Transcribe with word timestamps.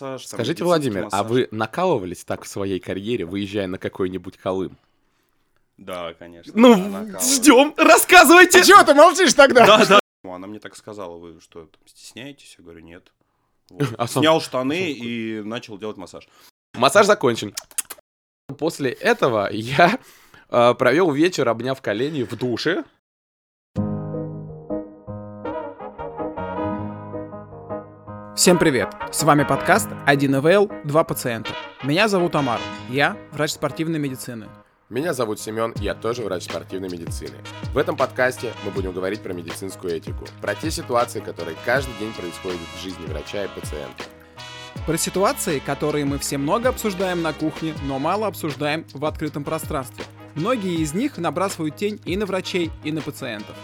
Массаж, 0.00 0.26
там, 0.26 0.36
Скажите, 0.38 0.62
Владимир, 0.64 1.00
а 1.02 1.04
массаж. 1.04 1.26
вы 1.26 1.48
накалывались 1.50 2.24
так 2.24 2.44
в 2.44 2.48
своей 2.48 2.78
карьере, 2.78 3.24
выезжая 3.24 3.66
на 3.66 3.78
какой-нибудь 3.78 4.36
Колым? 4.36 4.76
Да, 5.76 6.14
конечно. 6.14 6.52
Ну, 6.54 6.76
да, 7.06 7.18
ждем, 7.18 7.74
рассказывайте! 7.76 8.60
Ты 8.60 8.66
чего 8.66 8.82
ты 8.84 8.94
молчишь 8.94 9.34
тогда? 9.34 9.66
Да, 9.66 9.84
да. 9.86 9.98
Ну, 10.22 10.32
Она 10.34 10.46
мне 10.46 10.60
так 10.60 10.76
сказала, 10.76 11.16
вы 11.18 11.40
что, 11.40 11.66
там, 11.66 11.80
стесняетесь? 11.86 12.54
Я 12.58 12.64
говорю, 12.64 12.80
нет. 12.80 13.12
Вот. 13.70 13.88
А 13.98 14.06
сам- 14.06 14.22
Снял 14.22 14.40
штаны 14.40 14.92
и 14.92 15.40
начал 15.42 15.78
делать 15.78 15.96
массаж. 15.96 16.28
Массаж 16.74 17.06
закончен. 17.06 17.54
После 18.56 18.90
этого 18.92 19.48
я 19.52 19.98
э, 20.48 20.74
провел 20.74 21.10
вечер, 21.10 21.48
обняв 21.48 21.82
колени 21.82 22.22
в 22.22 22.36
душе. 22.36 22.84
Всем 28.38 28.56
привет! 28.56 28.94
С 29.10 29.24
вами 29.24 29.42
подкаст 29.42 29.88
1 30.06 30.36
ИВЛ, 30.36 30.70
2 30.84 31.02
пациента. 31.02 31.50
Меня 31.82 32.06
зовут 32.06 32.36
Амар, 32.36 32.60
я 32.88 33.16
врач 33.32 33.50
спортивной 33.50 33.98
медицины. 33.98 34.46
Меня 34.88 35.12
зовут 35.12 35.40
Семен, 35.40 35.74
я 35.80 35.96
тоже 35.96 36.22
врач 36.22 36.44
спортивной 36.44 36.88
медицины. 36.88 37.34
В 37.74 37.78
этом 37.78 37.96
подкасте 37.96 38.52
мы 38.64 38.70
будем 38.70 38.92
говорить 38.92 39.22
про 39.22 39.32
медицинскую 39.32 39.92
этику, 39.92 40.24
про 40.40 40.54
те 40.54 40.70
ситуации, 40.70 41.18
которые 41.18 41.56
каждый 41.64 41.92
день 41.98 42.12
происходят 42.12 42.60
в 42.76 42.80
жизни 42.80 43.06
врача 43.06 43.44
и 43.44 43.48
пациента. 43.48 44.04
Про 44.86 44.96
ситуации, 44.96 45.58
которые 45.58 46.04
мы 46.04 46.18
все 46.18 46.38
много 46.38 46.68
обсуждаем 46.68 47.22
на 47.22 47.32
кухне, 47.32 47.74
но 47.86 47.98
мало 47.98 48.28
обсуждаем 48.28 48.86
в 48.94 49.04
открытом 49.04 49.42
пространстве. 49.42 50.04
Многие 50.36 50.76
из 50.76 50.94
них 50.94 51.18
набрасывают 51.18 51.74
тень 51.74 52.00
и 52.04 52.16
на 52.16 52.24
врачей, 52.24 52.70
и 52.84 52.92
на 52.92 53.00
пациентов. 53.00 53.56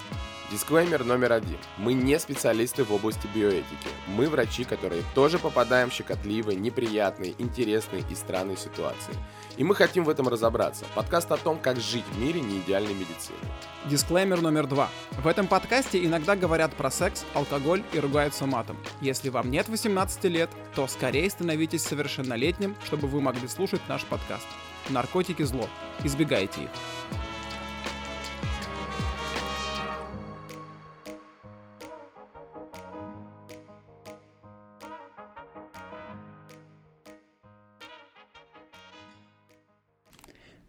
Дисклеймер 0.50 1.04
номер 1.04 1.32
один. 1.32 1.56
Мы 1.78 1.94
не 1.94 2.18
специалисты 2.18 2.84
в 2.84 2.92
области 2.92 3.26
биоэтики. 3.34 3.88
Мы 4.06 4.28
врачи, 4.28 4.64
которые 4.64 5.02
тоже 5.14 5.38
попадаем 5.38 5.88
в 5.88 5.92
щекотливые, 5.92 6.58
неприятные, 6.58 7.34
интересные 7.38 8.04
и 8.10 8.14
странные 8.14 8.58
ситуации. 8.58 9.14
И 9.56 9.64
мы 9.64 9.74
хотим 9.74 10.04
в 10.04 10.10
этом 10.10 10.28
разобраться. 10.28 10.84
Подкаст 10.94 11.32
о 11.32 11.38
том, 11.38 11.58
как 11.58 11.80
жить 11.80 12.04
в 12.12 12.18
мире 12.18 12.42
неидеальной 12.42 12.92
медицины. 12.92 13.38
Дисклеймер 13.86 14.42
номер 14.42 14.66
два. 14.66 14.90
В 15.12 15.26
этом 15.26 15.46
подкасте 15.46 16.04
иногда 16.04 16.36
говорят 16.36 16.74
про 16.74 16.90
секс, 16.90 17.24
алкоголь 17.32 17.82
и 17.92 17.98
ругаются 17.98 18.44
матом. 18.44 18.76
Если 19.00 19.30
вам 19.30 19.50
нет 19.50 19.68
18 19.68 20.24
лет, 20.24 20.50
то 20.74 20.86
скорее 20.86 21.30
становитесь 21.30 21.82
совершеннолетним, 21.82 22.76
чтобы 22.84 23.08
вы 23.08 23.22
могли 23.22 23.48
слушать 23.48 23.80
наш 23.88 24.04
подкаст. 24.04 24.46
Наркотики 24.90 25.42
зло. 25.42 25.68
Избегайте 26.02 26.64
их. 26.64 26.70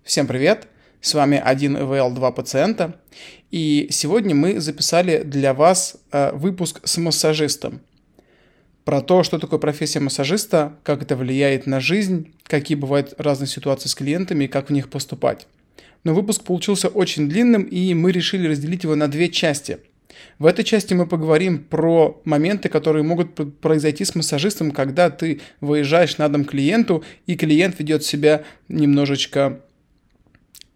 Всем 0.06 0.28
привет! 0.28 0.68
С 1.02 1.16
вами 1.16 1.42
1 1.44 1.78
ИВЛ 1.78 2.12
2 2.14 2.32
пациента. 2.32 3.02
И 3.50 3.88
сегодня 3.90 4.36
мы 4.36 4.60
записали 4.60 5.24
для 5.24 5.56
вас 5.56 5.98
э, 6.12 6.32
выпуск 6.32 6.80
с 6.84 6.98
массажистом. 6.98 7.82
Про 8.84 9.02
то, 9.02 9.24
что 9.24 9.40
такое 9.40 9.58
профессия 9.58 10.00
массажиста, 10.00 10.78
как 10.84 11.02
это 11.02 11.16
влияет 11.16 11.66
на 11.66 11.80
жизнь, 11.80 12.36
какие 12.44 12.78
бывают 12.78 13.16
разные 13.18 13.48
ситуации 13.48 13.90
с 13.90 13.96
клиентами 13.96 14.44
и 14.44 14.48
как 14.48 14.70
в 14.70 14.74
них 14.74 14.92
поступать. 14.92 15.48
Но 16.04 16.14
выпуск 16.14 16.44
получился 16.44 16.88
очень 16.88 17.28
длинным, 17.28 17.64
и 17.64 17.96
мы 17.96 18.12
решили 18.12 18.48
разделить 18.48 18.84
его 18.84 18.94
на 18.94 19.08
две 19.08 19.30
части. 19.30 19.80
В 20.38 20.46
этой 20.46 20.64
части 20.64 20.94
мы 20.94 21.08
поговорим 21.08 21.64
про 21.64 22.22
моменты, 22.26 22.70
которые 22.70 23.02
могут 23.02 23.60
произойти 23.60 24.06
с 24.06 24.14
массажистом, 24.14 24.70
когда 24.70 25.10
ты 25.10 25.42
выезжаешь 25.62 26.20
на 26.20 26.30
дом 26.30 26.46
клиенту, 26.46 27.04
и 27.26 27.36
клиент 27.36 27.80
ведет 27.80 28.04
себя 28.04 28.44
немножечко 28.68 29.62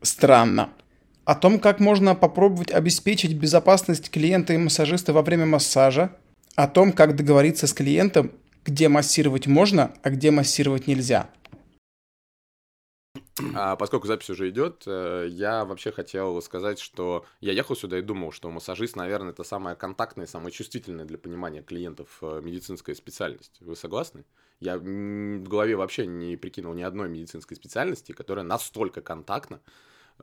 странно. 0.01 0.69
О 1.25 1.35
том, 1.35 1.59
как 1.59 1.79
можно 1.79 2.15
попробовать 2.15 2.71
обеспечить 2.71 3.33
безопасность 3.33 4.09
клиента 4.09 4.53
и 4.53 4.57
массажиста 4.57 5.13
во 5.13 5.21
время 5.21 5.45
массажа. 5.45 6.15
О 6.55 6.67
том, 6.67 6.91
как 6.91 7.15
договориться 7.15 7.67
с 7.67 7.73
клиентом, 7.73 8.31
где 8.65 8.89
массировать 8.89 9.47
можно, 9.47 9.93
а 10.01 10.09
где 10.09 10.31
массировать 10.31 10.87
нельзя. 10.87 11.29
А 13.55 13.75
поскольку 13.75 14.07
запись 14.07 14.29
уже 14.29 14.49
идет, 14.49 14.83
э, 14.85 15.27
я 15.29 15.65
вообще 15.65 15.91
хотел 15.91 16.41
сказать, 16.41 16.79
что 16.79 17.25
я 17.39 17.53
ехал 17.53 17.75
сюда 17.75 17.99
и 17.99 18.01
думал, 18.01 18.31
что 18.31 18.49
массажист, 18.49 18.95
наверное, 18.95 19.31
это 19.31 19.43
самая 19.43 19.75
контактная, 19.75 20.27
самая 20.27 20.51
чувствительная 20.51 21.05
для 21.05 21.17
понимания 21.17 21.61
клиентов 21.61 22.17
э, 22.21 22.41
медицинская 22.43 22.95
специальность. 22.95 23.57
Вы 23.61 23.75
согласны? 23.75 24.25
Я 24.59 24.77
в 24.77 25.43
голове 25.43 25.75
вообще 25.75 26.05
не 26.05 26.35
прикинул 26.35 26.73
ни 26.73 26.81
одной 26.81 27.07
медицинской 27.07 27.55
специальности, 27.55 28.11
которая 28.11 28.43
настолько 28.43 29.01
контактна, 29.01 29.61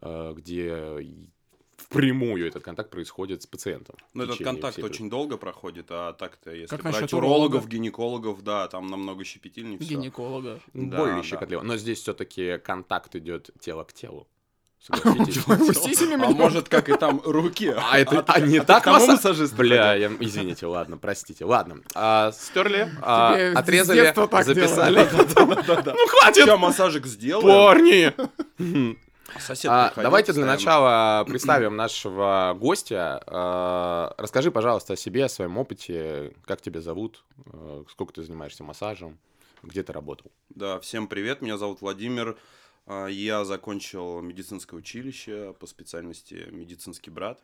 где 0.01 1.01
и 1.01 1.31
впрямую 1.77 2.47
этот 2.47 2.63
контакт 2.63 2.91
происходит 2.91 3.43
с 3.43 3.47
пациентом. 3.47 3.97
Но 4.15 4.25
этот 4.25 4.37
течение 4.37 4.55
контакт 4.55 4.79
очень 4.83 5.11
долго 5.11 5.37
проходит, 5.37 5.87
а 5.91 6.13
так-то, 6.15 6.51
если 6.51 6.75
Как 6.75 6.83
брать 6.83 7.13
урологов, 7.13 7.65
уролога? 7.65 7.69
гинекологов, 7.69 8.43
да, 8.43 8.69
там 8.69 8.87
намного 8.89 9.25
щепетильнее 9.25 9.79
все. 9.79 9.91
Гинеколога. 9.91 10.61
Да, 10.73 10.97
более 10.97 11.17
да. 11.17 11.23
щекотливо. 11.23 11.63
Но 11.63 11.77
здесь 11.77 12.01
все-таки 12.01 12.59
контакт 12.59 13.15
идет 13.17 13.51
тело 13.61 13.85
к 13.85 13.93
телу. 13.93 14.27
Согласитесь? 14.87 16.03
А 16.03 16.17
может, 16.31 16.69
как 16.69 16.89
и 16.89 16.97
там 16.97 17.21
руки. 17.25 17.75
А 17.77 17.99
это 17.99 18.23
а 18.27 18.41
не 18.41 18.61
ты 18.61 18.67
так 18.67 18.83
к 18.83 18.85
тому 18.85 18.99
масса- 18.99 19.13
массажисту 19.13 19.57
Бля, 19.57 19.95
я, 19.95 20.13
извините, 20.21 20.67
ладно, 20.67 20.97
простите. 20.97 21.45
Ладно, 21.45 21.81
а, 21.95 22.31
стерли, 22.33 22.89
а, 23.03 23.53
отрезали, 23.55 24.13
записали. 24.45 24.99
Ну 24.99 26.07
хватит, 26.07 26.45
Сейчас 26.45 26.61
массажик 26.61 27.07
сделаем. 27.07 27.47
парни! 27.47 28.97
Сосед 29.41 29.71
А, 29.71 29.93
Давайте 29.97 30.33
для 30.33 30.47
начала 30.47 31.25
представим 31.25 31.77
нашего 31.77 32.57
гостя. 32.59 33.23
А, 33.27 34.15
Расскажи, 34.19 34.51
пожалуйста, 34.51 34.95
о 34.95 34.97
себе, 34.97 35.25
о 35.25 35.29
своем 35.29 35.59
опыте. 35.59 36.33
Как 36.45 36.61
тебя 36.61 36.81
зовут? 36.81 37.25
А, 37.53 37.85
Сколько 37.91 38.15
ты 38.15 38.23
занимаешься 38.23 38.65
массажем? 38.65 39.19
Где 39.63 39.83
ты 39.83 39.93
работал? 39.93 40.31
Да, 40.51 40.79
всем 40.81 41.09
привет, 41.09 41.43
меня 41.43 41.59
зовут 41.59 41.81
Владимир. 41.81 42.39
А, 42.87 43.07
Я 43.07 43.45
закончил 43.45 44.21
медицинское 44.21 44.77
училище 44.77 45.55
по 45.59 45.67
специальности 45.67 46.47
медицинский 46.51 47.11
брат. 47.11 47.41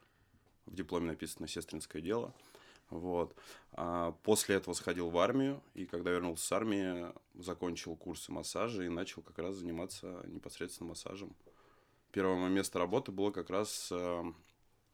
В 0.67 0.75
дипломе 0.75 1.09
написано 1.09 1.49
сестринское 1.49 2.01
дело. 2.01 2.33
Вот. 2.91 3.35
А 3.73 4.13
После 4.23 4.57
этого 4.57 4.75
сходил 4.75 5.11
в 5.11 5.19
армию, 5.19 5.61
и 5.75 5.85
когда 5.87 6.11
вернулся 6.11 6.47
с 6.47 6.53
армии, 6.53 7.07
закончил 7.35 7.97
курсы 7.97 8.31
массажа 8.31 8.85
и 8.85 8.89
начал 8.89 9.23
как 9.23 9.39
раз 9.39 9.57
заниматься 9.57 10.23
непосредственно 10.27 10.91
массажем. 10.91 11.35
Первое 12.13 12.37
мое 12.37 12.51
место 12.51 12.79
работы 12.79 13.11
было 13.11 13.31
как 13.31 13.49
раз 13.49 13.89
э, 13.91 14.23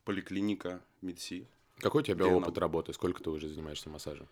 поликлиника 0.04 0.80
МИДСИ. 1.02 1.48
Какой 1.80 2.02
у 2.02 2.04
тебя 2.04 2.26
опыт 2.26 2.54
нам? 2.54 2.62
работы? 2.62 2.92
Сколько 2.92 3.22
ты 3.22 3.30
уже 3.30 3.48
занимаешься 3.48 3.90
массажем? 3.90 4.28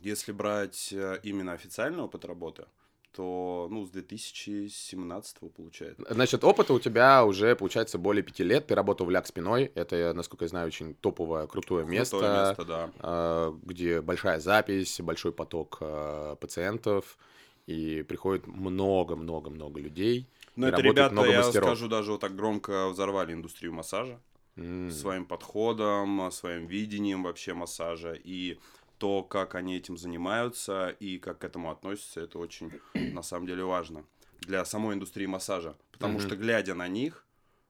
Если 0.00 0.32
брать 0.32 0.92
э, 0.92 1.20
именно 1.22 1.52
официальный 1.52 2.02
опыт 2.02 2.24
работы, 2.24 2.64
то 3.12 3.68
ну, 3.70 3.86
с 3.86 3.90
2017 3.90 5.38
получается. 5.54 6.02
Значит, 6.08 6.44
опыта 6.44 6.72
у 6.72 6.80
тебя 6.80 7.24
уже, 7.24 7.54
получается, 7.56 7.98
более 7.98 8.22
пяти 8.22 8.42
лет. 8.42 8.66
Ты 8.66 8.74
работал 8.74 9.06
в 9.06 9.10
ляг 9.10 9.26
спиной. 9.26 9.70
Это, 9.74 10.12
насколько 10.14 10.46
я 10.46 10.48
знаю, 10.48 10.66
очень 10.66 10.94
топовое, 10.94 11.46
крутое 11.46 11.84
место. 11.84 12.18
Крутое 12.18 12.46
место, 12.46 12.64
да. 12.64 12.90
а, 13.00 13.58
где 13.62 14.00
большая 14.00 14.40
запись, 14.40 15.00
большой 15.00 15.32
поток 15.32 15.78
а, 15.80 16.36
пациентов, 16.36 17.18
и 17.66 18.02
приходит 18.02 18.46
много-много-много 18.46 19.78
людей. 19.78 20.26
Но 20.56 20.66
и 20.66 20.70
это 20.70 20.80
ребята, 20.82 21.14
много 21.14 21.30
я 21.30 21.38
мастеров. 21.38 21.68
скажу, 21.68 21.88
даже 21.88 22.12
вот 22.12 22.20
так 22.20 22.34
громко 22.36 22.88
взорвали 22.88 23.32
индустрию 23.32 23.72
массажа 23.72 24.20
М. 24.56 24.90
своим 24.90 25.24
подходом, 25.26 26.30
своим 26.30 26.66
видением 26.66 27.22
вообще 27.22 27.54
массажа 27.54 28.12
и 28.12 28.58
то, 28.98 29.22
как 29.22 29.54
они 29.54 29.76
этим 29.76 29.96
занимаются 29.96 30.88
и 30.90 31.18
как 31.18 31.38
к 31.40 31.44
этому 31.44 31.70
относятся, 31.70 32.20
это 32.20 32.38
очень 32.38 32.70
на 32.94 33.22
самом 33.22 33.46
деле 33.46 33.64
важно 33.64 34.04
для 34.40 34.64
самой 34.64 34.94
индустрии 34.94 35.26
массажа, 35.26 35.76
потому 35.92 36.18
Мгм. 36.18 36.28
что 36.28 36.36
глядя 36.36 36.74
на 36.74 36.88
них, 36.88 37.26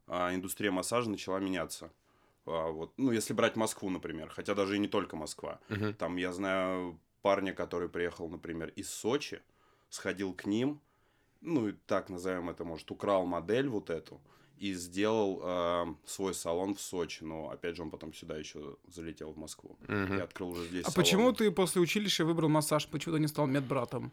а, 0.07 0.35
индустрия 0.35 0.71
массажа 0.71 1.09
начала 1.11 1.39
меняться. 1.39 1.93
А, 2.47 2.71
Вот, 2.71 2.93
ну, 2.99 3.13
если 3.13 3.33
брать 3.35 3.57
Москву, 3.57 3.91
например, 3.91 4.29
хотя 4.31 4.55
даже 4.55 4.77
и 4.77 4.79
не 4.79 4.89
только 4.89 5.17
Москва. 5.17 5.61
Мгм. 5.69 5.95
Там 5.99 6.17
я 6.17 6.33
знаю 6.33 6.99
парня, 7.23 7.53
который 7.55 7.89
приехал, 7.89 8.29
например, 8.29 8.71
из 8.71 8.91
Сочи, 8.91 9.43
сходил 9.91 10.35
к 10.35 10.47
ним, 10.47 10.81
ну 11.43 11.69
и 11.69 11.73
так 11.87 12.09
назовем 12.09 12.49
это, 12.51 12.65
может, 12.65 12.91
украл 12.91 13.27
модель 13.27 13.69
вот 13.69 13.91
эту 13.91 14.21
и 14.59 14.75
сделал 14.75 15.41
э, 15.43 15.87
свой 16.07 16.35
салон 16.35 16.75
в 16.75 16.81
Сочи. 16.81 17.25
Но 17.25 17.51
опять 17.51 17.77
же 17.77 17.83
он 17.83 17.91
потом 17.91 18.15
сюда 18.15 18.37
еще 18.39 18.77
залетел 18.87 19.33
в 19.33 19.37
Москву 19.37 19.77
Мгм. 19.89 20.19
и 20.19 20.21
открыл 20.21 20.51
уже 20.51 20.65
здесь. 20.67 20.85
А 20.87 20.91
салон. 20.91 21.05
почему 21.05 21.33
ты 21.33 21.51
после 21.51 21.81
училища 21.83 22.25
выбрал 22.25 22.49
массаж? 22.49 22.87
Почему 22.87 23.15
ты 23.17 23.21
не 23.21 23.29
стал 23.29 23.47
медбратом? 23.47 24.13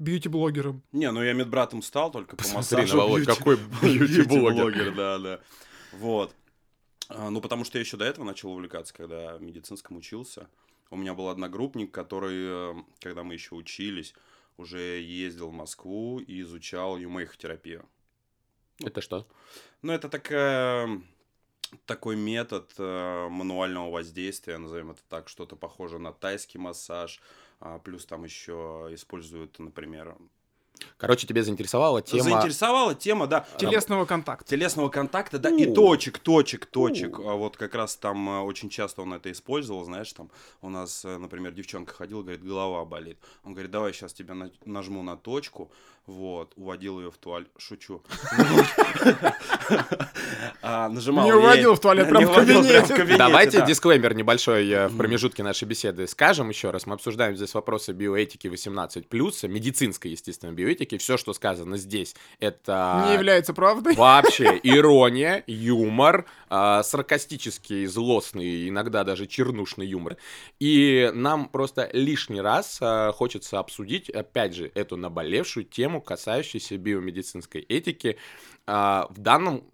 Бьюти-блогером? 0.00 0.82
Не, 0.92 1.10
ну 1.12 1.22
я 1.22 1.32
медбратом 1.32 1.80
стал 1.80 2.10
только 2.10 2.34
по 2.36 2.42
Посмотри 2.42 2.78
массажу. 2.78 2.96
на 2.96 3.02
Володь, 3.04 3.22
бьюти- 3.22 3.38
какой 3.38 3.56
бьюти-блогер. 3.82 4.64
бьюти-блогер, 4.72 4.94
да, 4.96 5.18
да. 5.18 5.40
Вот. 5.92 6.34
А, 7.08 7.30
Ну, 7.30 7.40
потому 7.40 7.64
что 7.64 7.78
я 7.78 7.84
еще 7.84 7.96
до 7.96 8.04
этого 8.04 8.24
начал 8.24 8.50
увлекаться, 8.50 8.92
когда 8.92 9.36
в 9.36 9.42
медицинском 9.42 9.96
учился. 9.96 10.48
у 10.90 10.96
меня 10.96 11.14
был 11.14 11.28
одногруппник, 11.28 11.90
который, 11.92 12.34
э, 12.36 12.74
когда 13.00 13.22
мы 13.24 13.34
еще 13.34 13.54
учились, 13.54 14.14
уже 14.56 15.00
ездил 15.00 15.48
в 15.48 15.52
Москву 15.52 16.20
и 16.20 16.40
изучал 16.42 16.96
юмейхотерапию. 16.96 17.88
Это 18.80 19.00
что? 19.00 19.26
Ну, 19.82 19.92
это 19.92 20.08
такая, 20.08 21.02
такой 21.86 22.16
метод 22.16 22.72
э, 22.78 23.28
мануального 23.28 23.90
воздействия, 23.90 24.58
назовем 24.58 24.90
это 24.90 25.02
так, 25.08 25.28
что-то 25.28 25.56
похоже 25.56 25.98
на 25.98 26.12
тайский 26.12 26.58
массаж, 26.58 27.20
а, 27.60 27.78
плюс 27.78 28.04
там 28.06 28.24
еще 28.24 28.88
используют, 28.90 29.58
например, 29.58 30.16
Короче, 30.96 31.26
тебе 31.26 31.42
заинтересовала 31.42 32.02
тема... 32.02 32.22
Заинтересовала 32.22 32.94
тема, 32.94 33.26
да. 33.26 33.46
Телесного 33.58 34.04
контакта. 34.04 34.48
Телесного 34.48 34.88
контакта, 34.88 35.38
да, 35.38 35.50
и 35.50 35.68
У. 35.68 35.74
точек, 35.74 36.18
точек, 36.18 36.66
точек. 36.66 37.18
А 37.18 37.34
вот 37.34 37.56
как 37.56 37.74
раз 37.74 37.96
там 37.96 38.28
э, 38.28 38.40
очень 38.40 38.70
часто 38.70 39.02
он 39.02 39.12
это 39.14 39.30
использовал, 39.30 39.84
знаешь, 39.84 40.12
там 40.12 40.30
у 40.62 40.68
нас, 40.68 41.04
э, 41.04 41.18
например, 41.18 41.52
девчонка 41.52 41.94
ходила, 41.94 42.22
говорит, 42.22 42.44
голова 42.44 42.84
болит. 42.84 43.18
Он 43.44 43.52
говорит, 43.52 43.70
давай 43.70 43.92
сейчас 43.92 44.12
тебя 44.12 44.34
на- 44.34 44.50
нажму 44.64 45.02
на 45.02 45.16
точку, 45.16 45.70
вот, 46.06 46.52
уводил 46.56 47.00
ее 47.00 47.10
в 47.10 47.16
туалет, 47.16 47.48
шучу. 47.58 48.02
А, 50.66 50.88
Нажимал 50.88 51.26
Не 51.26 51.32
уводил 51.32 51.74
в 51.74 51.80
туалет, 51.80 52.08
прям 52.08 52.24
в 52.26 52.34
кабинете. 52.34 53.16
Давайте 53.16 53.60
да. 53.60 53.66
дисклеймер 53.66 54.14
небольшой 54.14 54.68
э, 54.68 54.88
в 54.88 54.96
промежутке 54.96 55.42
нашей 55.42 55.64
беседы 55.64 56.06
скажем 56.06 56.48
еще 56.48 56.70
раз. 56.70 56.86
Мы 56.86 56.94
обсуждаем 56.94 57.36
здесь 57.36 57.52
вопросы 57.54 57.92
биоэтики 57.92 58.48
18+, 58.48 59.48
медицинской, 59.48 60.10
естественно, 60.10 60.52
биоэтики. 60.52 60.63
Все, 60.98 61.16
что 61.16 61.32
сказано 61.32 61.76
здесь, 61.76 62.14
это... 62.40 63.04
Не 63.06 63.14
является 63.14 63.54
правдой. 63.54 63.94
Вообще, 63.94 64.58
ирония, 64.62 65.44
юмор, 65.46 66.26
а, 66.48 66.82
саркастический, 66.82 67.86
злостный, 67.86 68.68
иногда 68.68 69.04
даже 69.04 69.26
чернушный 69.26 69.86
юмор. 69.86 70.16
И 70.60 71.10
нам 71.14 71.48
просто 71.48 71.90
лишний 71.92 72.40
раз 72.40 72.78
а, 72.80 73.12
хочется 73.12 73.58
обсудить, 73.58 74.08
опять 74.10 74.54
же, 74.54 74.70
эту 74.74 74.96
наболевшую 74.96 75.64
тему, 75.64 76.00
касающуюся 76.00 76.76
биомедицинской 76.78 77.60
этики 77.62 78.18
а, 78.66 79.06
в 79.10 79.18
данном 79.18 79.64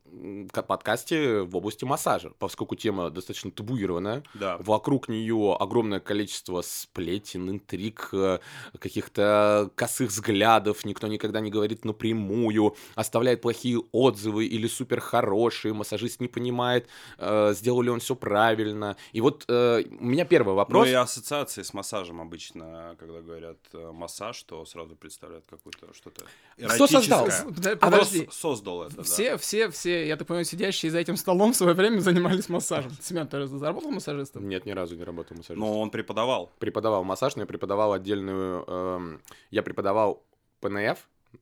подкасте 0.66 1.42
в 1.42 1.56
области 1.56 1.84
массажа, 1.84 2.32
поскольку 2.38 2.74
тема 2.74 3.10
достаточно 3.10 3.50
табуированная. 3.50 4.22
Да. 4.34 4.56
Вокруг 4.58 5.08
нее 5.08 5.56
огромное 5.58 6.00
количество 6.00 6.62
сплетен, 6.62 7.48
интриг, 7.50 8.10
э, 8.12 8.38
каких-то 8.78 9.70
косых 9.74 10.10
взглядов, 10.10 10.84
никто 10.84 11.06
никогда 11.06 11.40
не 11.40 11.50
говорит 11.50 11.84
напрямую, 11.84 12.76
оставляет 12.94 13.40
плохие 13.40 13.80
отзывы 13.92 14.46
или 14.46 14.66
супер 14.66 15.00
хорошие, 15.00 15.74
массажист 15.74 16.20
не 16.20 16.28
понимает, 16.28 16.88
э, 17.18 17.52
сделал 17.54 17.82
ли 17.82 17.90
он 17.90 18.00
все 18.00 18.14
правильно. 18.14 18.96
И 19.12 19.20
вот 19.20 19.44
э, 19.48 19.82
у 20.00 20.04
меня 20.04 20.24
первый 20.24 20.54
вопрос. 20.54 20.86
Ну 20.86 20.90
и 20.92 20.94
ассоциации 20.94 21.62
с 21.62 21.74
массажем 21.74 22.20
обычно, 22.20 22.96
когда 22.98 23.20
говорят 23.20 23.58
массаж, 23.72 24.42
то 24.42 24.64
сразу 24.64 24.96
представляют 24.96 25.46
какое-то 25.48 25.92
что-то 25.94 26.24
Кто 26.56 26.86
создал? 26.86 27.26
эротическое. 27.26 27.76
Подожди, 27.76 28.22
Кто 28.22 28.32
создал 28.32 28.82
это, 28.82 28.96
да. 28.96 29.02
Все, 29.02 29.36
все, 29.36 29.70
все, 29.70 29.99
я 30.06 30.16
так 30.16 30.26
понимаю, 30.26 30.44
сидящие 30.44 30.90
за 30.92 30.98
этим 30.98 31.16
столом 31.16 31.52
в 31.52 31.56
свое 31.56 31.74
время 31.74 32.00
занимались 32.00 32.48
массажем. 32.48 32.92
Семен, 33.00 33.26
ты 33.28 33.46
заработал 33.46 33.90
массажистом? 33.90 34.48
Нет, 34.48 34.66
ни 34.66 34.70
разу 34.72 34.96
не 34.96 35.04
работал 35.04 35.36
массажистом. 35.36 35.58
Но 35.68 35.80
он 35.80 35.90
преподавал. 35.90 36.50
Преподавал 36.58 37.04
массаж, 37.04 37.36
но 37.36 37.42
я 37.42 37.46
преподавал 37.46 37.92
отдельную... 37.92 38.64
эм, 38.66 39.22
я 39.50 39.62
преподавал 39.62 40.22
ПНФ 40.60 40.98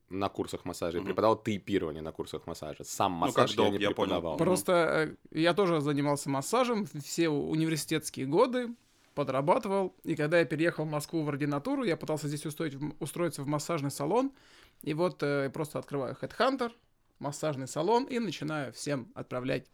на 0.09 0.29
курсах 0.29 0.65
массажа, 0.65 0.97
и 0.97 0.99
Мгм. 1.01 1.07
преподавал 1.07 1.35
тейпирование 1.41 2.01
на 2.03 2.11
курсах 2.11 2.45
массажа. 2.45 2.83
Сам 2.83 3.13
Ну, 3.19 3.25
как 3.27 3.37
массаж 3.37 3.55
я 3.57 3.69
не 3.69 3.77
я 3.77 3.91
понял. 3.91 3.93
преподавал. 3.95 4.33
Мгм. 4.35 4.37
Просто 4.45 4.71
э, 5.33 5.37
я 5.39 5.53
тоже 5.53 5.81
занимался 5.81 6.29
массажем 6.29 6.85
все 7.03 7.29
университетские 7.29 8.27
годы, 8.27 8.69
подрабатывал. 9.15 9.93
И 10.03 10.15
когда 10.15 10.39
я 10.39 10.45
переехал 10.45 10.85
в 10.85 10.89
Москву 10.89 11.23
в 11.23 11.29
ординатуру, 11.29 11.83
я 11.83 11.97
пытался 11.97 12.27
здесь 12.27 12.45
устроить, 12.45 12.75
устроиться 12.99 13.41
в 13.43 13.47
массажный 13.47 13.91
салон. 13.91 14.31
И 14.83 14.93
вот 14.93 15.21
э, 15.23 15.49
просто 15.49 15.79
открываю 15.79 16.15
Headhunter, 16.21 16.71
массажный 17.19 17.67
салон, 17.67 18.05
и 18.05 18.19
начинаю 18.19 18.73
всем 18.73 19.07
отправлять 19.15 19.65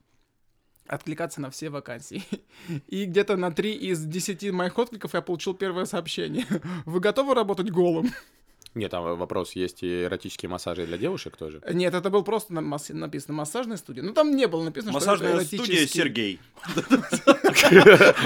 откликаться 0.88 1.42
на 1.42 1.50
все 1.50 1.70
вакансии. 1.70 2.24
И 2.88 3.06
где-то 3.06 3.38
на 3.38 3.52
3 3.52 3.74
из 3.74 4.06
10 4.06 4.52
моих 4.52 4.78
откликов 4.78 5.14
я 5.16 5.22
получил 5.22 5.56
первое 5.56 5.86
сообщение. 5.86 6.46
Вы 6.86 7.00
готовы 7.00 7.34
работать 7.34 7.72
голым? 7.72 8.12
Нет, 8.76 8.92
там 8.92 9.18
вопрос, 9.18 9.54
есть 9.54 9.84
и 9.84 10.04
эротические 10.04 10.50
массажи 10.50 10.86
для 10.86 10.98
девушек 10.98 11.38
тоже. 11.38 11.62
Нет, 11.72 11.94
это 11.94 12.10
был 12.10 12.24
просто 12.24 12.54
на- 12.54 12.62
масс- 12.62 12.90
написано 12.90 13.34
массажная 13.34 13.78
студия. 13.78 14.04
Ну 14.04 14.12
там 14.14 14.36
не 14.36 14.48
было 14.48 14.64
написано, 14.66 14.92
что 14.92 15.00
это 15.00 15.10
Массажная 15.12 15.46
студия 15.46 15.66
эротический. 15.78 16.02
Сергей. 16.02 16.40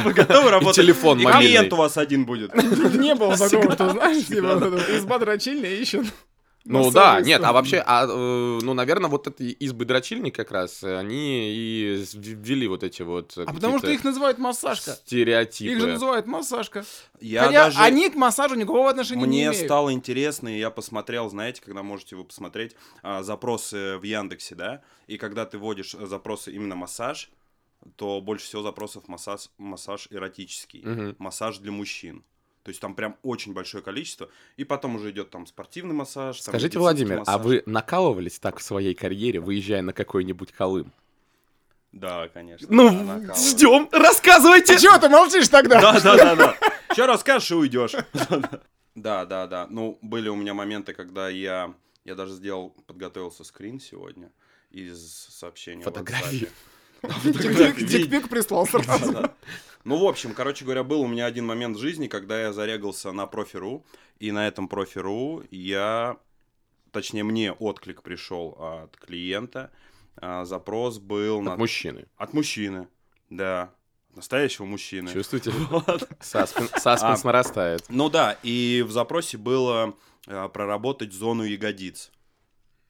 Вы 0.04 0.14
готовы 0.14 0.50
работать? 0.50 0.84
телефон 0.84 1.20
И 1.20 1.24
мобильный. 1.24 1.46
клиент 1.48 1.74
у 1.74 1.76
вас 1.76 1.98
один 1.98 2.26
будет. 2.26 2.54
Не 2.56 3.16
было 3.16 3.38
такого, 3.38 3.72
что, 3.74 3.90
знаешь, 3.92 4.26
типа, 4.26 4.56
Да, 4.56 4.70
вот 4.70 6.29
Ну 6.70 6.92
да, 6.92 7.20
нет, 7.20 7.44
а 7.44 7.52
вообще, 7.52 7.84
а, 7.86 8.06
э, 8.06 8.60
ну, 8.62 8.74
наверное, 8.74 9.10
вот 9.10 9.28
эти 9.28 9.44
избы 9.54 9.86
дрочильни 9.86 10.30
как 10.30 10.52
раз, 10.52 10.84
они 10.84 11.52
и 11.52 12.06
ввели 12.14 12.68
вот 12.68 12.84
эти 12.84 13.02
вот 13.02 13.34
А 13.38 13.52
потому 13.52 13.80
что 13.80 13.90
их 13.90 14.04
называют 14.04 14.38
массажка. 14.38 14.92
стереотипы. 14.92 15.72
Их 15.74 15.80
же 15.80 15.88
называют 15.88 16.28
массажка. 16.28 16.86
Я 17.20 17.46
Хотя 17.46 17.66
даже... 17.66 17.80
они 17.80 18.10
к 18.10 18.16
массажу 18.16 18.54
никакого 18.56 18.90
отношения 18.90 19.22
не 19.22 19.28
Мне 19.28 19.42
имеют. 19.48 19.58
стало 19.58 19.92
интересно, 19.92 20.48
и 20.48 20.60
я 20.60 20.70
посмотрел, 20.70 21.30
знаете, 21.30 21.62
когда 21.66 21.82
можете 21.82 22.16
вы 22.16 22.24
посмотреть 22.24 22.76
а, 23.02 23.24
запросы 23.24 23.98
в 23.98 24.04
Яндексе, 24.04 24.54
да, 24.56 24.82
и 25.08 25.18
когда 25.18 25.46
ты 25.46 25.58
вводишь 25.58 25.96
э, 25.96 26.06
запросы 26.06 26.52
именно 26.52 26.76
массаж, 26.76 27.30
то 27.96 28.22
больше 28.22 28.46
всего 28.46 28.62
запросов 28.62 29.08
массаж, 29.08 29.50
массаж 29.58 30.08
эротический, 30.12 30.82
Мгм. 30.84 31.16
массаж 31.18 31.58
для 31.58 31.72
мужчин. 31.72 32.24
То 32.70 32.72
есть 32.72 32.82
там 32.82 32.94
прям 32.94 33.18
очень 33.24 33.54
большое 33.54 33.84
количество, 33.84 34.30
и 34.56 34.64
потом 34.64 34.98
уже 34.98 35.10
идет 35.10 35.32
там 35.32 35.48
спортивный 35.48 35.96
массаж. 35.96 36.40
Скажите, 36.40 36.78
Владимир, 36.78 37.16
а 37.16 37.20
массаж. 37.22 37.42
вы 37.42 37.64
накалывались 37.66 38.38
так 38.38 38.60
в 38.60 38.62
своей 38.62 38.94
карьере, 38.94 39.40
выезжая 39.40 39.82
на 39.82 39.92
какой-нибудь 39.92 40.52
Колым? 40.52 40.94
Да, 41.92 42.28
конечно. 42.28 42.68
Ну, 42.70 42.92
да, 42.92 43.34
ждем, 43.34 43.90
рассказывайте! 43.92 44.76
Ты 44.76 44.84
чего 44.84 45.00
ты 45.00 45.10
молчишь 45.10 45.48
тогда? 45.48 45.82
Да, 45.82 46.00
да, 46.00 46.16
да, 46.16 46.36
да. 46.36 46.58
Че 46.96 47.08
расскажешь 47.08 47.50
и 47.50 47.56
уйдешь. 47.56 47.94
Да, 48.94 49.26
да, 49.26 49.48
да. 49.48 49.66
Ну, 49.68 49.98
были 50.04 50.30
у 50.30 50.36
меня 50.36 50.54
моменты, 50.54 50.94
когда 50.94 51.28
я, 51.28 51.74
я 52.06 52.14
даже 52.14 52.34
сделал, 52.34 52.70
подготовился 52.86 53.44
скрин 53.44 53.80
сегодня 53.80 54.32
из 54.70 55.28
сообщения. 55.32 55.82
в 55.82 55.86
Фотографии. 55.86 56.50
WhatsApp. 57.02 57.82
Дикпик 57.84 58.30
прислал 58.30 58.66
сразу. 58.68 59.30
Ну, 59.86 59.98
в 59.98 60.06
общем, 60.08 60.34
короче 60.34 60.66
говоря, 60.66 60.84
был 60.84 61.02
у 61.02 61.08
меня 61.08 61.26
один 61.26 61.46
момент 61.46 61.78
в 61.78 61.80
жизни, 61.80 62.08
когда 62.08 62.40
я 62.42 62.54
зарегался 62.54 63.12
на 63.12 63.26
профи.ру, 63.28 63.86
и 64.20 64.32
на 64.32 64.48
этом 64.48 64.68
профи.ру 64.68 65.44
я, 65.52 66.18
точнее, 66.92 67.24
мне 67.24 67.54
отклик 67.54 68.02
пришел 68.04 68.58
от 68.60 68.98
клиента, 68.98 69.72
а, 70.18 70.44
запрос 70.44 70.98
был 71.00 71.42
на... 71.42 71.54
От 71.54 71.60
мужчины. 71.60 72.06
От 72.18 72.34
мужчины, 72.34 72.88
да, 73.30 73.72
настоящего 74.14 74.66
мужчины. 74.66 75.14
Чувствуете? 75.14 75.52
Саспен- 76.20 76.78
Саспенс 76.78 77.24
А. 77.24 77.28
нарастает. 77.28 77.86
Ну 77.88 78.10
да, 78.10 78.38
и 78.44 78.84
в 78.86 78.92
запросе 78.92 79.38
было 79.38 79.96
проработать 80.26 81.14
зону 81.14 81.44
ягодиц. 81.44 82.12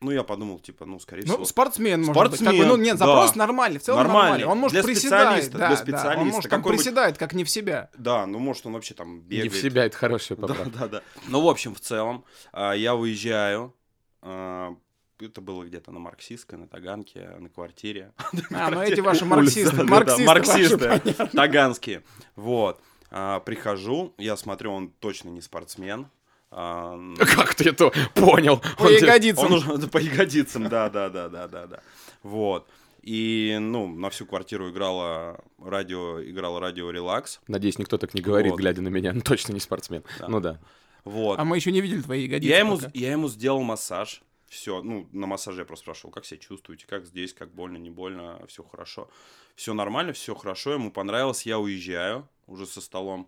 Ну, 0.01 0.11
я 0.11 0.23
подумал, 0.23 0.59
типа, 0.59 0.85
ну, 0.85 0.97
скорее 0.99 1.23
Ну, 1.25 1.33
всего. 1.33 1.45
спортсмен, 1.45 2.01
может 2.03 2.13
быть. 2.31 2.39
Спортсмен, 2.39 2.51
Как 2.51 2.59
бы, 2.59 2.65
ну, 2.77 2.81
нет, 2.81 2.97
запрос 2.97 3.31
да. 3.33 3.37
нормальный, 3.39 3.79
в 3.79 3.83
целом 3.83 3.97
Нормальный. 4.03 4.21
нормальный. 4.39 4.45
Он 4.51 4.57
может 4.57 4.73
Для 4.73 4.83
специалиста, 4.83 5.51
да, 5.51 5.57
для 5.57 5.67
да. 5.67 5.71
Он 5.71 5.77
специалиста. 5.77 6.35
может 6.35 6.49
там 6.49 6.63
приседает, 6.63 7.17
как 7.17 7.33
не 7.33 7.43
в 7.43 7.49
себя. 7.49 7.89
Да, 7.97 8.25
ну, 8.25 8.39
может, 8.39 8.65
он 8.65 8.73
вообще 8.73 8.93
там 8.93 9.15
Не 9.15 9.21
бегает. 9.23 9.51
в 9.53 9.61
себя, 9.61 9.85
это 9.85 9.97
хорошая 9.97 10.37
Да, 10.37 10.47
поправка. 10.47 10.79
да, 10.79 10.87
да. 10.87 11.01
Ну, 11.27 11.41
в 11.41 11.49
общем, 11.49 11.75
в 11.75 11.81
целом, 11.81 12.23
а, 12.53 12.71
я 12.73 12.95
уезжаю. 12.95 13.75
а, 14.21 14.73
Это 15.21 15.41
было 15.41 15.65
где-то 15.65 15.91
на 15.91 15.99
Марксистской, 15.99 16.57
на 16.57 16.65
Таганке, 16.67 17.31
на 17.39 17.49
квартире. 17.49 18.13
А, 18.53 18.69
ну 18.71 18.81
эти 18.81 19.01
ваши 19.01 19.25
марксисты. 19.25 19.75
да, 19.85 20.03
да, 20.05 20.17
Марксисты, 20.19 21.01
таганские. 21.33 22.03
Вот. 22.37 22.79
А, 23.11 23.41
Прихожу, 23.41 24.13
я 24.17 24.37
смотрю, 24.37 24.71
он 24.71 24.91
точно 24.91 25.27
не 25.29 25.41
спортсмен. 25.41 26.07
А, 26.51 26.97
Как 27.17 27.55
ты 27.55 27.69
это 27.69 27.91
понял? 28.15 28.61
По 28.77 28.83
Он 28.83 28.93
ягодицам. 28.93 29.45
Он 29.45 29.53
уже 29.53 29.87
по 29.87 29.97
ягодицам, 29.97 30.67
да, 30.69 30.89
да, 30.89 31.09
да, 31.09 31.29
да, 31.29 31.47
да, 31.47 31.67
да. 31.67 31.79
Вот. 32.23 32.67
И, 33.01 33.57
ну, 33.61 33.87
на 33.87 34.09
всю 34.09 34.25
квартиру 34.25 34.69
играло 34.69 35.39
радио, 35.57 36.21
играло 36.23 36.59
радио 36.59 36.91
Релакс. 36.91 37.39
Надеюсь, 37.47 37.77
никто 37.77 37.97
так 37.97 38.13
не 38.13 38.21
говорит, 38.21 38.51
Вот. 38.51 38.57
глядя 38.59 38.81
на 38.81 38.89
меня. 38.89 39.13
Ну, 39.13 39.21
точно 39.21 39.53
не 39.53 39.59
спортсмен. 39.59 40.03
Да. 40.19 40.27
Ну 40.27 40.39
да. 40.39 40.59
Вот. 41.05 41.39
А 41.39 41.45
мы 41.45 41.55
еще 41.55 41.71
не 41.71 41.81
видели 41.81 42.01
твои 42.01 42.23
ягодицы. 42.25 42.49
Я 42.51 42.59
ему, 42.59 42.77
пока. 42.77 42.91
я 42.93 43.11
ему 43.11 43.29
сделал 43.29 43.61
массаж. 43.61 44.21
Все, 44.47 44.81
ну, 44.81 45.07
на 45.11 45.27
массаже 45.27 45.61
я 45.61 45.65
просто 45.65 45.83
спрашивал, 45.83 46.11
как 46.11 46.25
себя 46.25 46.39
чувствуете, 46.39 46.87
как 46.87 47.05
здесь, 47.05 47.33
как 47.33 47.53
больно, 47.53 47.77
не 47.77 47.91
больно, 47.91 48.41
все 48.47 48.63
хорошо. 48.63 49.09
Все 49.55 49.73
нормально, 49.73 50.11
все 50.13 50.33
хорошо, 50.33 50.73
ему 50.73 50.91
понравилось, 50.91 51.45
я 51.45 51.59
уезжаю 51.59 52.27
уже 52.47 52.65
со 52.65 52.81
столом. 52.81 53.27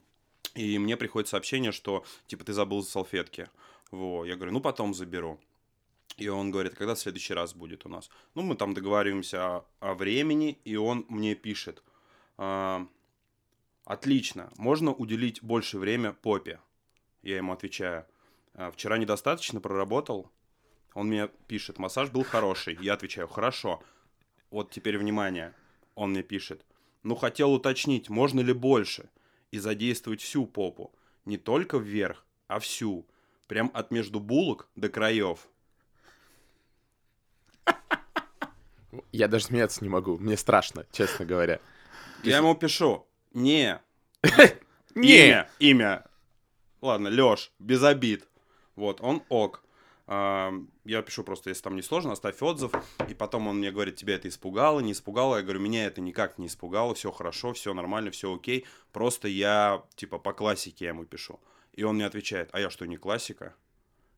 И 0.55 0.77
мне 0.79 0.98
приходит 0.98 1.29
сообщение, 1.29 1.71
что, 1.71 2.03
типа, 2.27 2.43
ты 2.43 2.53
забыл 2.53 2.83
салфетки. 2.83 3.50
Во, 3.91 4.25
я 4.25 4.36
говорю, 4.36 4.53
ну, 4.53 4.62
потом 4.62 4.93
заберу. 4.93 5.39
И 6.17 6.27
он 6.27 6.51
говорит, 6.51 6.75
когда 6.75 6.95
в 6.95 7.00
следующий 7.00 7.33
раз 7.33 7.53
будет 7.53 7.86
у 7.86 7.89
нас? 7.89 8.10
Ну, 8.36 8.41
мы 8.41 8.55
там 8.55 8.74
договариваемся 8.74 9.45
о, 9.45 9.65
о 9.79 9.93
времени, 9.93 10.60
и 10.65 10.75
он 10.75 11.05
мне 11.10 11.36
пишет, 11.36 11.83
а, 12.38 12.86
Отлично. 13.86 14.51
Можно 14.57 14.93
уделить 14.93 15.41
больше 15.41 15.77
время 15.77 16.13
попе. 16.13 16.60
Я 17.24 17.38
ему 17.38 17.51
отвечаю. 17.53 18.05
«А, 18.53 18.71
Вчера 18.71 18.98
недостаточно 18.98 19.60
проработал. 19.60 20.31
Он 20.93 21.07
мне 21.07 21.29
пишет, 21.48 21.79
массаж 21.79 22.10
был 22.10 22.24
хороший. 22.24 22.77
Я 22.81 22.93
отвечаю, 22.93 23.27
хорошо. 23.27 23.81
Вот 24.50 24.71
теперь 24.71 24.98
внимание. 24.98 25.53
Он 25.95 26.12
мне 26.12 26.24
пишет. 26.24 26.65
Ну, 27.03 27.15
хотел 27.15 27.53
уточнить, 27.53 28.10
можно 28.10 28.41
ли 28.41 28.53
больше 28.53 29.10
и 29.51 29.60
задействовать 29.60 30.22
всю 30.22 30.46
попу. 30.46 30.93
Не 31.25 31.38
только 31.38 31.77
вверх, 31.77 32.25
а 32.48 32.60
всю. 32.60 33.05
Прям 33.48 33.70
от 33.74 33.91
между 33.91 34.20
булок 34.20 34.70
до 34.75 34.89
краев. 34.89 35.48
Я 39.12 39.27
даже 39.27 39.46
смеяться 39.46 39.84
не 39.84 39.89
могу. 39.89 40.17
Мне 40.17 40.38
страшно, 40.38 40.86
честно 40.91 41.25
говоря. 41.25 41.60
Я 42.24 42.38
ему 42.38 42.55
пишу, 42.55 43.08
не, 43.34 43.81
Не. 44.96 45.48
Имя. 45.60 46.05
Ладно, 46.81 47.08
Лёш, 47.08 47.51
без 47.60 47.84
обид. 47.84 48.27
Вот, 48.75 49.01
он 49.01 49.24
ок. 49.29 49.63
Я 50.12 51.01
пишу 51.03 51.24
просто, 51.24 51.50
если 51.50 51.63
там 51.63 51.77
не 51.77 51.82
сложно, 51.82 52.12
оставь 52.12 52.41
отзыв. 52.41 52.72
И 53.08 53.13
потом 53.13 53.48
он 53.48 53.60
мне 53.60 53.72
говорит, 53.72 53.96
тебя 53.96 54.15
это 54.15 54.27
испугало, 54.27 54.82
не 54.82 54.91
испугало. 54.91 55.38
Я 55.38 55.41
говорю, 55.41 55.62
меня 55.62 55.86
это 55.86 56.01
никак 56.01 56.38
не 56.38 56.48
испугало, 56.48 56.94
все 56.94 57.12
хорошо, 57.12 57.53
все 57.53 57.74
нормально, 57.74 58.12
все 58.12 58.34
окей. 58.34 58.65
Просто 58.91 59.30
я, 59.30 59.84
типа, 59.96 60.20
по 60.20 60.34
классике 60.34 60.86
я 60.86 60.89
ему 60.89 61.06
пишу. 61.06 61.39
И 61.72 61.84
он 61.84 61.96
мне 61.96 62.06
отвечает, 62.06 62.50
а 62.51 62.60
я 62.60 62.70
что, 62.70 62.86
не 62.86 62.98
классика? 62.98 63.56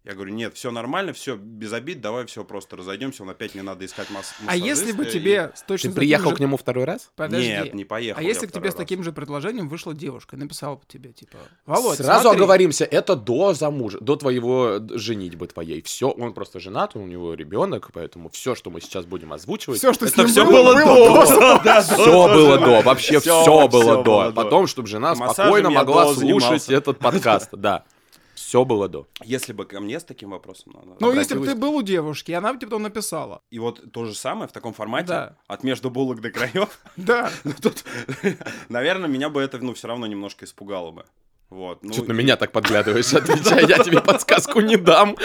Я 0.05 0.15
говорю, 0.15 0.33
нет, 0.33 0.53
все 0.55 0.69
нормально, 0.69 1.13
все 1.13 1.37
без 1.37 1.71
обид, 1.71 2.01
давай 2.01 2.25
все 2.25 2.43
просто 2.43 2.75
разойдемся, 2.75 3.23
он 3.23 3.29
опять 3.29 3.53
мне 3.53 3.63
надо 3.63 3.85
искать 3.85 4.09
масс- 4.09 4.33
А 4.45 4.57
если 4.57 4.91
бы 4.91 4.97
массажиста, 4.97 5.17
и- 5.17 5.21
тебе 5.21 5.51
с 5.55 5.61
точно 5.61 5.89
Ты 5.91 5.95
приехал 5.95 6.31
же- 6.31 6.35
к 6.35 6.39
нему 6.41 6.57
второй 6.57 6.83
раз? 6.83 7.09
Подожди. 7.15 7.47
Нет, 7.47 7.73
не 7.73 7.85
поехал. 7.85 8.19
А 8.19 8.21
если 8.23 8.39
к 8.45 8.49
тебе 8.51 8.59
второй 8.59 8.71
с 8.71 8.73
раз. 8.73 8.79
таким 8.79 9.01
же 9.01 9.13
предложением 9.13 9.69
вышла 9.69 9.93
девушка 9.93 10.35
и 10.35 10.39
написала 10.39 10.75
бы 10.75 10.81
тебе, 10.89 11.13
типа, 11.13 11.37
Володь, 11.65 11.97
Сразу 11.99 12.23
смотри». 12.23 12.37
оговоримся, 12.37 12.83
это 12.83 13.15
до 13.15 13.53
замужа, 13.53 13.97
до 14.01 14.17
твоего 14.17 14.79
д- 14.79 14.97
женитьбы 14.97 15.47
твоей. 15.47 15.81
Все, 15.81 16.09
он 16.09 16.33
просто 16.33 16.59
женат, 16.59 16.97
у 16.97 17.05
него 17.07 17.33
ребенок, 17.33 17.91
поэтому 17.93 18.29
все, 18.29 18.55
что 18.55 18.69
мы 18.71 18.81
сейчас 18.81 19.05
будем 19.05 19.31
озвучивать, 19.31 19.79
Все, 19.79 19.93
что 19.93 20.05
с 20.05 20.11
Это 20.11 20.23
ним 20.23 20.27
все 20.31 20.45
было, 20.45 20.73
было 20.73 21.23
до. 21.23 21.81
Все 21.81 22.27
было 22.27 22.57
до, 22.59 22.81
вообще 22.81 23.19
все 23.21 23.67
было 23.69 24.03
до. 24.03 24.33
Потом, 24.33 24.67
чтобы 24.67 24.89
жена 24.89 25.15
спокойно 25.15 25.69
могла 25.69 26.13
слушать 26.13 26.67
этот 26.69 26.99
подкаст, 26.99 27.49
да. 27.53 27.85
Все 28.35 28.65
было 28.65 28.89
до. 28.89 29.07
Если 29.23 29.53
бы 29.53 29.65
ко 29.65 29.79
мне 29.79 29.99
с 29.99 30.03
таким 30.03 30.31
вопросом 30.31 30.73
надо. 30.73 30.97
Ну, 30.99 31.13
если 31.13 31.37
бы 31.37 31.45
ты 31.45 31.55
был 31.55 31.75
у 31.75 31.81
девушки, 31.81 32.31
и 32.31 32.33
она 32.33 32.53
бы 32.53 32.59
тебе 32.59 32.67
потом 32.67 32.83
написала. 32.83 33.41
И 33.51 33.59
вот 33.59 33.91
то 33.91 34.05
же 34.05 34.15
самое 34.15 34.47
в 34.47 34.51
таком 34.51 34.73
формате, 34.73 35.07
Да. 35.07 35.37
от 35.47 35.63
между 35.63 35.89
булок 35.89 36.21
до 36.21 36.31
краев. 36.31 36.79
Да. 36.97 37.31
Ну, 37.43 37.53
тут, 37.61 37.83
наверное, 38.69 39.09
меня 39.09 39.29
бы 39.29 39.41
это, 39.41 39.57
ну, 39.59 39.73
все 39.73 39.87
равно 39.87 40.07
немножко 40.07 40.45
испугало 40.45 40.91
бы. 40.91 41.05
Вот. 41.49 41.83
Ну, 41.83 41.93
Что-то 41.93 42.13
на 42.13 42.17
меня 42.17 42.35
так 42.35 42.51
подглядываешь, 42.51 43.13
отвечай, 43.13 43.67
я 43.67 43.77
тебе 43.83 44.01
подсказку 44.01 44.59
не 44.61 44.75
дам. 44.75 45.15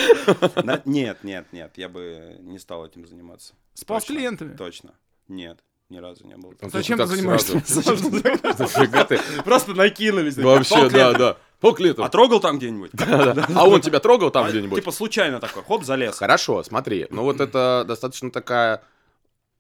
Нет, 0.85 1.25
нет, 1.25 1.47
нет, 1.53 1.73
я 1.77 1.89
бы 1.89 2.37
не 2.41 2.59
стал 2.59 2.85
этим 2.85 3.07
заниматься. 3.07 3.55
Спал 3.73 3.99
с 4.01 4.05
Точно, 4.05 4.15
клиентами. 4.15 4.57
Точно. 4.57 4.95
Нет, 5.29 5.61
ни 5.89 5.97
разу 5.97 6.27
не 6.27 6.37
было. 6.37 6.55
Зачем 6.61 6.99
ты 6.99 7.07
занимаешься? 7.07 7.63
Просто 9.43 9.75
накинулись. 9.75 10.37
Вообще, 10.37 10.91
да, 10.91 11.13
да. 11.15 11.37
Пол 11.61 11.75
клиента. 11.75 12.05
А 12.05 12.09
трогал 12.09 12.41
там 12.41 12.59
где-нибудь? 12.59 12.93
А 13.55 13.69
он 13.69 13.81
тебя 13.81 14.01
трогал 14.01 14.31
там 14.31 14.47
А, 14.47 14.51
где-нибудь? 14.51 14.79
Типа 14.79 14.93
случайно 14.93 15.41
такой, 15.41 15.63
хоп, 15.65 15.85
залез. 15.85 16.17
Хорошо, 16.17 16.63
смотри. 16.63 17.07
Ну 17.11 17.23
вот 17.23 17.41
это 17.41 17.85
достаточно 17.87 18.31
такая 18.31 18.83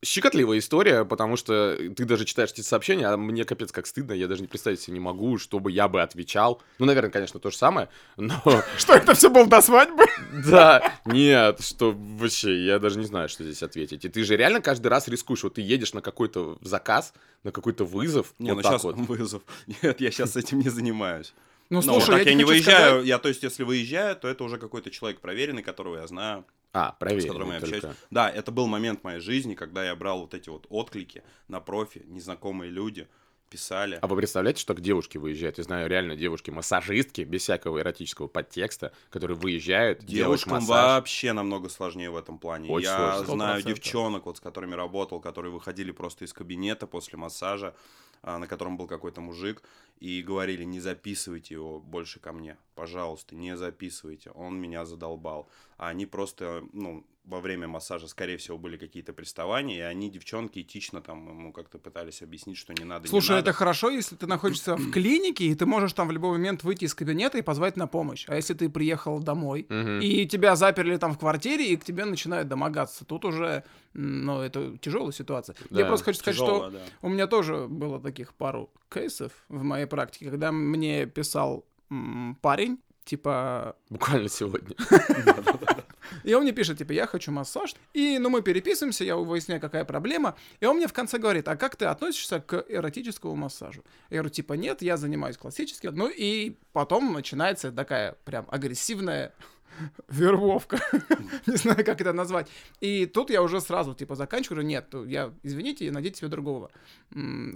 щекотливая 0.05 0.59
история, 0.59 1.05
потому 1.05 1.37
что 1.37 1.77
ты 1.77 2.05
даже 2.05 2.25
читаешь 2.25 2.51
эти 2.53 2.61
сообщения, 2.61 3.07
а 3.07 3.17
мне 3.17 3.45
капец 3.45 3.73
как 3.73 3.87
стыдно, 3.87 4.13
я 4.13 4.29
даже 4.29 4.43
не 4.43 4.47
представить 4.47 4.81
себе 4.81 4.95
не 4.95 5.01
могу, 5.01 5.39
чтобы 5.39 5.73
я 5.73 5.89
бы 5.89 6.03
отвечал. 6.03 6.63
Ну, 6.79 6.87
наверное, 6.87 7.11
конечно, 7.11 7.41
то 7.41 7.51
же 7.51 7.57
самое, 7.57 7.89
но... 8.17 8.41
Что 8.77 8.95
это 8.95 9.15
все 9.15 9.31
было 9.31 9.47
до 9.47 9.61
свадьбы? 9.61 10.05
Да, 10.49 10.95
нет, 11.05 11.61
что 11.61 11.93
вообще, 11.93 12.65
я 12.65 12.79
даже 12.79 12.99
не 12.99 13.07
знаю, 13.07 13.29
что 13.29 13.45
здесь 13.45 13.63
ответить. 13.63 14.05
И 14.05 14.09
ты 14.09 14.23
же 14.25 14.37
реально 14.37 14.61
каждый 14.61 14.89
раз 14.89 15.09
рискуешь, 15.09 15.43
вот 15.43 15.55
ты 15.55 15.63
едешь 15.63 15.95
на 15.95 16.01
какой-то 16.01 16.59
заказ, 16.61 17.13
на 17.45 17.51
какой-то 17.51 17.85
вызов, 17.85 18.35
Не, 18.39 18.51
вот 18.51 18.57
ну 18.57 18.63
так 18.63 18.73
сейчас 18.73 18.85
вот. 18.85 18.97
вызов. 18.97 19.43
Нет, 19.83 20.01
я 20.01 20.11
сейчас 20.11 20.37
этим 20.37 20.61
не 20.61 20.69
занимаюсь. 20.69 21.35
Ну, 21.71 21.77
Ну, 21.77 21.83
слушай, 21.83 22.07
так 22.07 22.19
я 22.19 22.25
тебе 22.25 22.35
не 22.35 22.45
выезжаю. 22.45 22.89
сказать- 22.89 23.07
Я, 23.07 23.19
то 23.19 23.29
есть, 23.29 23.43
если 23.43 23.63
выезжаю, 23.63 24.17
то 24.17 24.27
это 24.29 24.43
уже 24.45 24.57
какой-то 24.59 24.91
человек 24.91 25.21
проверенный, 25.21 25.63
которого 25.63 25.99
я 25.99 26.07
знаю. 26.07 26.45
А, 26.73 26.93
с 26.93 26.99
проверь. 26.99 27.27
которым 27.27 27.51
я 27.51 27.57
общаюсь. 27.59 27.85
Да, 28.11 28.29
это 28.31 28.53
был 28.53 28.67
момент 28.67 29.03
моей 29.03 29.21
жизни, 29.21 29.55
когда 29.55 29.85
я 29.85 29.97
брал 29.97 30.21
вот 30.21 30.35
эти 30.35 30.49
вот 30.51 30.67
отклики 30.69 31.23
на 31.49 31.61
профи, 31.61 32.05
незнакомые 32.07 32.71
люди 32.71 33.09
писали. 33.51 33.99
А 34.03 34.07
вы 34.07 34.17
представляете, 34.19 34.61
что 34.61 34.75
к 34.75 34.81
девушке 34.83 35.19
выезжают? 35.19 35.57
Я 35.57 35.65
знаю 35.65 35.89
реально 35.89 36.15
девушки-массажистки, 36.17 37.23
без 37.23 37.43
всякого 37.43 37.79
эротического 37.81 38.27
подтекста, 38.29 38.93
которые 39.11 39.37
выезжают, 39.39 40.05
Девушкам 40.05 40.55
массаж. 40.55 40.69
вообще 40.69 41.33
намного 41.33 41.71
сложнее 41.71 42.11
в 42.11 42.17
этом 42.17 42.39
плане. 42.39 42.69
Очень 42.71 42.89
я 42.89 43.15
сложно. 43.17 43.35
знаю 43.35 43.61
100%. 43.63 43.67
девчонок, 43.75 44.27
вот 44.27 44.37
с 44.37 44.41
которыми 44.41 44.75
работал, 44.75 45.21
которые 45.21 45.51
выходили 45.51 45.91
просто 45.93 46.27
из 46.27 46.33
кабинета 46.35 46.87
после 46.87 47.17
массажа, 47.19 47.75
на 48.23 48.47
котором 48.47 48.77
был 48.77 48.87
какой-то 48.87 49.21
мужик, 49.21 49.63
и 50.01 50.23
говорили, 50.23 50.65
не 50.65 50.81
записывайте 50.81 51.55
его 51.55 51.81
больше 51.81 52.21
ко 52.21 52.33
мне, 52.33 52.57
пожалуйста, 52.75 53.35
не 53.35 53.57
записывайте, 53.57 54.31
он 54.31 54.61
меня 54.61 54.85
задолбал. 54.85 55.49
А 55.77 55.89
они 55.89 56.07
просто, 56.07 56.65
ну, 56.73 57.05
во 57.29 57.41
время 57.41 57.69
массажа, 57.69 58.09
скорее 58.09 58.39
всего, 58.39 58.57
были 58.57 58.79
какие-то 58.79 59.13
приставания, 59.13 59.77
и 59.77 59.81
они, 59.81 60.11
девчонки, 60.11 60.61
этично 60.61 61.03
там 61.03 61.29
ему 61.29 61.53
как-то 61.53 61.79
пытались 61.79 62.23
объяснить, 62.23 62.57
что 62.57 62.73
не 62.73 62.85
надо, 62.85 63.03
не 63.05 63.09
Слушай, 63.11 63.37
надо. 63.37 63.51
это 63.51 63.53
хорошо, 63.53 63.91
если 63.91 64.17
ты 64.17 64.27
находишься 64.27 64.77
в 64.77 64.91
клинике, 64.91 65.45
и 65.45 65.55
ты 65.55 65.67
можешь 65.67 65.93
там 65.93 66.09
в 66.09 66.11
любой 66.11 66.33
момент 66.33 66.65
выйти 66.65 66.87
из 66.87 66.95
кабинета 66.95 67.37
и 67.37 67.43
позвать 67.43 67.77
на 67.77 67.87
помощь. 67.87 68.25
А 68.29 68.35
если 68.37 68.55
ты 68.55 68.71
приехал 68.71 69.19
домой, 69.21 69.67
Мгм. 69.69 70.01
и 70.01 70.27
тебя 70.27 70.57
заперли 70.57 70.97
там 70.97 71.13
в 71.13 71.19
квартире, 71.19 71.67
и 71.69 71.77
к 71.77 71.85
тебе 71.85 72.07
начинают 72.07 72.49
домогаться, 72.49 73.05
тут 73.05 73.27
уже, 73.27 73.63
ну, 73.93 74.41
это 74.41 74.79
тяжелая 74.79 75.13
ситуация. 75.13 75.55
Я 75.71 75.83
Да, 75.83 75.87
просто 75.89 76.07
хочу 76.07 76.19
сказать, 76.21 76.37
Тяжело, 76.39 76.69
что 76.69 76.71
да. 76.71 76.85
у 77.03 77.09
меня 77.11 77.27
тоже 77.27 77.67
было 77.69 78.01
таких 78.01 78.33
пару 78.35 78.71
кейсов 78.91 79.33
в 79.51 79.63
моей 79.63 79.87
практике, 79.87 80.31
когда 80.31 80.51
мне 80.51 81.05
писал 81.07 81.67
м, 81.91 82.39
парень, 82.41 82.79
типа, 83.05 83.77
Буквально 83.91 84.29
сегодня. 84.31 84.75
и 86.25 86.35
он 86.35 86.43
мне 86.43 86.53
пишет, 86.53 86.79
типа, 86.79 86.93
я 86.93 87.07
хочу 87.07 87.33
массаж. 87.33 87.75
И, 87.95 88.19
ну, 88.19 88.31
мы 88.31 88.43
переписываемся, 88.43 89.05
я 89.05 89.17
выясняю, 89.17 89.61
какая 89.61 89.85
проблема. 89.85 90.37
И 90.61 90.67
он 90.67 90.77
мне 90.77 90.87
в 90.87 90.93
конце 90.93 91.19
говорит, 91.19 91.49
а 91.49 91.57
как 91.57 91.77
ты 91.77 91.87
относишься 91.87 92.41
к 92.41 92.65
эротическому 92.69 93.35
массажу? 93.37 93.85
Я 94.11 94.19
говорю, 94.19 94.31
типа, 94.31 94.55
нет, 94.55 94.83
я 94.83 94.97
занимаюсь 94.97 95.37
классическим. 95.37 95.95
Ну, 95.95 96.09
и 96.09 96.57
потом 96.73 97.13
начинается 97.13 97.73
такая 97.73 98.17
прям 98.25 98.47
агрессивная 98.51 99.33
вербовка. 100.09 100.81
Не 101.47 101.57
знаю, 101.57 101.85
как 101.85 102.01
это 102.01 102.13
назвать. 102.13 102.49
И 102.81 103.07
тут 103.07 103.31
я 103.31 103.43
уже 103.43 103.61
сразу, 103.61 103.95
типа, 103.95 104.15
заканчиваю. 104.15 104.65
Нет, 104.65 104.95
я, 105.07 105.33
извините, 105.43 105.91
найдите 105.91 106.19
себе 106.19 106.29
другого 106.29 106.71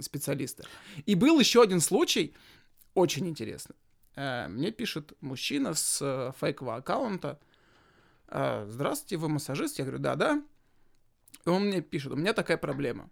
специалиста. 0.01 0.65
И 1.05 1.15
был 1.15 1.39
еще 1.39 1.61
один 1.61 1.79
случай, 1.79 2.33
очень 2.93 3.27
интересный. 3.27 3.75
Э, 4.15 4.47
Мне 4.47 4.71
пишет 4.71 5.13
мужчина 5.21 5.73
с 5.73 5.99
э, 6.01 6.31
фейкового 6.39 6.75
аккаунта, 6.77 7.29
«А, 7.29 7.52
здравствуйте, 8.33 9.17
вы 9.17 9.29
массажист? 9.29 9.77
Я 9.77 9.85
говорю, 9.85 10.01
да-да. 10.01 10.43
И 11.45 11.49
он 11.49 11.67
мне 11.67 11.81
пишет, 11.81 12.11
у 12.13 12.15
меня 12.15 12.33
такая 12.33 12.57
проблема. 12.57 13.09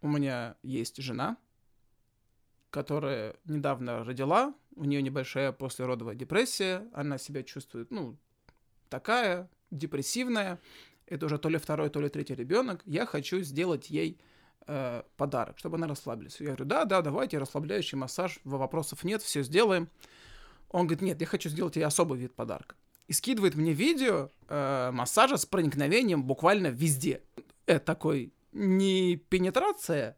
У 0.00 0.08
меня 0.08 0.56
есть 0.62 1.02
жена, 1.02 1.36
которая 2.70 3.36
недавно 3.44 4.04
родила, 4.04 4.54
у 4.76 4.84
нее 4.84 5.02
небольшая 5.02 5.52
послеродовая 5.52 6.14
депрессия, 6.14 6.88
она 6.92 7.18
себя 7.18 7.42
чувствует, 7.42 7.90
ну, 7.90 8.16
такая, 8.88 9.50
депрессивная. 9.70 10.60
Это 11.06 11.26
уже 11.26 11.38
то 11.38 11.48
ли 11.48 11.58
второй, 11.58 11.90
то 11.90 12.00
ли 12.00 12.08
третий 12.08 12.34
ребенок. 12.34 12.82
Я 12.86 13.04
хочу 13.06 13.40
сделать 13.40 13.90
ей 13.90 14.20
э, 14.66 15.02
подарок, 15.16 15.58
чтобы 15.58 15.76
она 15.76 15.88
расслабилась. 15.88 16.40
Я 16.40 16.46
говорю, 16.46 16.64
да, 16.64 16.84
да, 16.84 17.02
давайте, 17.02 17.38
расслабляющий 17.38 17.98
массаж, 17.98 18.38
вопросов 18.44 19.02
нет, 19.02 19.20
все 19.20 19.42
сделаем. 19.42 19.88
Он 20.68 20.86
говорит, 20.86 21.02
нет, 21.02 21.20
я 21.20 21.26
хочу 21.26 21.48
сделать 21.48 21.74
ей 21.74 21.82
особый 21.82 22.18
вид 22.18 22.32
подарка. 22.34 22.76
И 23.10 23.12
скидывает 23.12 23.56
мне 23.56 23.72
видео 23.72 24.30
э, 24.46 24.90
массажа 24.92 25.36
с 25.36 25.44
проникновением 25.44 26.22
буквально 26.22 26.68
везде. 26.68 27.24
Это 27.66 27.84
такой 27.84 28.32
не 28.52 29.16
пенетрация 29.16 30.16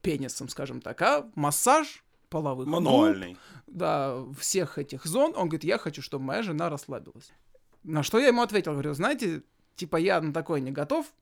пенисом, 0.00 0.48
скажем 0.48 0.80
так, 0.80 1.02
а 1.02 1.30
массаж 1.34 2.02
половых 2.30 2.66
губ, 2.66 2.76
Мануальный. 2.76 3.36
да, 3.66 4.24
всех 4.40 4.78
этих 4.78 5.04
зон. 5.04 5.34
Он 5.36 5.50
говорит, 5.50 5.64
я 5.64 5.76
хочу, 5.76 6.00
чтобы 6.00 6.24
моя 6.24 6.42
жена 6.42 6.70
расслабилась. 6.70 7.30
На 7.82 8.02
что 8.02 8.18
я 8.18 8.28
ему 8.28 8.40
ответил, 8.40 8.72
говорю, 8.72 8.94
знаете, 8.94 9.42
типа 9.76 9.98
я 9.98 10.18
на 10.22 10.32
такое 10.32 10.60
не 10.60 10.70
готов. 10.70 11.12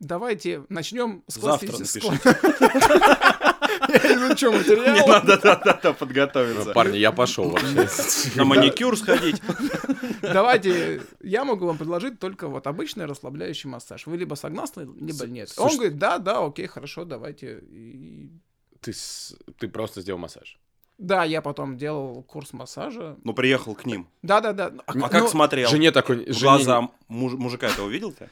Давайте 0.00 0.64
начнем 0.70 1.24
с 1.26 1.34
Завтра 1.34 1.72
напишите. 1.72 2.08
Изучу 3.88 4.50
Не 4.50 4.58
материал. 4.58 5.06
надо, 5.08 5.38
да, 5.40 5.56
да, 5.56 5.80
да, 5.82 5.92
подготовиться. 5.92 6.72
Парни, 6.72 6.98
я 6.98 7.12
пошел 7.12 7.50
вообще. 7.50 7.88
На 8.36 8.44
маникюр 8.44 8.96
сходить. 8.96 9.42
Давайте, 10.22 11.02
я 11.20 11.44
могу 11.44 11.66
вам 11.66 11.78
предложить 11.78 12.18
только 12.18 12.48
вот 12.48 12.66
обычный 12.66 13.06
расслабляющий 13.06 13.68
массаж. 13.68 14.06
Вы 14.06 14.16
либо 14.16 14.34
согласны, 14.34 14.88
либо 15.00 15.26
нет. 15.26 15.52
Он 15.56 15.74
говорит, 15.74 15.98
да, 15.98 16.18
да, 16.18 16.44
окей, 16.44 16.66
хорошо, 16.66 17.04
давайте. 17.04 17.62
Ты, 18.80 18.92
ты 19.58 19.68
просто 19.68 20.00
сделал 20.00 20.18
массаж. 20.18 20.58
Да, 20.98 21.24
я 21.24 21.42
потом 21.42 21.76
делал 21.76 22.22
курс 22.22 22.52
массажа. 22.52 23.16
Ну, 23.24 23.34
приехал 23.34 23.74
к 23.74 23.84
ним. 23.84 24.06
Да-да-да. 24.22 24.72
А 24.86 25.08
как 25.08 25.22
ну, 25.22 25.28
смотрел? 25.28 25.68
Жене 25.68 25.90
такой... 25.90 26.24
Жене- 26.26 26.40
глаза 26.40 26.88
муж- 27.08 27.32
мужика 27.32 27.66
этого 27.66 27.88
видел 27.88 28.12
ты? 28.12 28.28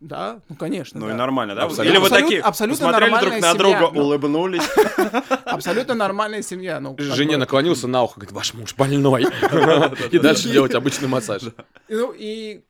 Да, 0.00 0.40
ну 0.48 0.54
конечно. 0.54 1.00
Ну 1.00 1.06
да. 1.06 1.12
и 1.12 1.16
нормально, 1.16 1.56
да? 1.56 1.64
Абсолютно. 1.64 1.90
Или 1.90 1.98
вы 1.98 2.04
Абсолютно- 2.06 2.26
такие 2.28 2.40
абсолютно 2.40 2.86
посмотрели 2.86 3.20
друг 3.20 3.40
на 3.40 3.54
друга, 3.54 3.76
семья, 3.78 3.90
ну. 3.92 4.00
улыбнулись. 4.00 4.62
Абсолютно 5.44 5.94
нормальная 5.94 6.42
семья. 6.42 6.78
Ну, 6.78 6.94
Жене 6.98 7.32
бы. 7.32 7.38
наклонился 7.38 7.88
на 7.88 8.04
ухо, 8.04 8.14
говорит, 8.20 8.32
ваш 8.32 8.54
муж 8.54 8.74
больной. 8.76 9.24
И 10.12 10.18
дальше 10.20 10.50
делать 10.50 10.74
обычный 10.74 11.08
массаж. 11.08 11.42
Ну 11.88 12.14
и 12.16 12.62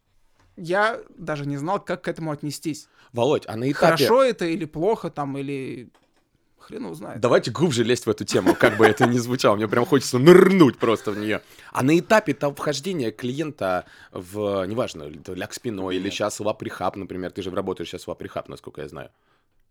я 0.56 1.00
даже 1.16 1.44
не 1.46 1.58
знал, 1.58 1.80
как 1.80 2.02
к 2.02 2.08
этому 2.08 2.30
отнестись. 2.32 2.88
Володь, 3.12 3.44
а 3.46 3.56
на 3.56 3.70
этапе... 3.70 3.78
Хорошо 4.04 4.22
это 4.22 4.44
или 4.46 4.64
плохо 4.64 5.10
там, 5.10 5.36
или 5.36 5.90
хрен 6.68 6.84
его 6.84 6.94
знает. 6.94 7.20
Давайте 7.20 7.50
глубже 7.50 7.82
лезть 7.82 8.06
в 8.06 8.10
эту 8.10 8.24
тему, 8.24 8.54
как 8.54 8.76
бы 8.76 8.86
это 8.86 9.06
ни 9.06 9.18
звучало. 9.18 9.56
Мне 9.56 9.66
прям 9.68 9.84
хочется 9.86 10.18
нырнуть 10.18 10.76
просто 10.78 11.10
в 11.10 11.18
нее. 11.18 11.40
А 11.72 11.82
на 11.82 11.98
этапе 11.98 12.34
там 12.34 12.54
вхождения 12.54 13.10
клиента 13.10 13.86
в, 14.12 14.64
неважно, 14.66 15.10
ляг 15.28 15.52
спиной 15.54 15.96
или 15.96 16.10
сейчас 16.10 16.38
лаприхаб, 16.40 16.96
например, 16.96 17.30
ты 17.32 17.42
же 17.42 17.50
работаешь 17.50 17.88
сейчас 17.88 18.04
в 18.04 18.08
лаприхаб, 18.08 18.48
насколько 18.48 18.82
я 18.82 18.88
знаю. 18.88 19.10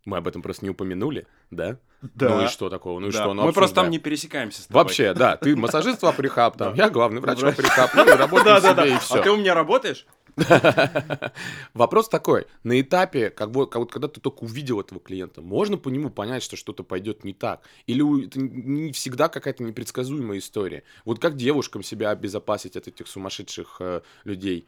Мы 0.04 0.16
об 0.16 0.26
этом 0.28 0.42
просто 0.42 0.64
не 0.64 0.70
упомянули, 0.70 1.26
да? 1.50 1.76
Да. 2.00 2.28
Ну 2.30 2.44
и 2.44 2.46
что 2.46 2.70
такого? 2.70 2.98
Ну 2.98 3.08
и 3.08 3.12
Да. 3.12 3.18
что? 3.22 3.34
Ну, 3.34 3.42
Мы 3.44 3.52
просто 3.52 3.74
там 3.74 3.82
обсуждаем. 3.86 3.90
не 3.90 3.98
пересекаемся 3.98 4.62
с 4.62 4.66
тобой. 4.66 4.82
Вообще, 4.82 5.12
да, 5.12 5.36
ты 5.36 5.54
массажист 5.54 6.02
лаприхаб, 6.02 6.56
там, 6.56 6.74
Да. 6.74 6.84
я 6.84 6.88
главный 6.90 7.20
врач 7.20 7.40
Врач. 7.40 7.56
лаприхаб, 7.58 7.90
ну 7.94 8.06
и 8.06 8.16
работаем 8.16 8.60
Да, 8.62 8.74
да, 8.74 8.82
себе, 8.84 8.90
и 8.90 8.94
да. 8.94 9.00
все. 9.00 9.14
А 9.16 9.22
ты 9.22 9.30
у 9.30 9.36
меня 9.36 9.54
работаешь? 9.54 10.06
Вопрос 11.74 12.08
такой, 12.08 12.46
на 12.62 12.80
этапе, 12.80 13.30
как 13.30 13.50
бы, 13.50 13.66
как 13.66 13.80
вот 13.80 13.92
когда 13.92 14.08
ты 14.08 14.20
только 14.20 14.44
увидел 14.44 14.80
этого 14.80 15.00
клиента, 15.00 15.42
можно 15.42 15.76
по 15.76 15.88
нему 15.88 16.10
понять, 16.10 16.42
что 16.42 16.56
что-то 16.56 16.82
пойдет 16.82 17.24
не 17.24 17.34
так? 17.34 17.62
Или 17.86 18.26
это 18.26 18.40
не 18.40 18.92
всегда 18.92 19.28
какая-то 19.28 19.62
непредсказуемая 19.62 20.38
история? 20.38 20.84
Вот 21.04 21.18
как 21.18 21.36
девушкам 21.36 21.82
себя 21.82 22.10
обезопасить 22.10 22.76
от 22.76 22.88
этих 22.88 23.08
сумасшедших 23.08 23.76
э, 23.80 24.00
людей? 24.24 24.66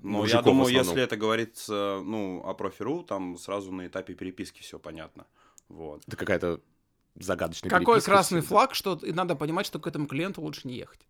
Ну, 0.00 0.24
я 0.24 0.42
думаю, 0.42 0.72
если 0.72 1.02
это 1.02 1.16
говорится, 1.16 2.00
ну, 2.04 2.42
о 2.44 2.54
профи.ру, 2.54 3.02
там 3.02 3.36
сразу 3.36 3.72
на 3.72 3.86
этапе 3.86 4.14
переписки 4.14 4.62
все 4.62 4.78
понятно. 4.78 5.26
Вот. 5.68 6.02
Это 6.06 6.16
какая-то 6.16 6.60
загадочная 7.16 7.70
Какой 7.70 8.00
красный 8.00 8.40
всегда. 8.40 8.48
флаг, 8.48 8.74
что 8.74 8.98
надо 9.02 9.34
понимать, 9.34 9.66
что 9.66 9.78
к 9.78 9.86
этому 9.86 10.06
клиенту 10.06 10.40
лучше 10.40 10.68
не 10.68 10.76
ехать. 10.76 11.00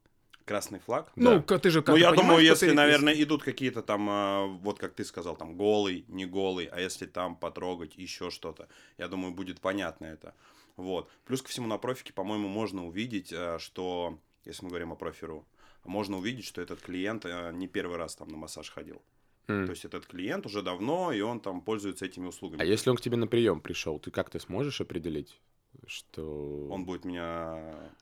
Красный 0.48 0.78
флаг? 0.78 1.12
Ну, 1.14 1.42
к- 1.42 1.58
ты 1.58 1.68
же 1.68 1.82
как 1.82 1.94
Ну, 1.94 1.96
я 2.00 2.10
думаю, 2.12 2.42
если, 2.42 2.66
переписке? 2.66 2.72
наверное, 2.74 3.22
идут 3.22 3.42
какие-то 3.42 3.82
там, 3.82 4.08
а, 4.08 4.46
вот 4.46 4.78
как 4.78 4.94
ты 4.94 5.04
сказал, 5.04 5.36
там, 5.36 5.56
голый, 5.56 6.06
не 6.08 6.24
голый, 6.24 6.64
а 6.64 6.80
если 6.80 7.04
там 7.04 7.36
потрогать, 7.36 7.96
еще 7.98 8.30
что-то, 8.30 8.66
я 8.96 9.08
думаю, 9.08 9.34
будет 9.34 9.60
понятно 9.60 10.06
это. 10.06 10.34
Вот. 10.76 11.10
Плюс 11.26 11.42
ко 11.42 11.48
всему 11.50 11.66
на 11.66 11.76
профике, 11.76 12.14
по-моему, 12.14 12.48
можно 12.48 12.86
увидеть, 12.86 13.30
а, 13.32 13.58
что, 13.58 14.18
если 14.46 14.64
мы 14.64 14.70
говорим 14.70 14.90
о 14.92 14.96
профи.ру, 14.96 15.44
можно 15.84 16.16
увидеть, 16.16 16.46
что 16.46 16.62
этот 16.62 16.80
клиент 16.80 17.26
а, 17.26 17.52
не 17.52 17.68
первый 17.68 17.98
раз 17.98 18.16
там 18.16 18.28
на 18.28 18.38
массаж 18.38 18.70
ходил. 18.70 19.02
М. 19.48 19.66
То 19.66 19.72
есть 19.72 19.84
этот 19.84 20.06
клиент 20.06 20.46
уже 20.46 20.62
давно, 20.62 21.12
и 21.12 21.20
он 21.20 21.40
там 21.40 21.60
пользуется 21.60 22.06
этими 22.06 22.26
услугами. 22.26 22.62
А 22.62 22.64
если 22.64 22.88
он 22.90 22.96
к 22.96 23.02
тебе 23.02 23.16
на 23.18 23.26
прием 23.26 23.60
пришел, 23.60 23.98
ты 23.98 24.10
как-то 24.10 24.38
сможешь 24.38 24.80
определить, 24.80 25.38
что... 25.86 26.68
Он 26.70 26.86
будет 26.86 27.04
меня... 27.04 27.92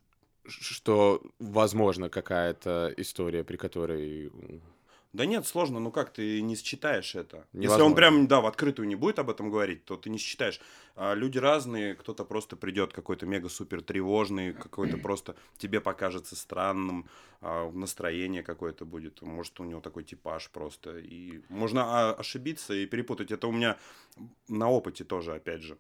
Что, 0.49 1.23
возможно, 1.39 2.09
какая-то 2.09 2.93
история, 2.97 3.45
при 3.45 3.57
которой... 3.57 4.31
Да 5.13 5.25
нет, 5.25 5.47
сложно, 5.47 5.81
ну 5.81 5.91
как 5.91 6.13
ты 6.13 6.43
не 6.43 6.57
считаешь 6.57 7.15
это? 7.15 7.47
Если 7.53 7.65
Невозможно. 7.65 7.85
он 7.87 7.95
прям, 7.95 8.27
да, 8.27 8.43
в 8.43 8.47
открытую 8.47 8.87
не 8.87 8.97
будет 8.97 9.19
об 9.19 9.31
этом 9.31 9.51
говорить, 9.51 9.85
то 9.87 9.97
ты 9.97 10.11
не 10.11 10.19
считаешь. 10.19 10.61
А 10.95 11.15
люди 11.15 11.39
разные, 11.39 11.95
кто-то 11.95 12.25
просто 12.25 12.55
придет 12.55 12.93
какой-то 12.93 13.25
мега-супер 13.25 13.81
тревожный, 13.81 14.53
какой-то 14.53 14.99
просто 14.99 15.35
тебе 15.57 15.81
покажется 15.81 16.37
странным, 16.37 17.09
а, 17.41 17.71
настроение 17.71 18.43
какое-то 18.43 18.85
будет, 18.85 19.23
может 19.23 19.59
у 19.59 19.65
него 19.65 19.81
такой 19.81 20.05
типаж 20.05 20.51
просто. 20.51 20.99
И 20.99 21.41
можно 21.49 21.85
а, 21.85 22.13
ошибиться 22.13 22.75
и 22.75 22.85
перепутать. 22.85 23.31
Это 23.31 23.47
у 23.47 23.53
меня 23.53 23.79
на 24.49 24.69
опыте 24.69 25.05
тоже, 25.05 25.35
опять 25.35 25.63
же, 25.63 25.79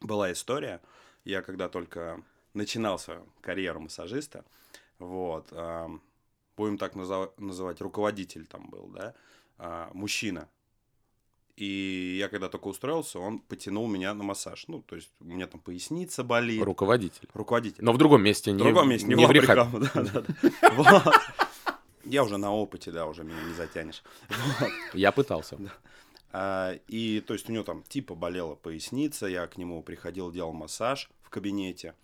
была 0.00 0.32
история. 0.32 0.80
Я 1.24 1.42
когда 1.42 1.68
только 1.68 2.24
начинал 2.54 2.98
свою 2.98 3.26
карьеру 3.40 3.80
массажиста, 3.80 4.44
вот, 4.98 5.52
будем 6.56 6.78
так 6.78 6.94
называть, 6.94 7.80
руководитель 7.80 8.46
там 8.46 8.68
был, 8.70 8.86
да, 8.88 9.14
а, 9.58 9.90
мужчина. 9.92 10.48
И 11.56 12.16
я 12.18 12.28
когда 12.28 12.48
только 12.48 12.66
устроился, 12.66 13.20
он 13.20 13.38
потянул 13.38 13.86
меня 13.86 14.12
на 14.12 14.24
массаж. 14.24 14.64
Ну, 14.66 14.82
то 14.82 14.96
есть 14.96 15.12
у 15.20 15.24
меня 15.24 15.46
там 15.46 15.60
поясница 15.60 16.24
болит. 16.24 16.62
Руководитель. 16.64 17.28
Руководитель. 17.32 17.84
Но 17.84 17.92
в 17.92 17.98
другом 17.98 18.24
месте, 18.24 18.50
не 18.50 18.58
В 18.58 18.64
другом 18.64 18.88
месте, 18.88 19.06
не, 19.06 19.14
не 19.14 19.24
в 19.24 19.28
лаприкам, 19.28 19.80
да, 19.80 20.02
да, 20.02 20.24
да. 20.82 21.12
Я 22.04 22.24
уже 22.24 22.36
на 22.38 22.52
опыте, 22.52 22.90
да, 22.90 23.06
уже 23.06 23.22
меня 23.22 23.42
не 23.46 23.54
затянешь. 23.54 24.02
Я 24.92 25.12
пытался. 25.12 25.56
А, 26.32 26.76
И, 26.88 27.20
то 27.20 27.34
есть, 27.34 27.48
у 27.48 27.52
него 27.52 27.62
там 27.62 27.82
типа 27.84 28.16
болела 28.16 28.56
поясница, 28.56 29.26
я 29.26 29.46
к 29.46 29.56
нему 29.56 29.80
приходил, 29.82 30.32
делал 30.32 30.52
массаж 30.52 31.08
в 31.22 31.30
кабинете. 31.30 31.94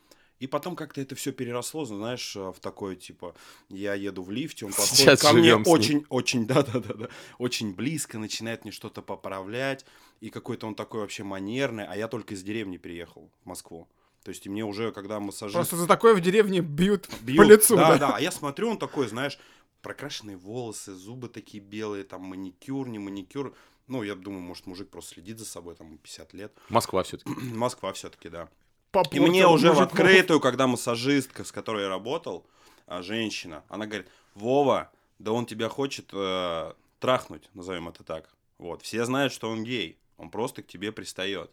И 0.40 0.46
потом 0.46 0.74
как-то 0.74 1.02
это 1.02 1.14
все 1.14 1.32
переросло, 1.32 1.84
знаешь, 1.84 2.34
в 2.34 2.56
такое, 2.60 2.96
типа, 2.96 3.34
я 3.68 3.94
еду 3.94 4.22
в 4.22 4.30
лифте, 4.30 4.64
он 4.64 4.72
подходит 4.72 4.96
Сейчас 4.96 5.20
ко 5.20 5.34
мне 5.34 5.54
очень, 5.54 6.06
очень, 6.08 6.46
да-да-да, 6.48 7.08
очень 7.38 7.74
близко, 7.74 8.18
начинает 8.18 8.64
мне 8.64 8.72
что-то 8.72 9.02
поправлять, 9.02 9.84
и 10.20 10.30
какой-то 10.30 10.66
он 10.66 10.74
такой 10.74 11.00
вообще 11.00 11.24
манерный, 11.24 11.86
а 11.86 11.94
я 11.94 12.08
только 12.08 12.32
из 12.32 12.42
деревни 12.42 12.78
приехал 12.78 13.30
в 13.44 13.46
Москву. 13.46 13.86
То 14.24 14.30
есть, 14.30 14.46
и 14.46 14.48
мне 14.48 14.64
уже, 14.64 14.92
когда 14.92 15.20
массажист... 15.20 15.54
Просто 15.54 15.76
за 15.76 15.86
такое 15.86 16.14
в 16.14 16.20
деревне 16.20 16.60
бьют, 16.60 17.08
бьют. 17.20 17.38
по 17.38 17.42
лицу. 17.42 17.76
Да, 17.76 17.90
да. 17.92 17.98
да. 17.98 18.16
А 18.16 18.20
я 18.20 18.30
смотрю, 18.30 18.70
он 18.70 18.78
такой, 18.78 19.08
знаешь, 19.08 19.38
прокрашенные 19.82 20.38
волосы, 20.38 20.94
зубы 20.94 21.28
такие 21.28 21.62
белые, 21.62 22.04
там 22.04 22.22
маникюр, 22.22 22.88
не 22.88 22.98
маникюр. 22.98 23.54
Ну, 23.88 24.02
я 24.02 24.14
думаю, 24.14 24.42
может, 24.42 24.66
мужик 24.66 24.88
просто 24.88 25.14
следит 25.14 25.38
за 25.38 25.44
собой, 25.44 25.74
там, 25.74 25.88
ему 25.88 25.98
50 25.98 26.32
лет. 26.34 26.52
Москва 26.68 27.02
все-таки. 27.02 27.30
Moсква 27.30 27.92
все-таки, 27.94 28.28
да. 28.28 28.48
И 28.90 28.92
Попортил 28.92 29.26
мне 29.26 29.46
уже 29.46 29.70
в 29.70 29.74
мужиков. 29.74 29.92
открытую, 29.92 30.40
когда 30.40 30.66
массажистка, 30.66 31.44
с 31.44 31.52
которой 31.52 31.84
я 31.84 31.88
работал, 31.88 32.44
а, 32.86 33.02
женщина, 33.02 33.62
она 33.68 33.86
говорит, 33.86 34.08
Вова, 34.34 34.90
да 35.20 35.30
он 35.30 35.46
тебя 35.46 35.68
хочет 35.68 36.10
э, 36.12 36.72
трахнуть, 36.98 37.48
назовем 37.54 37.88
это 37.88 38.02
так. 38.02 38.28
Вот, 38.58 38.82
все 38.82 39.04
знают, 39.04 39.32
что 39.32 39.48
он 39.48 39.62
гей, 39.62 39.96
он 40.16 40.28
просто 40.30 40.62
к 40.62 40.66
тебе 40.66 40.90
пристает. 40.90 41.52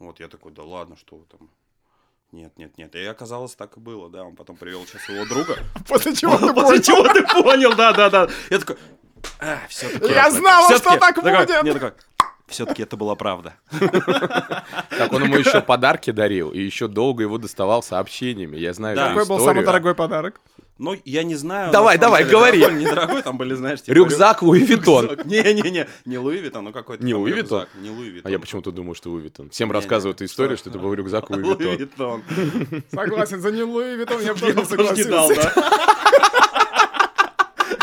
Вот, 0.00 0.18
я 0.18 0.26
такой, 0.26 0.50
да 0.50 0.64
ладно, 0.64 0.96
что 0.96 1.16
вы 1.16 1.26
там... 1.26 1.50
Нет, 2.32 2.56
нет, 2.58 2.78
нет. 2.78 2.94
И 2.96 3.04
оказалось, 3.04 3.54
так 3.54 3.76
и 3.76 3.80
было, 3.80 4.08
да. 4.08 4.22
Он 4.22 4.34
потом 4.34 4.56
привел 4.56 4.84
сейчас 4.86 5.08
его 5.08 5.24
друга. 5.26 5.56
После 5.88 6.14
чего 6.14 6.36
ты 6.36 6.46
После 6.54 6.80
понял? 6.80 6.82
чего 6.82 7.12
ты 7.12 7.42
понял, 7.42 7.74
да, 7.76 7.92
да, 7.92 8.10
да. 8.10 8.28
Я 8.50 8.58
такой, 8.58 8.76
а, 9.38 9.60
все-таки. 9.68 10.12
Я 10.12 10.30
знала, 10.30 10.76
что 10.76 10.96
так 10.98 11.14
будет. 11.16 11.48
Я 11.48 11.72
такой, 11.72 11.92
все-таки 12.50 12.82
это 12.82 12.96
была 12.96 13.14
правда. 13.14 13.54
Так 13.70 15.12
он 15.12 15.24
ему 15.24 15.36
еще 15.36 15.60
подарки 15.60 16.10
дарил, 16.10 16.50
и 16.50 16.60
еще 16.60 16.88
долго 16.88 17.22
его 17.22 17.38
доставал 17.38 17.82
сообщениями. 17.82 18.56
Я 18.56 18.72
знаю 18.72 18.96
Да. 18.96 19.08
Какой 19.08 19.26
был 19.26 19.40
самый 19.40 19.64
дорогой 19.64 19.94
подарок? 19.94 20.40
Ну, 20.80 20.96
я 21.04 21.24
не 21.24 21.34
знаю. 21.34 21.72
Давай, 21.72 21.98
давай, 21.98 22.24
деле, 22.24 22.32
говори. 22.34 22.60
дорогой, 22.60 22.80
Недорогой, 22.80 23.22
там 23.22 23.36
были, 23.36 23.52
знаешь, 23.52 23.82
типа... 23.82 23.94
Рюкзак 23.94 24.40
Луи 24.40 24.60
Виттон. 24.60 25.10
Не-не-не, 25.26 25.86
не 26.06 26.18
Луи 26.18 26.38
Виттон, 26.38 26.64
ну 26.64 26.72
какой-то 26.72 27.04
Не 27.04 27.12
Луи. 27.14 27.32
Виттон? 27.32 27.66
Не 27.82 27.90
Луи 27.90 28.08
Виттон. 28.08 28.30
А 28.30 28.32
я 28.32 28.38
почему-то 28.38 28.72
думаю, 28.72 28.94
что 28.94 29.10
Луи 29.10 29.24
Виттон. 29.24 29.50
Всем 29.50 29.70
рассказывают 29.70 30.22
историю, 30.22 30.56
что? 30.56 30.70
это 30.70 30.78
был 30.78 30.94
рюкзак 30.94 31.28
Луи 31.28 31.76
Виттон. 31.76 32.22
Согласен, 32.90 33.42
за 33.42 33.50
не 33.50 33.62
Луи 33.62 33.94
Виттон 33.96 34.22
я 34.22 34.32
бы 34.32 34.40
тоже 34.40 34.64
согласился. 34.64 35.52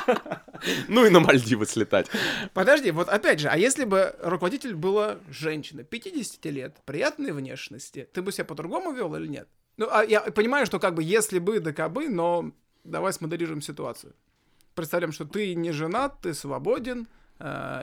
Ну 0.87 1.05
и 1.05 1.09
на 1.09 1.19
Мальдивы 1.19 1.65
слетать. 1.65 2.07
Подожди, 2.53 2.91
вот 2.91 3.09
опять 3.09 3.39
же, 3.39 3.47
а 3.47 3.57
если 3.57 3.85
бы 3.85 4.15
руководитель 4.21 4.75
была 4.75 5.17
женщина, 5.29 5.83
50 5.83 6.45
лет, 6.45 6.77
приятной 6.85 7.31
внешности, 7.31 8.07
ты 8.13 8.21
бы 8.21 8.31
себя 8.31 8.45
по-другому 8.45 8.91
вел 8.91 9.15
или 9.15 9.27
нет? 9.27 9.47
Ну, 9.77 9.87
а 9.91 10.03
я 10.03 10.21
понимаю, 10.21 10.65
что 10.65 10.79
как 10.79 10.95
бы 10.95 11.03
если 11.03 11.39
бы, 11.39 11.59
да 11.59 11.71
кабы, 11.73 12.09
но 12.09 12.51
давай 12.83 13.13
смоделируем 13.13 13.61
ситуацию. 13.61 14.15
Представляем, 14.73 15.11
что 15.11 15.25
ты 15.25 15.55
не 15.55 15.71
женат, 15.71 16.21
ты 16.21 16.33
свободен, 16.33 17.07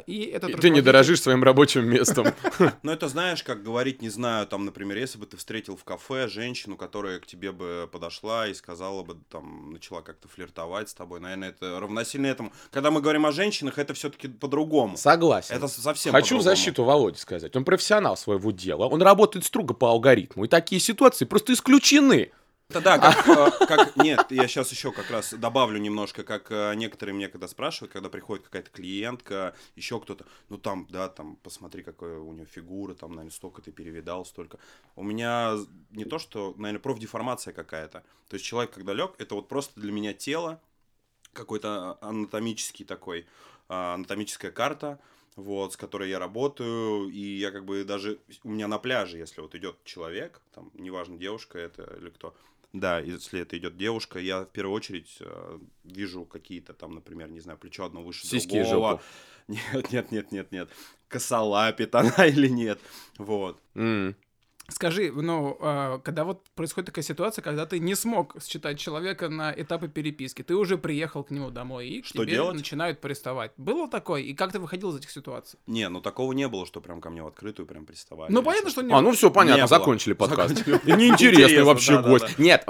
и 0.07 0.31
этот 0.35 0.51
И 0.51 0.55
ты 0.55 0.71
не 0.71 0.81
дорожишь 0.81 1.23
своим 1.23 1.43
рабочим 1.45 1.87
местом. 1.87 2.27
Ну, 2.83 2.93
это 2.93 3.09
знаешь, 3.09 3.43
как 3.43 3.63
говорить, 3.63 4.03
не 4.03 4.09
знаю, 4.09 4.47
там, 4.47 4.65
например, 4.65 4.97
если 4.99 5.19
бы 5.19 5.27
ты 5.27 5.37
встретил 5.37 5.77
в 5.77 5.85
кафе 5.85 6.29
женщину, 6.29 6.77
которая 6.77 7.19
к 7.19 7.27
тебе 7.27 7.53
бы 7.53 7.89
подошла 7.91 8.47
и 8.49 8.55
сказала 8.55 9.03
бы, 9.03 9.17
там, 9.31 9.73
начала 9.73 10.03
как-то 10.03 10.29
флиртовать 10.29 10.89
с 10.89 10.95
тобой, 10.95 11.21
наверное, 11.21 11.51
это 11.51 11.79
равносильно 11.81 12.27
этому. 12.27 12.53
Когда 12.71 12.91
мы 12.91 13.01
говорим 13.01 13.27
о 13.27 13.33
женщинах, 13.33 13.79
это 13.79 13.95
все-таки 13.95 14.29
по-другому. 14.29 14.97
Согласен. 14.97 15.55
Это 15.55 15.69
совсем 15.69 16.13
Хочу 16.13 16.39
в 16.39 16.43
защиту 16.43 16.85
Володи 16.85 17.19
сказать. 17.19 17.55
Он 17.57 17.65
профессионал 17.65 18.17
своего 18.17 18.51
дела. 18.51 18.87
Он 18.87 19.03
работает 19.03 19.45
строго 19.45 19.75
по 19.75 19.89
алгоритму. 19.91 20.45
И 20.45 20.49
такие 20.49 20.81
ситуации 20.81 21.25
просто 21.25 21.53
исключены. 21.53 22.33
Это 22.71 22.81
да, 22.81 22.99
как, 22.99 23.29
э, 23.29 23.67
как- 23.67 23.97
нет, 23.97 24.27
я 24.31 24.49
сейчас 24.49 24.71
еще 24.73 24.91
как 24.91 25.11
раз 25.11 25.35
добавлю 25.35 25.79
немножко, 25.79 26.25
как 26.25 26.51
э, 26.51 26.75
некоторые 26.75 27.15
мне 27.15 27.29
когда 27.29 27.47
спрашивают, 27.47 27.93
когда 27.93 28.09
приходит 28.09 28.47
какая-то 28.47 28.71
клиентка, 28.71 29.55
еще 29.77 30.01
кто-то, 30.01 30.25
ну 30.49 30.57
там, 30.57 30.87
да, 30.91 31.09
там, 31.11 31.37
посмотри, 31.37 31.83
какая 31.83 32.19
у 32.19 32.33
нее 32.33 32.47
фигура, 32.47 32.95
там, 32.95 33.11
наверное, 33.11 33.33
столько 33.33 33.61
ты 33.61 33.71
перевидал, 33.71 34.25
столько. 34.25 34.59
У 34.97 35.03
меня 35.03 35.57
не 35.91 36.05
то, 36.07 36.19
что, 36.19 36.55
наверное, 36.57 36.81
профдеформация 36.81 37.53
какая-то. 37.53 38.03
То 38.29 38.35
есть 38.35 38.47
человек, 38.47 38.73
когда 38.73 38.95
лег, 38.95 39.13
это 39.19 39.35
вот 39.35 39.47
просто 39.49 39.79
для 39.79 39.93
меня 39.93 40.15
тело, 40.15 40.59
какой-то 41.33 41.99
анатомический 42.01 42.85
такой, 42.85 43.27
а, 43.69 43.95
анатомическая 43.95 44.51
карта, 44.51 45.01
вот, 45.37 45.73
с 45.73 45.77
которой 45.77 46.11
я 46.11 46.19
работаю, 46.19 47.09
и 47.09 47.19
я 47.19 47.51
как 47.51 47.65
бы 47.65 47.85
даже, 47.85 48.19
у 48.45 48.51
меня 48.51 48.69
на 48.69 48.79
пляже, 48.79 49.19
если 49.19 49.41
вот 49.41 49.55
идет 49.55 49.77
человек, 49.85 50.41
там, 50.55 50.71
неважно, 50.75 51.17
девушка 51.19 51.59
это 51.59 51.83
или 52.01 52.11
кто, 52.11 52.35
да, 52.75 52.99
если 52.99 53.41
это 53.41 53.57
идет 53.57 53.77
девушка, 53.77 54.19
я 54.19 54.43
в 54.43 54.51
первую 54.51 54.75
очередь 54.75 55.19
э, 55.21 55.59
вижу 55.85 56.25
какие-то 56.25 56.75
там, 56.75 56.97
например, 56.97 57.31
не 57.31 57.39
знаю, 57.39 57.57
плечо 57.57 57.85
одно 57.85 58.03
выше 58.03 58.27
Сиськи 58.27 58.63
другого. 58.65 59.01
Нет, 59.49 59.93
нет, 59.93 60.11
нет, 60.11 60.33
нет, 60.33 60.53
нет. 60.53 60.71
Косолапит 61.07 61.95
она 61.95 62.27
или 62.27 62.49
нет. 62.49 62.81
Вот. 63.19 63.61
М. 63.75 64.17
Скажи, 64.69 65.13
ну, 65.15 65.59
а, 65.61 65.99
когда 65.99 66.25
вот 66.25 66.47
происходит 66.55 66.87
такая 66.87 67.05
ситуация, 67.05 67.43
когда 67.43 67.67
ты 67.67 67.79
не 67.79 67.95
смог 67.95 68.37
считать 68.43 68.79
человека 68.79 69.29
на 69.29 69.53
этапы 69.55 69.89
переписки, 69.89 70.43
ты 70.43 70.55
уже 70.55 70.79
приехал 70.79 71.23
к 71.23 71.31
нему 71.31 71.51
домой, 71.51 71.89
и 71.89 72.03
к 72.03 72.07
Что 72.07 72.25
тебе 72.25 72.37
делать? 72.37 72.57
начинают 72.57 73.01
приставать. 73.01 73.53
Было 73.59 73.89
такое? 73.89 74.23
И 74.23 74.33
как 74.33 74.53
ты 74.53 74.59
выходил 74.59 74.91
из 74.91 74.97
этих 74.97 75.11
ситуаций? 75.11 75.59
Не, 75.67 75.89
ну 75.89 76.01
такого 76.01 76.33
не 76.33 76.49
было, 76.49 76.65
что 76.67 76.81
прям 76.81 77.01
ко 77.01 77.11
мне 77.11 77.23
в 77.23 77.27
открытую 77.27 77.67
прям 77.67 77.85
приставали. 77.85 78.33
Ну, 78.33 78.43
понятно, 78.43 78.71
что-то. 78.71 78.87
что 78.87 78.95
не... 78.95 78.99
А, 78.99 79.03
ну 79.03 79.13
все, 79.13 79.31
понятно, 79.31 79.57
Не 79.57 79.67
было. 79.67 79.69
закончили 79.69 80.13
подкаст. 80.15 80.57
Закончили. 80.57 80.81
И 80.91 80.97
Неинтересный 80.97 81.63
вообще 81.63 82.01
гость. 82.01 82.39
Нет, 82.39 82.67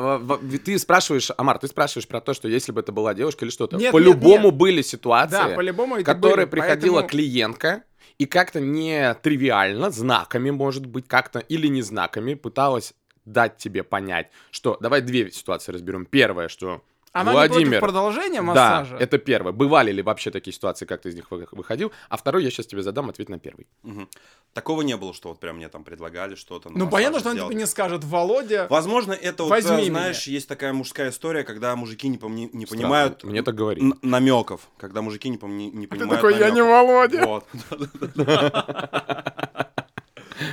ты 0.64 0.78
спрашиваешь, 0.78 1.30
Амар, 1.36 1.58
ты 1.58 1.68
спрашиваешь 1.68 2.08
про 2.08 2.20
то, 2.20 2.34
что 2.34 2.48
если 2.48 2.72
бы 2.72 2.80
это 2.80 2.90
была 2.90 3.14
девушка 3.14 3.44
или 3.44 3.52
что-то. 3.52 3.76
Нет, 3.76 3.92
По-любому 3.92 4.50
были 4.50 4.82
ситуации, 4.82 5.54
были, 5.54 6.44
приходила 6.44 7.02
клиентка 7.02 7.84
и 8.18 8.26
как-то 8.26 8.60
не 8.60 9.14
тривиально, 9.14 9.90
знаками, 9.90 10.50
может 10.50 10.86
быть, 10.86 11.08
как-то, 11.08 11.38
или 11.38 11.66
не 11.66 11.82
знаками, 11.82 12.34
пыталась 12.34 12.94
дать 13.24 13.56
тебе 13.56 13.82
понять, 13.82 14.30
что... 14.50 14.76
Давай 14.80 15.00
две 15.00 15.30
ситуации 15.30 15.72
разберем. 15.72 16.06
Первое, 16.06 16.48
что 16.48 16.82
Она 17.14 17.30
не 17.30 17.36
против 17.38 17.52
Владимир... 17.52 17.80
продолжения 17.80 18.42
массажа? 18.42 18.96
Да, 18.98 19.04
это 19.04 19.18
первое. 19.18 19.52
Бывали 19.52 19.92
ли 19.92 20.02
вообще 20.02 20.32
такие 20.32 20.52
ситуации, 20.52 20.84
как 20.84 21.00
ты 21.02 21.10
из 21.10 21.14
них 21.14 21.30
вы- 21.30 21.46
выходил? 21.52 21.92
А 22.08 22.16
второй 22.16 22.42
я 22.42 22.50
сейчас 22.50 22.66
тебе 22.66 22.82
задам 22.82 23.08
ответ 23.08 23.28
на 23.28 23.38
первый. 23.38 23.68
Мгм. 23.84 24.08
Такого 24.52 24.82
не 24.82 24.96
было, 24.96 25.14
что 25.14 25.28
вот 25.28 25.38
прям 25.38 25.56
мне 25.58 25.68
там 25.68 25.84
предлагали 25.84 26.34
что-то. 26.34 26.70
Ну, 26.70 26.88
понятно, 26.90 27.20
что 27.20 27.30
он 27.30 27.36
тебе 27.38 27.54
не 27.54 27.66
скажет, 27.66 28.02
Володя... 28.02 28.66
Возможно, 28.68 29.12
это 29.12 29.44
вот, 29.44 29.50
Возьми 29.50 29.74
э, 29.74 29.80
меня. 29.82 29.90
знаешь, 29.90 30.24
есть 30.26 30.48
такая 30.48 30.72
мужская 30.72 31.10
история, 31.10 31.44
когда 31.44 31.76
мужики 31.76 32.08
не, 32.08 32.18
помни- 32.18 32.50
не 32.52 32.66
Странно, 32.66 32.82
понимают 32.82 33.22
Мне 33.24 33.42
так 33.44 33.54
говорили. 33.54 33.84
н- 33.86 33.98
намеков. 34.02 34.68
Когда 34.76 35.00
мужики 35.00 35.28
не, 35.28 35.38
помни- 35.38 35.70
не 35.72 35.86
Ты 35.86 35.90
понимают 35.96 36.20
такой, 36.20 36.36
я 36.36 36.50
не 36.50 36.62
намёков. 36.62 37.14
Володя. 37.14 37.26
Вот. 37.26 37.46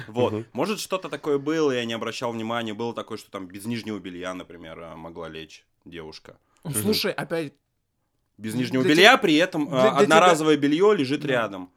Вот. 0.08 0.46
Может, 0.54 0.80
что-то 0.80 1.10
такое 1.10 1.40
было, 1.40 1.72
я 1.72 1.84
не 1.86 1.94
обращал 1.94 2.32
внимания. 2.32 2.74
Было 2.74 2.94
такое, 2.94 3.18
что 3.18 3.32
там 3.32 3.48
без 3.48 3.66
нижнего 3.66 3.98
белья, 3.98 4.34
например, 4.36 4.80
э, 4.80 4.96
могла 4.96 5.28
лечь 5.28 5.66
девушка. 5.86 6.38
Слушай, 6.74 7.12
опять... 7.12 7.54
Без 8.38 8.56
нижнего 8.56 8.84
Для 8.84 8.96
белья, 8.96 9.18
при 9.18 9.36
этом 9.36 9.70
для- 9.70 9.82
для 9.82 9.90
одноразовое 9.92 10.58
белье 10.58 10.96
лежит 10.96 11.22
Да. 11.22 11.28
рядом. 11.28 11.72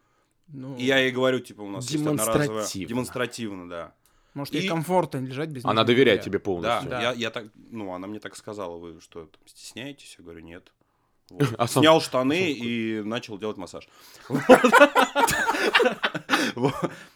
Ну, 0.49 0.77
И 0.77 0.85
я 0.85 0.99
ей 0.99 1.11
говорю, 1.11 1.40
типа, 1.40 1.62
у 1.62 1.68
нас 1.68 1.90
есть 1.90 2.07
одноразовое... 2.07 2.47
Демонстративно. 2.47 2.88
Демонстративно, 2.88 3.68
да. 3.68 3.94
может, 4.35 4.55
ей 4.55 4.64
и- 4.64 4.68
комфортно 4.68 5.18
лежать 5.18 5.51
без 5.51 5.64
Она 5.64 5.85
доверяет 5.85 6.20
белья. 6.20 6.25
тебе 6.25 6.38
Да, 6.38 6.44
полностью. 6.44 6.90
Да. 6.90 7.03
Я, 7.03 7.12
я 7.12 7.31
так, 7.31 7.47
ну, 7.70 7.92
она 7.92 8.07
мне 8.07 8.18
так 8.18 8.35
сказала, 8.37 8.77
вы 8.79 9.01
что, 9.01 9.27
там, 9.27 9.40
стесняетесь? 9.47 10.14
Я 10.18 10.25
говорю, 10.25 10.40
нет. 10.40 10.73
Вот. 11.31 11.49
А 11.59 11.66
сам- 11.66 11.83
Снял 11.83 12.01
штаны 12.01 12.53
и 12.53 13.03
начал 13.03 13.38
делать 13.38 13.57
массаж. 13.59 13.87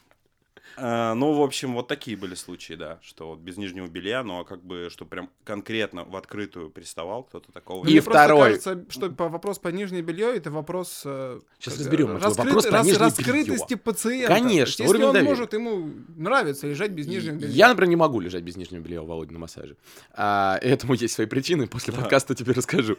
А, 0.81 1.14
Ну, 1.14 1.33
в 1.33 1.43
общем, 1.43 1.75
вот 1.75 1.88
такие 1.88 2.17
были 2.17 2.35
случаи, 2.35 2.75
да, 2.75 2.99
что 3.03 3.29
вот 3.31 3.38
без 3.41 3.57
нижнего 3.57 3.87
белья, 3.88 4.23
ну, 4.23 4.41
а 4.41 4.45
как 4.45 4.62
бы, 4.64 4.88
что 4.91 5.05
прям 5.05 5.31
конкретно 5.45 6.05
в 6.05 6.17
открытую 6.17 6.71
приставал 6.71 7.25
кто-то 7.25 7.51
такого. 7.53 7.83
Мне 7.85 7.93
И 7.93 7.95
нет. 7.97 8.05
просто 8.05 8.23
второй. 8.25 8.45
кажется, 8.49 8.85
что 8.91 9.11
по 9.11 9.29
вопрос 9.29 9.59
по 9.59 9.69
нижнее 9.69 10.03
белье 10.03 10.37
это 10.37 10.51
вопрос. 10.51 11.03
э, 11.05 11.41
Сейчас 11.59 11.75
как, 11.75 11.81
разберем 11.83 12.11
э, 12.12 12.19
этот 12.19 12.37
вопрос 12.37 12.64
про 12.67 12.73
рас- 12.79 12.87
нижнее 12.87 13.05
раскрытости 13.05 13.75
пациента. 13.75 14.29
Конечно, 14.35 14.59
есть, 14.67 14.79
если 14.81 15.03
он 15.03 15.12
доверия. 15.12 15.29
может, 15.29 15.53
ему 15.53 15.91
нравится 16.17 16.67
лежать 16.67 16.91
без 16.93 17.07
нижнего 17.07 17.35
белья. 17.35 17.49
Я, 17.53 17.69
например, 17.69 17.88
не 17.91 17.97
могу 17.97 18.21
лежать 18.21 18.43
без 18.43 18.57
нижнего 18.57 18.81
белья 18.81 19.03
у 19.03 19.07
Володи 19.07 19.33
на 19.33 19.38
массаже. 19.38 19.77
А, 20.12 20.59
этому 20.62 20.95
есть 20.95 21.14
свои 21.14 21.27
причины, 21.27 21.67
после 21.67 21.93
подкаста 21.93 22.35
тебе 22.35 22.53
расскажу. 22.53 22.97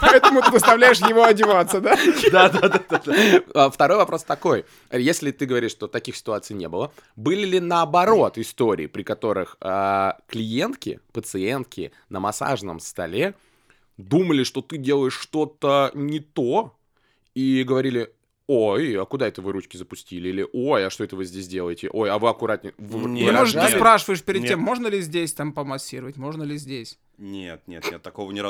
Поэтому 0.00 0.42
ты 0.42 0.50
заставляешь 0.52 0.98
его 1.00 1.24
одеваться, 1.24 1.80
да? 1.80 1.96
Да, 2.32 2.48
да, 2.50 2.68
да, 2.68 2.80
да, 2.90 3.02
да. 3.04 3.42
А, 3.54 3.70
Второй 3.70 3.98
вопрос 3.98 4.22
такой. 4.24 4.64
Если 4.92 5.30
ты 5.30 5.46
говоришь, 5.46 5.70
что 5.72 5.86
таких 5.88 6.16
ситуаций 6.16 6.54
не 6.68 6.70
было, 6.70 6.92
были 7.16 7.46
ли 7.46 7.60
наоборот 7.60 8.38
истории, 8.38 8.86
при 8.86 9.02
которых 9.02 9.56
а, 9.60 10.18
клиентки, 10.28 11.00
пациентки 11.12 11.92
на 12.08 12.20
массажном 12.20 12.80
столе 12.80 13.34
думали, 13.96 14.44
что 14.44 14.60
ты 14.60 14.76
делаешь 14.76 15.18
что-то 15.18 15.90
не 15.94 16.20
то, 16.20 16.76
и 17.34 17.64
говорили, 17.64 18.12
ой, 18.46 19.00
а 19.00 19.04
куда 19.04 19.26
это 19.26 19.42
вы 19.42 19.52
ручки 19.52 19.76
запустили? 19.76 20.28
Или, 20.28 20.46
ой, 20.52 20.86
а 20.86 20.90
что 20.90 21.04
это 21.04 21.16
вы 21.16 21.24
здесь 21.24 21.48
делаете? 21.48 21.88
Ой, 21.92 22.10
а 22.10 22.18
вы 22.18 22.28
аккуратнее. 22.28 22.74
Вы 22.78 23.08
Не, 23.08 23.22
Или, 23.22 23.30
может, 23.30 23.54
ты 23.54 23.60
Нет. 23.60 23.76
спрашиваешь 23.76 24.22
перед 24.22 24.42
Нет. 24.42 24.50
тем, 24.50 24.60
можно 24.60 24.86
ли 24.88 25.00
здесь 25.00 25.32
там 25.34 25.52
помассировать, 25.52 26.16
можно 26.16 26.42
ли 26.42 26.56
здесь? 26.56 26.98
Нет, 27.16 27.62
нет, 27.66 27.90
нет, 27.90 28.02
такого 28.02 28.30
не... 28.32 28.42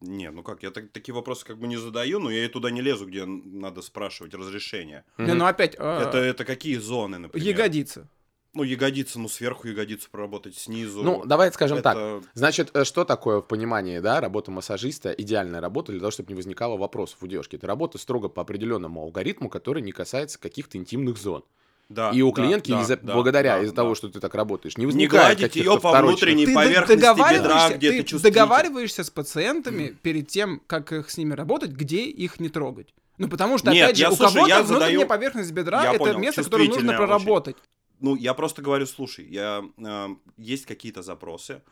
Нет, 0.00 0.34
ну 0.34 0.42
как, 0.42 0.62
я 0.62 0.70
так- 0.70 0.90
такие 0.92 1.14
вопросы 1.14 1.44
как 1.46 1.58
бы 1.58 1.66
не 1.66 1.76
задаю, 1.78 2.18
но 2.18 2.30
я 2.30 2.44
и 2.44 2.48
туда 2.48 2.70
не 2.70 2.82
лезу, 2.82 3.06
где 3.06 3.24
надо 3.24 3.80
спрашивать 3.82 4.34
разрешение. 4.34 5.04
Не, 5.16 5.32
ну 5.34 5.46
опять, 5.46 5.74
э, 5.78 5.82
Это, 6.02 6.18
это 6.18 6.44
какие 6.44 6.76
зоны, 6.76 7.18
например? 7.18 7.46
ягодица. 7.48 8.08
Ну, 8.52 8.62
ягодицы, 8.62 9.18
ну, 9.18 9.28
сверху 9.28 9.68
ягодицу 9.68 10.08
проработать, 10.10 10.56
снизу. 10.56 11.02
Ну, 11.02 11.24
давай 11.26 11.52
скажем 11.52 11.82
так. 11.82 11.94
Это- 11.96 12.22
Значит, 12.32 12.70
э, 12.74 12.84
что 12.84 13.04
такое 13.04 13.40
в 13.40 13.46
понимании, 13.46 13.98
да, 13.98 14.18
работа 14.20 14.50
массажиста, 14.50 15.10
идеальная 15.12 15.60
работа 15.60 15.92
для 15.92 16.00
того, 16.00 16.10
чтобы 16.10 16.28
не 16.30 16.34
возникало 16.36 16.78
вопросов 16.78 17.22
у 17.22 17.26
девушки? 17.26 17.56
Это 17.56 17.66
работа 17.66 17.98
строго 17.98 18.28
по 18.30 18.40
определенному 18.42 19.02
алгоритму, 19.02 19.50
который 19.50 19.82
не 19.82 19.92
касается 19.92 20.38
каких-то 20.38 20.78
интимных 20.78 21.18
зон. 21.18 21.44
Да, 21.88 22.10
и 22.10 22.20
у 22.20 22.32
клиентки, 22.32 22.72
да, 22.72 22.82
из-за- 22.82 22.96
да, 22.96 23.14
благодаря 23.14 23.56
да, 23.58 23.62
из-за 23.62 23.72
да. 23.74 23.82
того, 23.82 23.94
что 23.94 24.08
ты 24.08 24.18
так 24.18 24.34
работаешь, 24.34 24.76
не 24.76 24.82
Не 24.82 24.86
возникает 24.86 25.38
каких-то 25.38 25.58
ее 25.70 25.80
по 25.80 25.92
внутренней 26.00 26.46
Ты 26.46 26.52
поверхности 26.54 26.96
бедра, 26.98 27.14
договариваешься, 27.14 27.76
где 27.78 27.90
ты 27.92 27.96
ты 27.98 28.04
чувствуешь. 28.08 28.34
договариваешься 28.34 29.04
с 29.04 29.10
пациентами 29.10 29.96
перед 30.02 30.26
тем, 30.26 30.60
как 30.66 30.92
их 30.92 31.08
с 31.10 31.16
ними 31.16 31.34
работать, 31.34 31.70
где 31.70 32.02
их 32.06 32.40
не 32.40 32.48
трогать. 32.48 32.92
Ну, 33.18 33.28
потому 33.28 33.56
что, 33.58 33.70
Нет, 33.70 33.84
опять 33.84 33.96
же, 33.96 34.02
я, 34.02 34.10
у 34.10 34.16
слушай, 34.16 34.34
кого-то 34.34 34.48
я 34.48 34.62
внутренняя 34.62 34.80
задаю- 34.90 35.06
поверхность 35.06 35.52
бедра 35.52 35.84
Я 35.84 35.90
это 35.90 35.98
понял, 36.00 36.18
место, 36.18 36.42
которое 36.42 36.58
нужно 36.64 36.72
чувствительная 36.74 36.98
очень. 36.98 37.06
проработать. 37.06 37.56
Ну, 38.00 38.16
я 38.16 38.34
просто 38.34 38.62
говорю, 38.62 38.84
слушай, 38.86 39.24
я, 39.26 39.64
э, 39.78 40.08
есть 40.36 40.66
какие-то 40.66 41.02
запросы, 41.02 41.62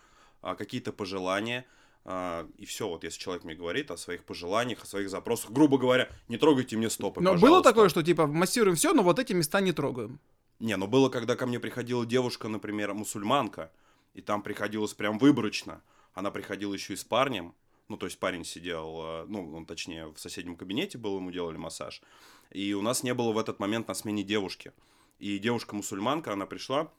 а, 0.43 0.55
какие-то 0.55 0.93
пожелания, 0.93 1.67
и 2.07 2.67
все, 2.67 2.87
вот 2.87 3.03
если 3.03 3.19
человек 3.19 3.45
мне 3.45 3.55
говорит 3.55 3.91
о 3.91 3.97
своих 3.97 4.25
пожеланиях, 4.25 4.83
о 4.83 4.87
своих 4.87 5.09
запросах, 5.09 5.51
грубо 5.51 5.79
говоря, 5.79 6.11
не 6.29 6.37
трогайте 6.37 6.77
мне 6.77 6.91
стопы, 6.91 7.23
Но 7.23 7.31
было 7.33 7.41
пожалуйста. 7.41 7.71
такое, 7.71 7.89
что 7.89 8.03
типа 8.03 8.27
массируем 8.27 8.77
все, 8.77 8.93
но 8.93 9.03
вот 9.03 9.19
эти 9.19 9.33
места 9.33 9.61
не 9.61 9.73
трогаем. 9.73 10.21
Не, 10.61 10.77
ну 10.77 10.87
было, 10.87 11.09
когда 11.09 11.35
ко 11.35 11.47
мне 11.47 11.59
приходила 11.59 12.05
девушка, 12.05 12.49
например, 12.49 12.93
мусульманка, 12.93 13.73
и 14.13 14.21
там 14.21 14.43
приходилось 14.43 14.93
прям 14.93 15.19
выборочно. 15.19 15.83
Она 16.13 16.31
приходила 16.31 16.75
еще 16.75 16.93
и 16.93 16.97
с 16.97 17.05
парнем, 17.05 17.55
ну, 17.89 17.97
то 17.97 18.07
есть 18.07 18.19
парень 18.19 18.45
сидел, 18.45 19.01
э, 19.03 19.25
ну, 19.29 19.55
он, 19.55 19.67
точнее, 19.67 20.07
в 20.07 20.19
соседнем 20.19 20.57
кабинете 20.57 20.97
был, 20.97 21.17
ему 21.17 21.31
делали 21.31 21.57
массаж. 21.57 22.03
И 22.51 22.73
у 22.75 22.83
нас 22.83 23.03
не 23.03 23.13
было 23.15 23.33
в 23.33 23.39
этот 23.39 23.59
момент 23.59 23.89
на 23.89 23.95
смене 23.95 24.23
девушки. 24.23 24.73
И 25.19 25.39
девушка-мусульманка, 25.39 26.33
она 26.33 26.47
пришла, 26.47 26.91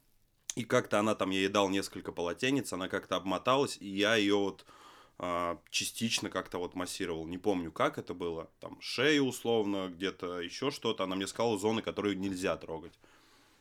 и 0.56 0.64
как-то 0.64 1.00
она 1.00 1.16
там, 1.16 1.32
я 1.32 1.40
ей 1.40 1.48
дал 1.48 1.70
несколько 1.70 2.12
полотенец, 2.12 2.72
она 2.72 2.88
как-то 2.88 3.16
обмоталась, 3.16 3.78
и 3.80 3.88
я 3.88 4.16
ее 4.16 4.36
вот 4.36 4.66
а, 4.68 4.72
частично 5.70 6.30
как-то 6.30 6.58
вот 6.58 6.76
массировал. 6.76 7.26
Не 7.26 7.38
помню, 7.38 7.72
как 7.72 7.98
это 7.98 8.14
было. 8.14 8.50
Там 8.60 8.78
шею 8.82 9.26
условно, 9.26 9.88
где-то 9.88 10.42
еще 10.42 10.72
что-то. 10.72 11.04
Она 11.06 11.16
мне 11.16 11.28
сказала 11.28 11.58
зоны, 11.58 11.82
которые 11.82 12.16
нельзя 12.16 12.58
трогать. 12.58 12.94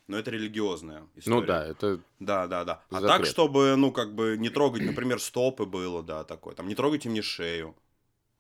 Но 0.07 0.19
это 0.19 0.31
религиозная 0.31 1.07
история. 1.17 1.41
Ну 1.41 1.47
да, 1.47 1.65
это... 1.67 2.01
Да, 2.21 2.47
да, 2.47 2.65
да. 2.65 2.83
А 2.91 3.01
Запрет. 3.01 3.09
так, 3.09 3.27
чтобы, 3.27 3.75
ну, 3.77 3.91
как 3.91 4.15
бы 4.15 4.37
не 4.37 4.51
трогать, 4.51 4.83
например, 4.83 5.19
стопы 5.21 5.65
было, 5.65 6.03
да, 6.03 6.25
такое. 6.25 6.55
Там 6.55 6.69
не 6.69 6.75
трогайте 6.75 7.09
мне 7.09 7.23
шею. 7.23 7.75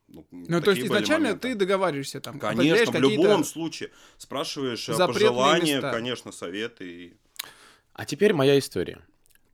Ну, 0.08 0.26
Ну, 0.30 0.60
то 0.60 0.72
есть 0.72 0.84
изначально 0.86 1.34
ты 1.36 1.54
договариваешься 1.54 2.20
там. 2.20 2.38
Конечно, 2.38 2.92
в 2.92 2.96
любом 2.96 3.44
случае. 3.44 3.90
Спрашиваешь 4.18 4.84
запретные 4.84 5.28
пожелания, 5.30 5.74
места. 5.76 5.90
конечно, 5.90 6.32
советы. 6.32 6.84
и- 6.86 7.16
А 7.94 8.04
теперь 8.04 8.34
моя 8.34 8.58
история. 8.58 9.00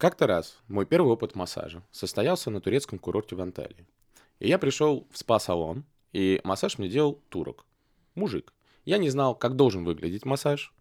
Как-то 0.00 0.26
раз 0.26 0.56
мой 0.66 0.86
первый 0.86 1.12
опыт 1.12 1.34
массажа 1.34 1.82
состоялся 1.90 2.48
на 2.48 2.62
турецком 2.62 2.98
курорте 2.98 3.36
в 3.36 3.40
Анталии. 3.42 3.86
И 4.38 4.48
я 4.48 4.58
пришел 4.58 5.06
в 5.10 5.18
спа-салон, 5.18 5.84
и 6.14 6.40
массаж 6.42 6.78
мне 6.78 6.88
делал 6.88 7.20
турок. 7.28 7.66
Мужик. 8.14 8.54
Я 8.86 8.96
не 8.96 9.10
знал, 9.10 9.34
как 9.34 9.56
должен 9.56 9.84
выглядеть 9.84 10.24
массаж. 10.24 10.72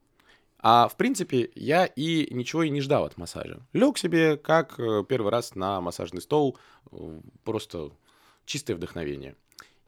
А 0.60 0.88
в 0.88 0.96
принципе, 0.96 1.52
я 1.54 1.86
и 1.86 2.34
ничего 2.34 2.64
и 2.64 2.70
не 2.70 2.80
ждал 2.80 3.04
от 3.04 3.18
массажа. 3.18 3.60
Лег 3.74 3.98
себе, 3.98 4.38
как 4.38 4.80
э, 4.80 5.04
первый 5.04 5.34
раз 5.34 5.54
на 5.54 5.82
массажный 5.82 6.22
стол, 6.22 6.58
э, 6.90 7.20
просто 7.44 7.92
чистое 8.46 8.78
вдохновение. 8.78 9.36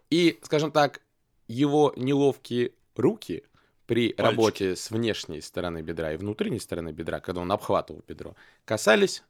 И, 0.09 0.41
скажем 0.43 0.73
так, 0.73 0.99
его 1.47 1.93
неловкие 1.95 2.73
руки 2.97 3.45
при 3.91 4.13
Пальчики. 4.13 4.21
работе 4.21 4.75
с 4.77 4.89
внешней 4.89 5.41
стороны 5.41 5.81
бедра 5.81 6.13
и 6.13 6.15
внутренней 6.15 6.61
стороны 6.61 6.93
бедра, 6.93 7.19
когда 7.19 7.41
он 7.41 7.51
обхватывал 7.51 8.01
бедро, 8.07 8.37
касались 8.63 9.21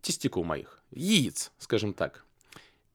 тестикул 0.00 0.44
моих, 0.44 0.78
яиц, 0.92 1.50
скажем 1.58 1.92
так. 1.92 2.24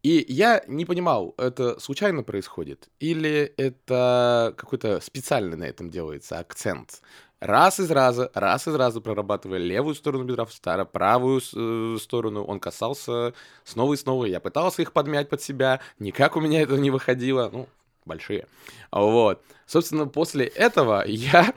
И 0.01 0.25
я 0.29 0.63
не 0.67 0.85
понимал, 0.85 1.35
это 1.37 1.77
случайно 1.81 2.23
происходит 2.23 2.87
или 3.01 3.53
это 3.57 4.53
какой-то 4.55 5.01
специальный 5.01 5.57
на 5.57 5.65
этом 5.65 5.89
делается 5.89 6.39
акцент. 6.39 7.01
Раз 7.41 7.81
из 7.81 7.91
раза, 7.91 8.31
раз 8.33 8.65
из 8.65 8.75
раза 8.75 9.01
прорабатывая 9.01 9.59
левую 9.59 9.93
сторону 9.93 10.23
бедра, 10.23 10.45
старо 10.45 10.85
правую 10.85 11.41
э, 11.53 11.97
сторону, 11.99 12.45
он 12.45 12.61
касался 12.61 13.33
снова 13.65 13.93
и 13.93 13.97
снова. 13.97 14.23
Я 14.23 14.39
пытался 14.39 14.83
их 14.83 14.93
подмять 14.93 15.27
под 15.27 15.41
себя, 15.41 15.81
никак 15.99 16.37
у 16.37 16.39
меня 16.39 16.61
это 16.61 16.77
не 16.77 16.91
выходило. 16.91 17.49
Ну, 17.51 17.67
большие. 18.05 18.47
Вот. 18.91 19.41
Собственно, 19.65 20.07
после 20.07 20.45
этого 20.45 21.03
я 21.07 21.53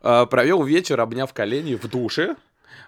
э, 0.00 0.26
провел 0.26 0.62
вечер, 0.62 1.00
обняв 1.00 1.32
колени 1.32 1.74
в 1.74 1.88
душе. 1.88 2.36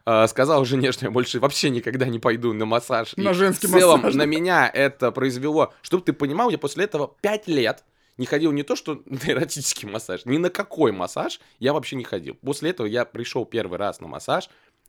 э, 0.07 0.27
Сказал 0.27 0.64
жене, 0.64 0.92
что 0.92 1.07
я 1.07 1.11
больше 1.11 1.40
вообще 1.40 1.70
никогда 1.70 2.07
не 2.07 2.18
пойду 2.18 2.53
на 2.53 2.66
массаж. 2.66 3.16
На 3.16 3.31
И 3.31 3.35
женский 3.35 3.66
в 3.66 3.70
целом 3.70 4.00
массаж. 4.00 4.14
на 4.16 4.27
меня 4.27 4.68
это 4.72 5.12
произвело, 5.12 5.72
чтобы 5.83 6.03
ты 6.05 6.12
понимал, 6.12 6.50
я 6.50 6.59
после 6.59 6.85
этого 6.85 7.14
5 7.22 7.48
лет 7.48 7.85
не 8.18 8.27
ходил 8.27 8.53
не 8.53 8.62
то, 8.62 8.77
что 8.77 9.03
на 9.07 9.18
эротический 9.27 9.88
массаж, 9.88 10.24
ни 10.24 10.38
на 10.38 10.50
какой 10.50 10.92
массаж 10.92 11.40
я 11.59 11.72
вообще 11.72 11.96
не 11.96 12.05
ходил. 12.05 12.35
После 12.44 12.70
этого 12.70 12.87
я 12.87 13.05
пришел 13.05 13.44
первый 13.44 13.79
раз 13.79 14.00
на 14.00 14.09
массаж 14.09 14.48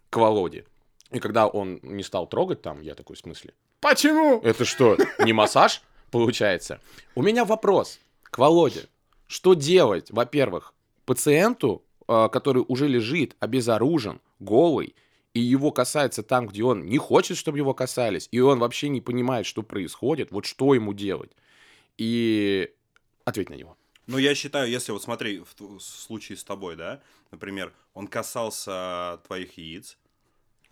к 0.09 0.17
Володе. 0.17 0.65
И 1.11 1.19
когда 1.19 1.47
он 1.47 1.79
не 1.83 2.03
стал 2.03 2.27
трогать 2.27 2.61
там, 2.63 2.81
я 2.81 2.95
такой, 2.95 3.15
в 3.15 3.19
смысле? 3.19 3.53
Почему? 3.79 4.41
Это 4.41 4.65
что, 4.65 4.97
не 5.19 5.33
массаж, 5.33 5.81
получается? 6.11 6.79
У 7.13 7.21
меня 7.21 7.45
вопрос 7.45 7.99
к 8.35 8.37
Володе. 8.37 8.89
Что 9.27 9.53
делать, 9.53 10.11
во-первых, 10.11 10.73
пациенту, 11.05 11.85
э, 12.05 12.27
который 12.29 12.65
уже 12.67 12.85
лежит 12.89 13.33
обезоружен, 13.39 14.19
голый, 14.39 14.93
и 15.33 15.39
его 15.39 15.71
касается 15.71 16.21
там, 16.21 16.47
где 16.47 16.61
он 16.65 16.85
не 16.85 16.97
хочет, 16.97 17.37
чтобы 17.37 17.59
его 17.59 17.73
касались, 17.73 18.27
и 18.31 18.41
он 18.41 18.59
вообще 18.59 18.89
не 18.89 18.99
понимает, 18.99 19.45
что 19.45 19.63
происходит, 19.63 20.31
вот 20.31 20.45
что 20.45 20.73
ему 20.73 20.93
делать? 20.93 21.31
И 21.97 22.73
ответь 23.23 23.49
на 23.49 23.53
него. 23.53 23.77
Ну, 24.05 24.17
я 24.17 24.35
считаю, 24.35 24.69
если 24.69 24.91
вот 24.91 25.01
смотри, 25.01 25.41
в 25.57 25.79
случае 25.79 26.37
с 26.37 26.43
тобой, 26.43 26.75
да, 26.75 27.01
например, 27.31 27.71
он 27.93 28.05
касался 28.07 29.21
твоих 29.27 29.57
яиц, 29.57 29.97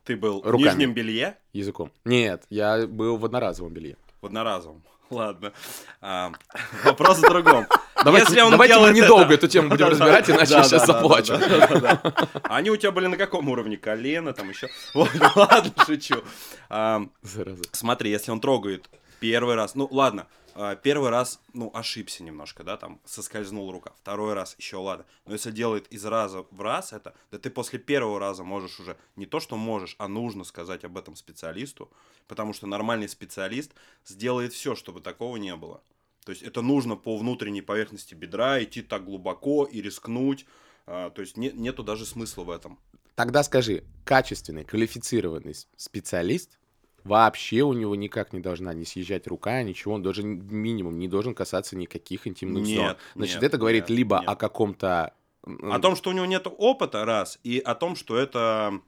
ты 0.03 0.17
был 0.17 0.41
в 0.41 0.45
Руками. 0.45 0.67
нижнем 0.67 0.93
белье, 0.93 1.37
Языком. 1.53 1.93
Нет, 2.03 2.43
я 2.49 2.87
был 2.87 3.15
в 3.15 3.23
одноразовом 3.23 3.71
белье. 3.71 3.95
в 4.19 4.25
одноразовом. 4.25 4.83
Ладно. 5.13 5.53
А, 6.01 6.31
вопрос 6.83 7.19
в 7.19 7.21
другом. 7.29 7.67
Давайте, 8.03 8.27
Если 8.27 8.41
он 8.41 8.51
давайте 8.51 8.77
мы 8.79 8.91
недолго 8.91 9.25
это- 9.25 9.33
эту 9.35 9.47
тему 9.47 9.69
будем 9.69 9.87
разбирать, 9.89 10.29
иначе 10.29 10.53
я 10.55 10.63
сейчас 10.63 10.85
заплачу. 10.85 11.37
да. 11.37 12.01
Они 12.43 12.69
у 12.71 12.75
тебя 12.77 12.91
были 12.91 13.07
на 13.07 13.15
каком 13.17 13.47
уровне? 13.49 13.77
Колено 13.77 14.33
там 14.33 14.49
еще? 14.49 14.67
Ладно, 14.93 15.71
шучу. 15.85 16.23
А. 16.69 17.01
Смотри, 17.71 18.09
если 18.11 18.31
он 18.31 18.39
трогает 18.41 18.89
первый 19.19 19.55
раз, 19.55 19.75
ну 19.75 19.87
ладно, 19.91 20.21
а, 20.23 20.25
первый 20.83 21.09
раз, 21.09 21.39
ну, 21.53 21.71
ошибся 21.73 22.23
немножко, 22.23 22.63
да, 22.63 22.77
там, 22.77 22.99
соскользнул 23.05 23.71
рука, 23.71 23.93
второй 23.97 24.33
раз 24.33 24.55
еще 24.57 24.77
ладно, 24.77 25.05
но 25.25 25.33
если 25.33 25.51
делает 25.51 25.87
из 25.91 26.05
раза 26.05 26.45
в 26.51 26.61
раз 26.61 26.93
это, 26.93 27.13
да 27.31 27.37
ты 27.37 27.49
после 27.49 27.79
первого 27.79 28.19
раза 28.19 28.43
можешь 28.43 28.79
уже, 28.79 28.97
не 29.15 29.25
то 29.25 29.39
что 29.39 29.57
можешь, 29.57 29.95
а 29.97 30.07
нужно 30.07 30.43
сказать 30.43 30.83
об 30.83 30.97
этом 30.97 31.15
специалисту, 31.15 31.89
потому 32.27 32.53
что 32.53 32.67
нормальный 32.67 33.09
специалист 33.09 33.71
сделает 34.05 34.53
все, 34.53 34.75
чтобы 34.75 35.01
такого 35.01 35.37
не 35.37 35.55
было. 35.55 35.81
То 36.25 36.31
есть 36.31 36.43
это 36.43 36.61
нужно 36.61 36.95
по 36.95 37.17
внутренней 37.17 37.61
поверхности 37.61 38.13
бедра 38.13 38.63
идти 38.63 38.81
так 38.81 39.05
глубоко 39.05 39.65
и 39.65 39.81
рискнуть, 39.81 40.45
а, 40.85 41.09
то 41.09 41.21
есть 41.21 41.37
не- 41.37 41.51
нету 41.51 41.83
даже 41.83 42.05
смысла 42.05 42.43
в 42.43 42.49
этом. 42.49 42.79
Тогда 43.15 43.43
скажи, 43.43 43.83
качественный, 44.05 44.63
квалифицированный 44.63 45.53
специалист, 45.75 46.57
вообще 47.03 47.61
у 47.61 47.73
него 47.73 47.95
никак 47.95 48.33
не 48.33 48.39
должна 48.39 48.73
не 48.73 48.85
съезжать 48.85 49.27
рука, 49.27 49.61
ничего, 49.63 49.93
он 49.95 50.03
даже 50.03 50.21
н- 50.21 50.45
минимум 50.49 50.99
не 50.99 51.07
должен 51.07 51.33
касаться 51.33 51.75
никаких 51.75 52.27
интимных 52.27 52.65
зон. 52.65 52.75
Нет, 52.75 52.97
Значит, 53.15 53.35
нет, 53.35 53.43
это 53.43 53.57
говорит 53.57 53.83
нет, 53.83 53.89
либо 53.89 54.19
нет. 54.19 54.29
о 54.29 54.35
каком-то... 54.35 55.13
О 55.45 55.79
том, 55.79 55.95
что 55.95 56.09
у 56.09 56.13
него 56.13 56.25
нет 56.25 56.47
опыта, 56.47 57.03
раз, 57.03 57.37
и 57.43 57.59
о 57.59 57.75
том, 57.75 57.95
что 57.97 58.17
это 58.17 58.79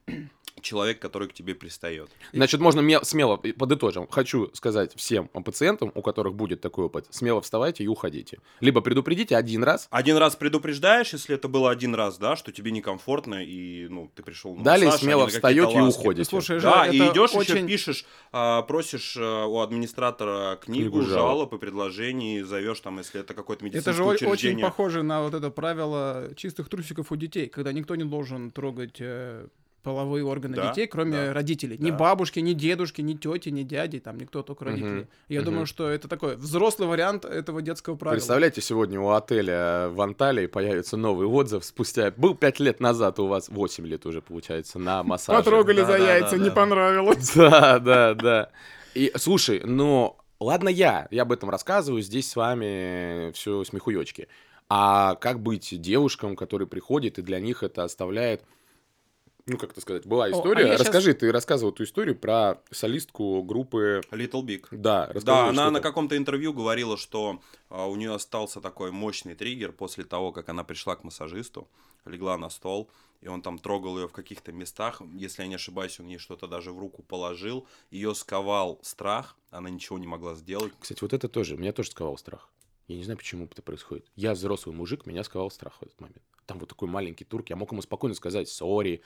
человек, 0.62 1.00
который 1.00 1.28
к 1.28 1.34
тебе 1.34 1.54
пристает. 1.54 2.10
Значит, 2.34 2.60
можно 2.60 2.80
ме- 2.82 3.04
смело, 3.04 3.38
подытожим, 3.38 4.08
хочу 4.08 4.50
сказать 4.54 4.94
всем 4.96 5.28
пациентам, 5.28 5.92
у 5.94 6.02
которых 6.02 6.34
будет 6.36 6.62
такой 6.62 6.86
опыт, 6.86 7.06
смело 7.10 7.42
вставайте 7.42 7.84
и 7.84 7.88
уходите. 7.88 8.40
Либо 8.62 8.82
предупредите 8.82 9.36
один 9.36 9.64
раз, 9.64 9.88
Один 9.92 10.18
раз 10.18 10.36
предупреждаешь, 10.36 11.14
если 11.14 11.36
это 11.36 11.48
было 11.48 11.70
один 11.72 11.94
раз, 11.94 12.18
да, 12.18 12.36
что 12.36 12.52
тебе 12.52 12.72
некомфортно, 12.72 13.44
и, 13.44 13.88
ну, 13.90 14.10
ты 14.16 14.24
пришел 14.24 14.56
на 14.56 14.64
далее 14.64 14.88
массаж, 14.88 15.02
а 15.02 15.04
смело 15.04 15.28
встаете 15.28 15.78
и 15.78 15.82
уходите. 15.82 16.30
Слушай, 16.30 16.60
Да, 16.60 16.88
и 16.88 16.98
идешь 16.98 17.32
еще 17.32 17.40
очень... 17.54 17.68
пишешь, 17.68 18.06
а, 18.32 18.62
просишь 18.64 19.18
а, 19.20 19.46
у 19.46 19.60
администратора 19.60 20.56
книгу, 20.58 20.90
Книгу 21.00 21.02
жалоб. 21.04 21.54
и 21.54 21.58
предложений, 21.58 22.42
зовешь 22.44 22.80
там, 22.80 22.98
если 22.98 23.22
это 23.22 23.34
какое-то 23.34 23.64
медицинское 23.64 23.92
Это 23.92 23.98
же 23.98 24.04
о- 24.04 24.08
очень 24.08 24.28
учреждение. 24.28 24.66
похоже 24.66 25.04
на 25.04 25.22
вот 25.24 25.34
это 25.34 25.50
правило 25.52 26.30
чистых 26.36 26.70
трусиков 26.70 27.12
у 27.12 27.16
детей, 27.16 27.48
когда 27.48 27.72
никто 27.72 27.96
не 27.96 28.04
должен 28.04 28.52
трогать 28.52 28.98
э, 29.00 29.48
половые 29.86 30.26
органы 30.26 30.56
Да, 30.56 30.70
детей, 30.70 30.88
кроме 30.88 31.28
да, 31.28 31.34
родителей. 31.34 31.78
Ни 31.78 31.92
да. 31.92 31.96
бабушки, 31.96 32.40
ни 32.40 32.54
дедушки, 32.54 33.02
ни 33.02 33.14
тети, 33.14 33.50
ни 33.50 33.62
дяди, 33.62 34.00
там 34.00 34.18
никто, 34.18 34.42
только 34.42 34.66
родители. 34.66 35.08
Я 35.30 35.42
мгм. 35.42 35.46
думаю, 35.46 35.66
что 35.68 35.88
это 35.88 36.08
такой 36.08 36.36
взрослый 36.36 36.90
вариант 36.90 37.24
этого 37.24 37.62
детского 37.62 37.96
правила. 37.96 38.16
Представляете, 38.16 38.62
сегодня 38.62 39.00
у 39.00 39.10
отеля 39.12 39.90
в 39.90 40.02
Анталии 40.02 40.48
появится 40.48 40.98
новый 40.98 41.28
отзыв 41.28 41.64
спустя... 41.64 42.12
Был 42.18 42.34
5 42.34 42.60
лет 42.62 42.80
назад, 42.80 43.20
у 43.20 43.28
вас 43.28 43.48
8 43.48 43.86
лет 43.86 44.08
уже, 44.08 44.24
получается, 44.24 44.80
на 44.80 45.04
массаже. 45.04 45.38
Потрогали 45.38 45.84
за 45.84 45.98
яйца, 45.98 46.38
не 46.38 46.50
понравилось. 46.50 47.34
Да, 47.46 47.80
да, 47.80 48.14
да. 48.16 48.50
И 48.96 49.12
слушай, 49.18 49.62
ну, 49.64 50.18
ладно 50.40 50.70
я, 50.70 51.08
я 51.12 51.22
об 51.22 51.32
этом 51.32 51.52
рассказываю, 51.52 52.02
здесь 52.02 52.30
с 52.30 52.36
вами 52.36 53.32
все 53.34 53.64
смехуёчки. 53.64 54.28
А 54.68 55.14
как 55.16 55.42
быть 55.42 55.80
девушкам, 55.80 56.36
которые 56.36 56.68
приходят, 56.68 57.20
и 57.20 57.22
для 57.22 57.40
них 57.40 57.62
это 57.62 57.84
оставляет... 57.84 58.42
Ну, 59.48 59.60
как 59.60 59.72
это 59.72 59.82
сказать, 59.82 60.08
была 60.08 60.26
а 60.26 60.32
история. 60.32 60.66
я 60.66 60.72
щас- 60.72 60.88
Расскажи, 60.88 61.14
ты 61.14 61.32
рассказывал 61.32 61.72
эту 61.72 61.84
историю 61.84 62.16
про 62.16 62.62
солистку 62.72 63.44
группы... 63.44 64.02
Little 64.10 64.44
Big. 64.44 64.66
Да, 64.72 65.12
Да, 65.24 65.50
она 65.50 65.70
на 65.70 65.82
каком-то 65.82 66.18
интервью 66.18 66.52
говорила, 66.52 66.98
что 66.98 67.42
а, 67.70 67.86
у 67.86 67.96
нее 67.96 68.16
остался 68.16 68.60
такой 68.60 68.92
мощный 68.92 69.36
триггер 69.36 69.72
после 69.72 70.04
того, 70.04 70.32
как 70.32 70.50
она 70.50 70.64
пришла 70.64 70.96
к 70.96 71.04
массажисту, 71.04 71.68
легла 72.06 72.40
на 72.40 72.50
стол, 72.50 72.90
и 73.22 73.28
он 73.28 73.44
там 73.44 73.60
трогал 73.60 74.00
ее 74.00 74.08
в 74.08 74.14
каких-то 74.14 74.52
местах. 74.52 75.00
Если 75.14 75.44
я 75.44 75.48
не 75.48 75.56
ошибаюсь, 75.56 76.00
он 76.00 76.08
ей 76.08 76.18
что-то 76.18 76.48
даже 76.48 76.72
в 76.72 76.80
руку 76.80 77.04
положил. 77.04 77.68
Ее 77.92 78.16
сковал 78.16 78.80
страх, 78.82 79.36
она 79.52 79.70
ничего 79.70 80.00
не 80.00 80.08
могла 80.08 80.34
сделать. 80.34 80.74
Кстати, 80.80 81.02
вот 81.02 81.14
это 81.14 81.30
тоже, 81.30 81.56
меня 81.56 81.72
тоже 81.72 81.92
сковал 81.92 82.18
страх. 82.18 82.50
Я 82.88 82.98
не 82.98 83.04
знаю, 83.04 83.18
почему 83.18 83.46
это 83.46 83.62
происходит. 83.62 84.08
Я 84.16 84.34
взрослый 84.34 84.76
мужик, 84.76 85.06
меня 85.06 85.24
сковал 85.24 85.52
страх 85.52 85.74
в 85.80 85.84
этот 85.84 86.02
момент. 86.02 86.24
Там 86.46 86.60
вот 86.60 86.70
такой 86.70 86.88
маленький 86.88 87.26
турк, 87.26 87.50
я 87.50 87.56
мог 87.56 87.72
ему 87.72 87.82
спокойно 87.82 88.16
сказать 88.16 88.50
«сори». 88.50 89.02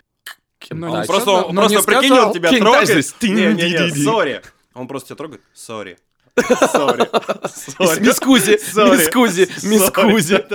Но 0.72 0.88
не 0.88 0.94
Он 0.94 1.02
touch. 1.02 1.06
просто, 1.08 1.22
сказал, 1.22 1.50
он 1.50 1.56
но 1.56 1.62
просто 1.62 2.26
он 2.28 2.34
тебя 2.34 2.50
трогает. 2.52 3.16
Не-не-не, 3.22 4.04
sorry. 4.04 4.42
Он 4.74 4.88
просто 4.88 5.08
тебя 5.10 5.16
трогает. 5.16 5.42
Sorry. 5.54 5.98
Sorry. 6.72 8.00
Mi 8.02 8.16
scusi, 8.16 8.58
Sorry. 8.58 8.98
mi 8.98 9.10
scusi, 9.10 9.48
mi 9.64 9.84
scusi. 9.84 10.46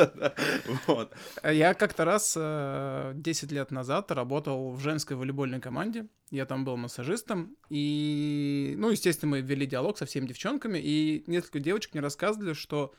Я 1.52 1.74
как-то 1.74 2.04
раз 2.04 2.34
э, 2.36 3.12
10 3.14 3.52
лет 3.52 3.70
назад 3.70 4.10
работал 4.12 4.70
в 4.72 4.80
женской 4.80 5.16
волейбольной 5.16 5.60
команде. 5.60 6.06
Я 6.30 6.46
там 6.46 6.64
был 6.64 6.76
массажистом. 6.76 7.56
И, 7.68 8.74
ну, 8.78 8.90
естественно, 8.90 9.32
мы 9.32 9.40
вели 9.40 9.66
диалог 9.66 9.98
со 9.98 10.06
всеми 10.06 10.26
девчонками. 10.26 10.78
И 10.78 11.24
несколько 11.26 11.60
девочек 11.60 11.92
мне 11.94 12.02
рассказывали, 12.02 12.54
что 12.54 12.94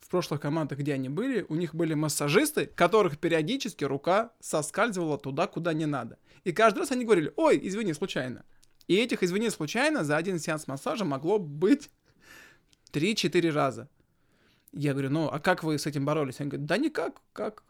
в 0.00 0.08
прошлых 0.08 0.40
командах, 0.40 0.78
где 0.78 0.94
они 0.94 1.08
были, 1.08 1.44
у 1.48 1.54
них 1.54 1.74
были 1.74 1.94
массажисты, 1.94 2.66
которых 2.66 3.18
периодически 3.18 3.84
рука 3.84 4.30
соскальзывала 4.40 5.18
туда, 5.18 5.46
куда 5.46 5.72
не 5.72 5.86
надо. 5.86 6.18
И 6.44 6.52
каждый 6.52 6.80
раз 6.80 6.92
они 6.92 7.04
говорили, 7.04 7.32
ой, 7.36 7.58
извини, 7.62 7.92
случайно. 7.92 8.44
И 8.86 8.94
этих 8.96 9.22
«извини, 9.24 9.50
случайно» 9.50 10.04
за 10.04 10.16
один 10.16 10.38
сеанс 10.38 10.68
массажа 10.68 11.04
могло 11.04 11.38
быть 11.38 11.90
3-4 12.92 13.50
раза. 13.50 13.88
Я 14.72 14.92
говорю, 14.92 15.10
ну, 15.10 15.28
а 15.28 15.40
как 15.40 15.64
вы 15.64 15.78
с 15.78 15.86
этим 15.86 16.04
боролись? 16.04 16.40
Они 16.40 16.50
говорят, 16.50 16.66
да 16.66 16.76
никак, 16.76 17.20
как? 17.32 17.64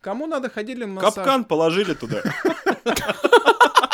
Кому 0.00 0.26
надо 0.26 0.48
ходили 0.48 0.84
массаж? 0.84 1.14
Капкан 1.14 1.44
положили 1.44 1.94
туда. 1.94 2.22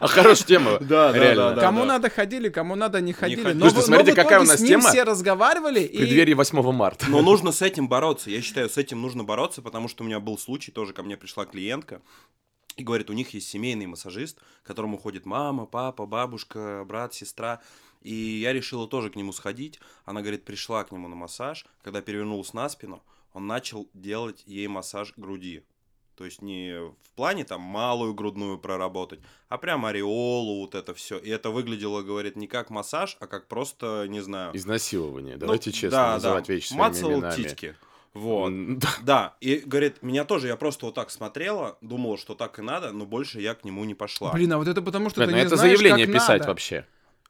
А 0.00 0.06
хорошая 0.06 0.46
тема. 0.46 0.78
Да, 0.88 1.12
реально. 1.12 1.60
Кому 1.60 1.84
надо 1.84 2.08
ходили, 2.08 2.48
кому 2.48 2.74
надо 2.74 3.00
не 3.00 3.12
ходили. 3.12 3.52
Но, 3.52 3.70
смотрите, 3.70 4.14
какая 4.14 4.40
у 4.40 4.44
нас 4.44 4.60
тема. 4.60 4.88
все 4.88 5.02
разговаривали. 5.02 5.80
В 5.80 5.90
и... 5.90 5.98
преддверии 5.98 6.34
8 6.34 6.72
марта. 6.72 7.06
Но 7.08 7.20
нужно 7.20 7.52
с 7.52 7.62
этим 7.62 7.88
бороться. 7.88 8.30
Я 8.30 8.40
считаю, 8.40 8.70
с 8.70 8.78
этим 8.78 9.02
нужно 9.02 9.24
бороться, 9.24 9.62
потому 9.62 9.88
что 9.88 10.04
у 10.04 10.06
меня 10.06 10.20
был 10.20 10.38
случай, 10.38 10.70
тоже 10.70 10.92
ко 10.92 11.02
мне 11.02 11.16
пришла 11.16 11.44
клиентка, 11.44 12.00
и 12.76 12.84
говорит, 12.84 13.10
у 13.10 13.12
них 13.12 13.34
есть 13.34 13.48
семейный 13.48 13.86
массажист, 13.86 14.38
к 14.62 14.66
которому 14.66 14.98
ходит 14.98 15.26
мама, 15.26 15.66
папа, 15.66 16.06
бабушка, 16.06 16.84
брат, 16.86 17.12
сестра. 17.12 17.60
И 18.02 18.14
я 18.14 18.52
решила 18.52 18.86
тоже 18.86 19.10
к 19.10 19.16
нему 19.16 19.32
сходить. 19.32 19.80
Она, 20.04 20.20
говорит, 20.20 20.44
пришла 20.44 20.84
к 20.84 20.92
нему 20.92 21.08
на 21.08 21.16
массаж. 21.16 21.66
Когда 21.82 22.00
перевернулась 22.00 22.54
на 22.54 22.68
спину, 22.68 23.02
он 23.32 23.46
начал 23.46 23.88
делать 23.94 24.44
ей 24.46 24.68
массаж 24.68 25.12
груди. 25.16 25.64
То 26.18 26.24
есть 26.24 26.42
не 26.42 26.76
в 26.80 27.14
плане 27.14 27.44
там 27.44 27.60
малую 27.60 28.12
грудную 28.12 28.58
проработать, 28.58 29.20
а 29.48 29.56
прям 29.56 29.86
ореолу, 29.86 30.62
вот 30.62 30.74
это 30.74 30.92
все. 30.92 31.16
И 31.16 31.30
это 31.30 31.50
выглядело, 31.50 32.02
говорит, 32.02 32.34
не 32.34 32.48
как 32.48 32.70
массаж, 32.70 33.16
а 33.20 33.28
как 33.28 33.46
просто, 33.46 34.06
не 34.08 34.18
знаю... 34.18 34.50
Изнасилование. 34.56 35.34
ну, 35.34 35.42
Давайте 35.42 35.70
честно 35.70 35.90
да, 35.90 36.12
называть 36.14 36.48
да, 36.48 36.52
вещи 36.52 36.66
своими 36.66 36.82
мацал 36.82 37.12
именами. 37.12 37.36
титьки. 37.36 37.76
Вот. 38.14 38.50
Да. 38.78 38.88
Да, 39.02 39.36
и 39.40 39.58
говорит, 39.58 40.02
меня 40.02 40.24
тоже, 40.24 40.48
я 40.48 40.56
просто 40.56 40.86
вот 40.86 40.96
так 40.96 41.10
смотрела, 41.10 41.78
думала, 41.82 42.18
что 42.18 42.34
так 42.34 42.58
и 42.58 42.62
надо, 42.62 42.90
но 42.90 43.06
больше 43.06 43.40
я 43.40 43.54
к 43.54 43.62
нему 43.62 43.84
не 43.84 43.94
пошла. 43.94 44.32
Блин, 44.32 44.52
а 44.52 44.58
вот 44.58 44.66
это 44.66 44.82
потому, 44.82 45.08
что 45.08 45.20
Блин, 45.20 45.28
ты 45.28 45.34
ну 45.34 45.40
не 45.40 45.46
это 45.46 45.56
знаешь, 45.56 45.78
заявление 45.78 46.06
как 46.06 46.16
писать 46.16 46.40
надо. 46.40 46.50
вообще. 46.50 46.84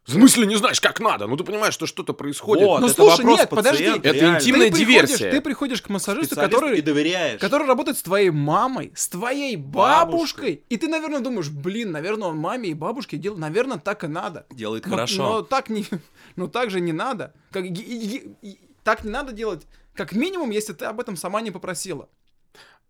В 0.04 0.12
смысле 0.12 0.46
не 0.46 0.56
знаешь, 0.56 0.80
как 0.80 1.00
надо? 1.00 1.26
Ну 1.26 1.36
ты 1.36 1.44
понимаешь, 1.44 1.74
что 1.74 1.84
что-то 1.86 2.14
происходит. 2.14 2.64
Вот, 2.64 2.80
Ну 2.80 2.86
это 2.86 2.94
слушай, 2.96 3.18
вопрос 3.18 3.38
нет, 3.40 3.50
подожди. 3.50 3.84
Это 3.84 4.10
реально. 4.10 4.36
интимная 4.38 4.70
ты 4.70 4.76
приходишь, 4.76 5.08
диверсия. 5.08 5.30
ты 5.30 5.40
приходишь 5.42 5.82
к 5.82 5.88
массажисту, 5.90 6.34
который, 6.34 6.78
и 6.78 6.80
доверяешь. 6.80 7.38
который 7.40 7.66
работает 7.66 7.98
с 7.98 8.02
твоей 8.02 8.30
мамой, 8.30 8.90
с 8.96 9.06
твоей 9.08 9.56
бабушкой. 9.56 10.62
И 10.70 10.76
ты, 10.78 10.88
наверное, 10.88 11.20
думаешь, 11.20 11.50
блин, 11.50 11.90
наверное, 11.90 12.28
он 12.28 12.38
маме 12.38 12.70
и 12.70 12.74
бабушке 12.74 13.18
делает, 13.18 13.40
наверное, 13.40 13.76
так 13.78 14.02
и 14.04 14.06
надо. 14.06 14.46
Делает 14.50 14.86
Но- 14.86 14.90
хорошо. 14.92 15.22
Но, 15.22 15.42
так 15.42 15.68
не, 15.68 15.84
но 16.36 16.46
так 16.46 16.70
же 16.70 16.80
не 16.80 16.92
надо. 16.92 17.34
Как, 17.50 17.64
и- 17.64 17.68
и- 17.68 18.32
и- 18.42 18.58
так 18.84 19.04
не 19.04 19.10
надо 19.10 19.32
делать, 19.32 19.66
как 19.94 20.12
минимум, 20.12 20.50
если 20.50 20.72
ты 20.72 20.86
об 20.86 21.00
этом 21.00 21.16
сама 21.16 21.42
не 21.42 21.50
попросила. 21.50 22.08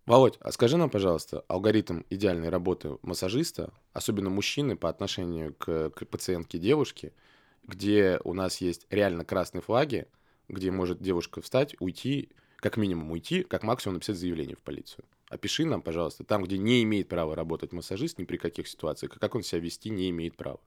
Володь, 0.09 0.37
а 0.39 0.51
скажи 0.51 0.75
нам, 0.75 0.89
пожалуйста, 0.89 1.45
алгоритм 1.47 2.01
идеальной 2.09 2.49
работы 2.49 2.97
массажиста, 3.03 3.71
особенно 3.93 4.31
мужчины 4.31 4.75
по 4.75 4.89
отношению 4.89 5.53
к, 5.53 5.91
к 5.91 6.03
пациентке 6.07 6.57
девушки, 6.57 7.13
где 7.61 8.19
у 8.23 8.33
нас 8.33 8.59
есть 8.59 8.87
реально 8.89 9.23
красные 9.23 9.61
флаги, 9.61 10.07
где 10.47 10.71
может 10.71 10.99
девушка 10.99 11.41
встать, 11.41 11.75
уйти, 11.79 12.29
как 12.55 12.75
минимум 12.75 13.11
уйти, 13.11 13.43
как 13.43 13.61
максимум 13.61 13.97
написать 13.97 14.15
заявление 14.17 14.55
в 14.55 14.63
полицию. 14.63 15.05
Опиши 15.29 15.63
нам, 15.63 15.83
пожалуйста, 15.83 16.23
там, 16.23 16.41
где 16.43 16.57
не 16.57 16.81
имеет 16.81 17.07
права 17.07 17.35
работать 17.35 17.71
массажист, 17.71 18.17
ни 18.17 18.23
при 18.23 18.37
каких 18.37 18.67
ситуациях, 18.67 19.11
как 19.19 19.35
он 19.35 19.43
себя 19.43 19.61
вести 19.61 19.91
не 19.91 20.09
имеет 20.09 20.35
права. 20.35 20.59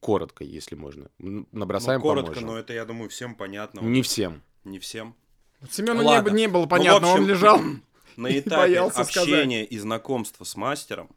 Коротко, 0.00 0.42
если 0.42 0.74
можно. 0.74 1.12
М, 1.20 1.46
Ну, 1.52 1.60
Набросаем, 1.60 2.00
коротко, 2.00 2.32
поможем. 2.32 2.48
но 2.48 2.58
это, 2.58 2.72
я 2.72 2.84
думаю, 2.84 3.08
всем 3.08 3.36
понятно. 3.36 3.78
Не 3.78 4.02
всем. 4.02 4.42
Не 4.64 4.80
всем. 4.80 5.14
Семену 5.70 6.02
не, 6.02 6.32
не 6.32 6.48
было 6.48 6.62
Ну, 6.62 6.68
понятно, 6.68 7.06
он 7.06 7.14
общем, 7.14 7.28
лежал. 7.28 7.60
На 8.16 8.38
этапе 8.38 8.90
сказать. 8.90 9.16
общения 9.16 9.64
и 9.64 9.78
знакомства 9.78 10.44
с 10.44 10.56
мастером, 10.56 11.10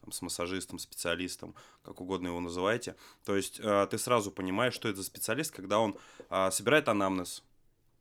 там, 0.00 0.12
с 0.12 0.22
массажистом, 0.22 0.78
специалистом, 0.78 1.54
как 1.82 2.00
угодно 2.00 2.28
его 2.28 2.40
называйте, 2.40 2.96
то 3.24 3.36
есть 3.36 3.60
э, 3.62 3.86
ты 3.90 3.98
сразу 3.98 4.30
понимаешь, 4.30 4.74
что 4.74 4.88
это 4.88 4.98
за 4.98 5.04
специалист, 5.04 5.52
когда 5.52 5.78
он 5.78 5.96
а, 6.28 6.50
собирает 6.50 6.88
анамнез, 6.88 7.42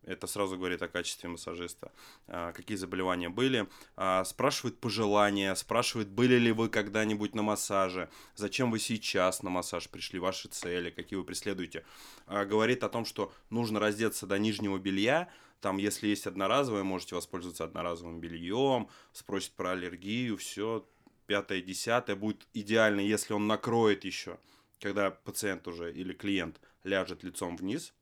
это 0.04 0.28
сразу 0.28 0.58
говорит 0.58 0.82
о 0.82 0.88
качестве 0.88 1.30
массажиста, 1.30 1.92
а, 2.28 2.52
какие 2.52 2.78
заболевания 2.78 3.30
были, 3.30 3.68
а, 3.96 4.24
спрашивает 4.24 4.80
пожелания, 4.80 5.54
спрашивает, 5.56 6.10
были 6.10 6.36
ли 6.36 6.52
вы 6.52 6.70
когда-нибудь 6.70 7.36
на 7.36 7.42
массаже, 7.42 8.10
зачем 8.36 8.72
вы 8.72 8.80
сейчас 8.80 9.44
на 9.44 9.50
массаж 9.50 9.90
пришли, 9.90 10.20
ваши 10.20 10.48
цели, 10.48 10.90
какие 10.90 11.18
вы 11.18 11.26
преследуете, 11.26 11.86
А, 12.26 12.46
говорит 12.46 12.84
о 12.84 12.90
том, 12.90 13.06
что 13.06 13.34
нужно 13.50 13.80
раздеться 13.80 14.28
до 14.28 14.38
нижнего 14.38 14.78
белья, 14.78 15.30
там, 15.62 15.78
если 15.78 16.08
есть 16.08 16.26
одноразовое, 16.26 16.84
можете 16.84 17.16
воспользоваться 17.16 17.66
одноразовым 17.66 18.20
бельем, 18.20 18.90
спросит 19.12 19.52
про 19.54 19.72
аллергию, 19.72 20.38
все, 20.38 20.88
пятое, 21.26 21.62
десятое, 21.62 22.16
будет 22.16 22.48
идеально, 22.54 23.02
если 23.02 23.34
он 23.34 23.48
накроет 23.48 24.06
еще, 24.06 24.40
когда 24.80 25.12
пациент 25.12 25.68
уже 25.68 25.92
или 25.94 26.14
клиент 26.14 26.62
ляжет 26.84 27.24
лицом 27.24 27.58
вниз, 27.58 27.94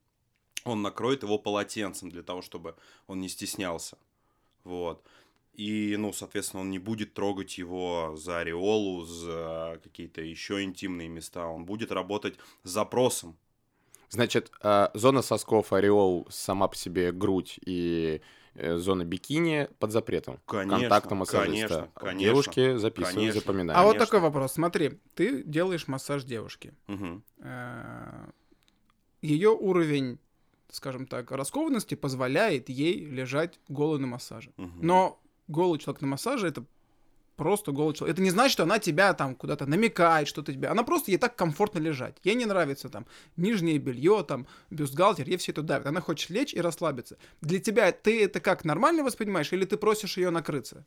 он 0.63 0.81
накроет 0.81 1.23
его 1.23 1.37
полотенцем 1.37 2.09
для 2.09 2.23
того, 2.23 2.41
чтобы 2.41 2.75
он 3.07 3.19
не 3.19 3.29
стеснялся. 3.29 3.97
Вот. 4.63 5.03
И, 5.53 5.95
ну, 5.97 6.13
соответственно, 6.13 6.61
он 6.61 6.69
не 6.69 6.77
будет 6.77 7.13
трогать 7.13 7.57
его 7.57 8.15
за 8.15 8.39
ореолу, 8.39 9.05
за 9.05 9.79
какие-то 9.83 10.21
еще 10.21 10.61
интимные 10.61 11.07
места. 11.07 11.47
Он 11.47 11.65
будет 11.65 11.91
работать 11.91 12.35
с 12.63 12.69
запросом. 12.69 13.35
Значит, 14.09 14.51
э, 14.61 14.89
зона 14.93 15.21
сосков, 15.21 15.73
ореол, 15.73 16.27
сама 16.29 16.67
по 16.67 16.75
себе 16.75 17.11
грудь 17.11 17.59
и 17.65 18.21
э, 18.53 18.77
зона 18.77 19.03
бикини 19.03 19.67
под 19.79 19.91
запретом. 19.91 20.39
Конечно, 20.45 20.79
Контакта 20.79 21.15
массажиста. 21.15 21.45
конечно, 21.49 21.91
конечно, 21.95 22.19
Девушки 22.19 22.77
записываем, 22.77 23.19
конечно. 23.19 23.41
запоминаем. 23.41 23.79
А 23.79 23.83
вот 23.83 23.97
такой 23.97 24.19
вопрос. 24.19 24.53
Смотри, 24.53 24.99
ты 25.15 25.43
делаешь 25.43 25.87
массаж 25.87 26.23
девушке. 26.23 26.73
Мгм. 26.85 27.23
Ее 29.21 29.49
уровень, 29.49 30.19
скажем 30.71 31.05
так, 31.05 31.31
раскованности 31.31 31.95
позволяет 31.95 32.69
ей 32.69 33.05
лежать 33.05 33.59
голой 33.67 33.99
на 33.99 34.07
массаже. 34.07 34.51
Мгм. 34.57 34.79
Но 34.81 35.19
голый 35.47 35.79
человек 35.79 36.01
на 36.01 36.07
массаже 36.07 36.47
это 36.47 36.65
просто 37.37 37.71
голый 37.71 37.93
человек. 37.93 38.15
Это 38.15 38.21
не 38.21 38.31
значит, 38.31 38.53
что 38.53 38.63
она 38.63 38.79
тебя 38.79 39.13
там 39.13 39.35
куда-то 39.35 39.65
намекает, 39.65 40.27
что-то 40.27 40.51
тебе. 40.51 40.67
Она 40.67 40.83
просто 40.83 41.11
ей 41.11 41.17
так 41.17 41.35
комфортно 41.35 41.79
лежать. 41.79 42.17
Ей 42.23 42.35
не 42.35 42.45
нравится 42.45 42.89
там 42.89 43.05
нижнее 43.37 43.77
белье, 43.77 44.25
там 44.27 44.47
бюстгальтер, 44.71 45.27
ей 45.27 45.37
все 45.37 45.51
это 45.51 45.61
давит. 45.61 45.85
Она 45.85 46.01
хочет 46.01 46.29
лечь 46.29 46.53
и 46.53 46.59
расслабиться. 46.59 47.17
Для 47.41 47.59
тебя 47.59 47.91
ты 47.91 48.23
это 48.23 48.39
как 48.39 48.65
нормально 48.65 49.03
воспринимаешь, 49.03 49.53
или 49.53 49.65
ты 49.65 49.77
просишь 49.77 50.17
ее 50.17 50.31
накрыться? 50.31 50.85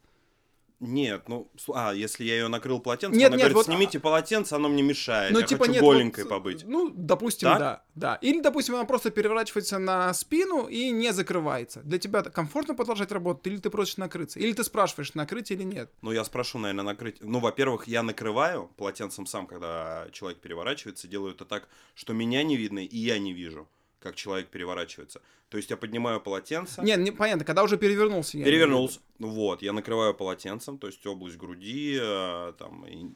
Нет, 0.81 1.29
ну, 1.29 1.51
а, 1.75 1.93
если 1.93 2.25
я 2.25 2.37
ее 2.37 2.49
накрыл 2.49 2.81
полотенцем, 2.81 3.19
Нет, 3.19 3.29
она 3.29 3.37
нет, 3.37 3.49
говорит, 3.51 3.57
вот, 3.57 3.67
снимите 3.67 4.01
полотенце, 4.01 4.55
оно 4.55 4.71
мне 4.71 4.83
мешает, 4.83 5.31
Ну, 5.31 5.41
я 5.41 5.47
типа, 5.47 5.65
хочу 5.65 5.73
нет, 5.75 5.83
голенькой 5.83 6.25
вот, 6.25 6.31
побыть. 6.31 6.65
Ну, 6.67 6.91
допустим, 6.95 7.51
Так? 7.51 7.59
да, 7.59 7.83
да. 7.95 8.15
Или, 8.23 8.41
допустим, 8.41 8.77
она 8.77 8.85
просто 8.85 9.11
переворачивается 9.11 9.79
на 9.79 10.13
спину 10.15 10.69
и 10.69 10.91
не 10.91 11.13
закрывается. 11.13 11.83
Для 11.83 11.99
тебя 11.99 12.23
комфортно 12.23 12.75
продолжать 12.75 13.13
работать, 13.13 13.47
или 13.47 13.59
ты 13.59 13.69
просишь 13.69 13.99
накрыться? 13.99 14.41
Или 14.41 14.55
ты 14.55 14.65
спрашиваешь, 14.65 15.13
накрыть 15.13 15.51
или 15.51 15.65
нет? 15.65 15.93
Ну, 16.01 16.13
я 16.13 16.25
спрошу, 16.25 16.59
наверное, 16.59 16.85
накрыть. 16.85 17.19
Ну, 17.21 17.41
во-первых, 17.41 17.87
я 17.87 18.03
накрываю 18.03 18.71
полотенцем 18.79 19.27
сам, 19.27 19.47
когда 19.47 20.07
человек 20.13 20.41
переворачивается, 20.41 21.09
делаю 21.09 21.35
это 21.35 21.45
так, 21.45 21.69
что 21.95 22.15
меня 22.15 22.43
не 22.43 22.57
видно, 22.57 22.79
и 22.79 22.97
я 22.97 23.19
не 23.19 23.35
вижу, 23.35 23.69
как 24.01 24.17
человек 24.17 24.49
переворачивается. 24.49 25.21
То 25.49 25.57
есть 25.57 25.71
я 25.71 25.77
поднимаю 25.77 26.21
полотенце, 26.21 26.83
Нет, 26.83 26.99
не, 27.01 27.11
понятно, 27.11 27.45
когда 27.45 27.63
уже 27.63 27.77
перевернулся. 27.77 28.39
я 28.39 28.45
перевернулся, 28.45 29.01
ну 29.19 29.29
вот, 29.29 29.63
я 29.63 29.73
накрываю 29.73 30.15
полотенцем, 30.15 30.79
то 30.79 30.87
есть 30.87 31.05
область 31.07 31.37
груди, 31.37 31.99
э, 32.01 32.53
там, 32.59 32.87
и 32.87 33.11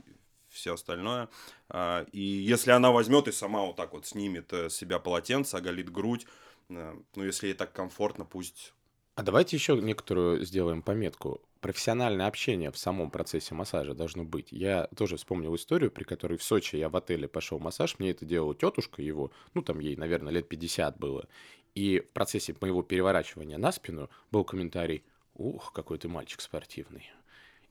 все 0.49 0.75
остальное. 0.75 1.29
А, 1.69 2.07
И 2.13 2.21
если 2.21 2.71
она 2.71 2.91
возьмет 2.93 3.29
и 3.29 3.33
сама 3.33 3.63
вот 3.63 3.77
так 3.77 3.93
вот 3.93 4.07
снимет 4.07 4.53
э, 4.53 4.69
с 4.71 4.77
себя 4.77 4.99
полотенце, 4.99 5.57
оголит 5.57 5.91
грудь, 5.91 6.27
э, 6.69 6.95
ну, 7.15 7.25
если 7.25 7.49
ей 7.49 7.55
так 7.55 7.73
комфортно, 7.73 8.25
пусть 8.25 8.73
А 9.17 9.23
давайте 9.23 9.57
еще 9.57 9.77
некоторую 9.77 10.45
сделаем 10.45 10.83
пометку. 10.83 11.41
Профессиональное 11.65 12.27
общение 12.27 12.71
в 12.71 12.77
самом 12.77 13.11
процессе 13.11 13.55
массажа 13.55 13.95
должно 13.95 14.23
быть. 14.23 14.49
Я 14.51 14.87
тоже 14.95 15.17
вспомнил 15.17 15.55
историю, 15.57 15.91
при 15.91 16.05
которой 16.05 16.37
в 16.37 16.43
Сочи 16.43 16.77
я 16.77 16.91
в 16.91 16.97
отеле 16.97 17.27
пошел 17.27 17.59
массаж, 17.59 17.99
мне 17.99 18.11
это 18.11 18.27
делала 18.27 18.55
тетушка 18.55 19.01
его, 19.01 19.33
ну 19.55 19.63
там 19.63 19.79
ей, 19.79 19.97
наверное, 19.97 20.31
лет 20.31 20.47
50 20.47 20.99
было. 20.99 21.27
И 21.75 22.01
в 22.01 22.11
процессе 22.11 22.55
моего 22.61 22.83
переворачивания 22.83 23.57
на 23.57 23.73
спину 23.73 24.11
был 24.31 24.45
комментарий, 24.45 25.05
ух, 25.37 25.73
какой 25.73 25.97
ты 25.97 26.07
мальчик 26.07 26.43
спортивный. 26.43 27.11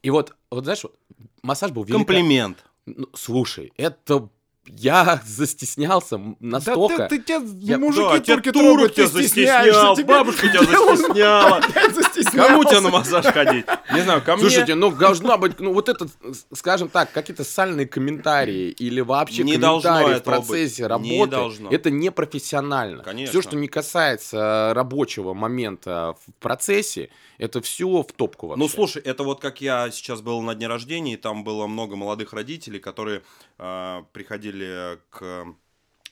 И 0.02 0.10
вот, 0.10 0.36
вот 0.50 0.64
знаешь, 0.64 0.82
вот, 0.82 0.98
массаж 1.44 1.72
был 1.72 1.84
велико... 1.84 2.00
комплимент. 2.00 2.66
Ну, 2.88 3.08
слушай, 3.14 3.74
это 3.78 4.28
я 4.68 5.22
застеснялся 5.26 6.20
настолько. 6.40 6.98
Да 6.98 7.08
ты, 7.08 7.20
ты 7.20 7.24
тебя 7.24 7.42
Я- 7.60 7.78
мужики 7.78 8.02
да, 8.10 8.20
тебя 8.20 8.36
турки 8.36 8.52
турок 8.52 8.94
тебя 8.94 9.06
ты 9.08 9.12
застеснял, 9.12 9.96
тебе- 9.96 10.06
бабушка 10.08 10.48
тебя 10.48 10.62
застесняла. 10.64 11.62
Кому 12.48 12.64
тебе 12.64 12.80
на 12.80 12.90
массаж 12.90 13.26
ходить? 13.26 13.66
Не 13.94 14.02
знаю, 14.02 14.22
ко 14.22 14.36
мне. 14.36 14.42
Слушайте, 14.44 14.76
ну 14.76 14.92
должна 14.92 15.38
быть, 15.38 15.60
ну 15.60 15.74
вот 15.74 15.90
этот, 15.90 16.10
с- 16.24 16.46
скажем 16.58 16.90
так, 16.90 17.12
какие-то 17.12 17.44
сальные 17.44 17.88
комментарии 17.88 18.70
или 18.70 19.02
вообще 19.02 19.44
Не 19.44 19.54
комментарии 19.54 20.06
в 20.06 20.18
этого 20.18 20.38
быть. 20.40 20.48
процессе 20.48 20.84
Не 20.84 20.88
работы, 20.88 21.32
должно. 21.32 21.70
это 21.70 21.92
непрофессионально. 21.92 23.04
Конечно. 23.04 23.32
Все, 23.32 23.42
что 23.48 23.56
не 23.58 23.68
касается 23.68 24.72
рабочего 24.74 25.34
момента 25.34 26.16
в 26.26 26.34
процессе, 26.42 27.10
это 27.38 27.62
все 27.62 28.02
в 28.04 28.12
топку 28.14 28.48
вообще. 28.48 28.60
Ну, 28.64 28.70
слушай, 28.70 29.02
это 29.02 29.24
вот 29.24 29.42
как 29.42 29.60
я 29.62 29.90
сейчас 29.92 30.22
был 30.22 30.42
на 30.42 30.56
дне 30.56 30.68
рождения, 30.68 31.14
и 31.14 31.18
там 31.18 31.44
было 31.44 31.68
много 31.68 31.96
молодых 31.96 32.32
родителей, 32.34 32.80
которые 32.80 33.18
э, 33.18 33.53
приходили 33.58 35.00
к 35.10 35.56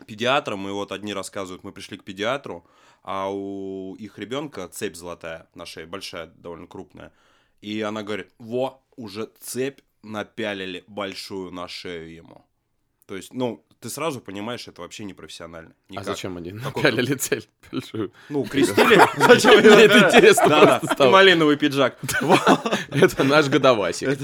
педиатрам, 0.06 0.68
и 0.68 0.72
вот 0.72 0.92
одни 0.92 1.14
рассказывают, 1.14 1.64
мы 1.64 1.72
пришли 1.72 1.98
к 1.98 2.04
педиатру, 2.04 2.66
а 3.04 3.32
у 3.32 3.96
их 3.96 4.18
ребенка 4.20 4.68
цепь 4.68 4.96
золотая 4.96 5.48
на 5.56 5.66
шее, 5.66 5.86
большая, 5.86 6.28
довольно 6.28 6.68
крупная. 6.68 7.12
И 7.62 7.82
она 7.82 8.04
говорит, 8.04 8.34
во, 8.40 8.84
уже 8.96 9.30
цепь 9.40 9.82
напялили 10.04 10.84
большую 10.88 11.52
на 11.52 11.68
шею 11.68 12.12
ему. 12.14 12.46
То 13.06 13.16
есть, 13.16 13.34
ну, 13.34 13.64
ты 13.82 13.90
сразу 13.90 14.22
понимаешь, 14.22 14.68
это 14.68 14.82
вообще 14.82 15.04
не 15.04 15.14
профессионально. 15.14 15.74
А 15.90 15.92
Никак. 15.94 16.06
зачем 16.06 16.38
они 16.38 16.52
напялили 16.52 17.16
цель 17.16 17.48
большую? 17.72 18.14
Ну, 18.30 18.46
крестили. 18.46 19.02
Зачем 19.28 19.60
Мне 19.60 19.86
это 19.86 20.08
интересно 20.08 20.48
Да, 20.50 20.82
да. 20.98 21.10
малиновый 21.10 21.58
пиджак. 21.58 21.98
Это 22.92 23.24
наш 23.24 23.50
годовасик. 23.50 24.20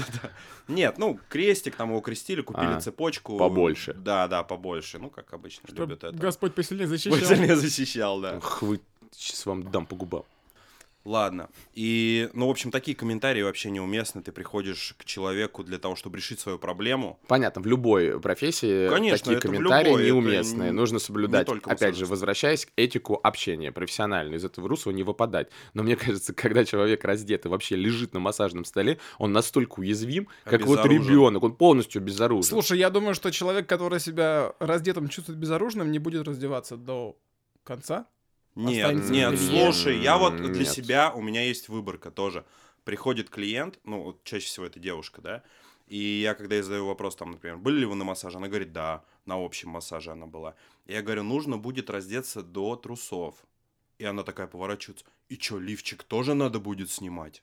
Нет, 0.68 0.98
ну, 0.98 1.18
крестик, 1.28 1.74
там 1.74 1.90
его 1.90 2.00
крестили, 2.00 2.42
купили 2.42 2.74
А, 2.74 2.80
цепочку. 2.80 3.36
побольше. 3.36 3.94
Да, 3.94 4.28
да, 4.28 4.42
побольше. 4.44 4.98
Ну, 4.98 5.10
как 5.10 5.32
обычно, 5.32 5.66
любят 5.74 6.04
это. 6.04 6.16
Господь 6.16 6.54
посильнее 6.54 6.86
защищал. 6.86 7.38
Не 7.38 7.56
защищал, 7.56 8.20
да. 8.20 8.40
Вы, 8.60 8.80
сейчас 9.12 9.44
вам 9.46 9.70
дам 9.70 9.86
по 9.86 9.96
губам. 9.96 10.24
Ладно. 11.08 11.48
И, 11.72 12.28
ну, 12.34 12.48
в 12.48 12.50
общем, 12.50 12.70
такие 12.70 12.94
комментарии 12.94 13.40
вообще 13.40 13.70
неуместны. 13.70 14.22
Ты 14.22 14.30
приходишь 14.30 14.94
к 14.98 15.06
человеку 15.06 15.64
для 15.64 15.78
того, 15.78 15.96
чтобы 15.96 16.18
решить 16.18 16.38
свою 16.38 16.58
проблему. 16.58 17.18
Понятно, 17.28 17.62
в 17.62 17.66
любой 17.66 18.20
профессии 18.20 18.90
Конечно, 18.90 19.16
такие 19.18 19.40
комментарии 19.40 19.88
любой, 19.88 20.04
неуместные. 20.04 20.70
не- 20.70 20.76
Нужно 20.76 20.98
соблюдать, 20.98 21.46
только 21.46 21.70
опять 21.70 21.96
же, 21.96 22.04
возвращаясь 22.04 22.66
к 22.66 22.72
этику 22.76 23.18
общения 23.22 23.72
профессионально. 23.72 24.34
Из 24.34 24.44
этого 24.44 24.68
русла 24.68 24.90
не 24.90 25.02
выпадать. 25.02 25.48
Но 25.72 25.82
мне 25.82 25.96
кажется, 25.96 26.34
когда 26.34 26.66
человек 26.66 27.02
раздет 27.04 27.46
и 27.46 27.48
вообще 27.48 27.76
лежит 27.76 28.12
на 28.12 28.20
массажном 28.20 28.66
столе, 28.66 28.98
он 29.16 29.32
настолько 29.32 29.80
уязвим, 29.80 30.28
как 30.44 30.66
вот 30.66 30.84
ребенок. 30.84 31.42
Он 31.42 31.54
полностью 31.54 32.02
безоружен. 32.02 32.42
Слушай, 32.42 32.80
я 32.80 32.90
думаю, 32.90 33.14
что 33.14 33.30
человек, 33.30 33.66
который 33.66 33.98
себя 33.98 34.52
раздетым 34.58 35.08
чувствует 35.08 35.38
безоружным, 35.38 35.90
не 35.90 35.98
будет 35.98 36.28
раздеваться 36.28 36.76
до 36.76 37.16
конца. 37.64 38.04
Нет, 38.58 39.08
нет, 39.08 39.38
слушай, 39.38 39.98
я 40.00 40.18
вот 40.18 40.36
для 40.36 40.48
Нет. 40.48 40.68
себя, 40.68 41.12
у 41.12 41.22
меня 41.22 41.42
есть 41.42 41.68
выборка 41.68 42.10
тоже. 42.10 42.44
Приходит 42.84 43.30
клиент, 43.30 43.78
ну, 43.84 44.02
вот 44.02 44.24
чаще 44.24 44.46
всего 44.46 44.66
это 44.66 44.80
девушка, 44.80 45.20
да, 45.20 45.42
и 45.86 45.96
я, 45.96 46.34
когда 46.34 46.56
я 46.56 46.62
задаю 46.62 46.86
вопрос, 46.86 47.16
там, 47.16 47.30
например, 47.30 47.56
были 47.56 47.80
ли 47.80 47.86
вы 47.86 47.94
на 47.94 48.04
массаже, 48.04 48.36
она 48.38 48.48
говорит, 48.48 48.72
да, 48.72 49.04
на 49.26 49.42
общем 49.42 49.70
массаже 49.70 50.10
она 50.10 50.26
была. 50.26 50.54
Я 50.86 51.02
говорю, 51.02 51.22
нужно 51.22 51.56
будет 51.56 51.88
раздеться 51.88 52.42
до 52.42 52.76
трусов. 52.76 53.36
И 53.98 54.04
она 54.04 54.22
такая 54.22 54.46
поворачивается, 54.46 55.04
и 55.28 55.36
что, 55.36 55.58
лифчик 55.58 56.02
тоже 56.02 56.34
надо 56.34 56.60
будет 56.60 56.90
снимать? 56.90 57.42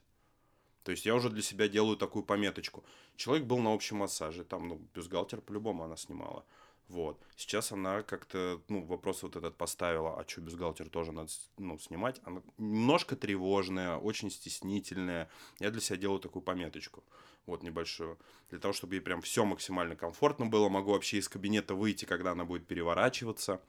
То 0.84 0.92
есть 0.92 1.04
я 1.04 1.14
уже 1.14 1.28
для 1.28 1.42
себя 1.42 1.68
делаю 1.68 1.96
такую 1.96 2.24
пометочку. 2.24 2.84
Человек 3.16 3.46
был 3.46 3.58
на 3.58 3.74
общем 3.74 3.96
массаже, 3.98 4.44
там, 4.44 4.68
ну, 4.68 4.80
бюстгальтер 4.94 5.40
по-любому 5.40 5.84
она 5.84 5.96
снимала. 5.96 6.44
Вот. 6.88 7.20
Сейчас 7.36 7.72
она 7.72 8.02
как-то, 8.02 8.60
ну, 8.68 8.84
вопрос 8.84 9.22
вот 9.22 9.34
этот 9.34 9.56
поставила, 9.56 10.20
а 10.20 10.28
что, 10.28 10.40
бюстгальтер 10.40 10.88
тоже 10.88 11.10
надо, 11.12 11.30
ну, 11.58 11.78
снимать? 11.78 12.20
Она 12.24 12.42
немножко 12.58 13.16
тревожная, 13.16 13.96
очень 13.96 14.30
стеснительная. 14.30 15.28
Я 15.58 15.70
для 15.70 15.80
себя 15.80 15.98
делаю 15.98 16.20
такую 16.20 16.42
пометочку, 16.42 17.02
вот, 17.46 17.62
небольшую. 17.64 18.18
Для 18.50 18.60
того, 18.60 18.72
чтобы 18.72 18.94
ей 18.94 19.00
прям 19.00 19.20
все 19.20 19.44
максимально 19.44 19.96
комфортно 19.96 20.46
было. 20.46 20.68
Могу 20.68 20.92
вообще 20.92 21.18
из 21.18 21.28
кабинета 21.28 21.74
выйти, 21.74 22.04
когда 22.04 22.32
она 22.32 22.44
будет 22.44 22.66
переворачиваться. 22.66 23.60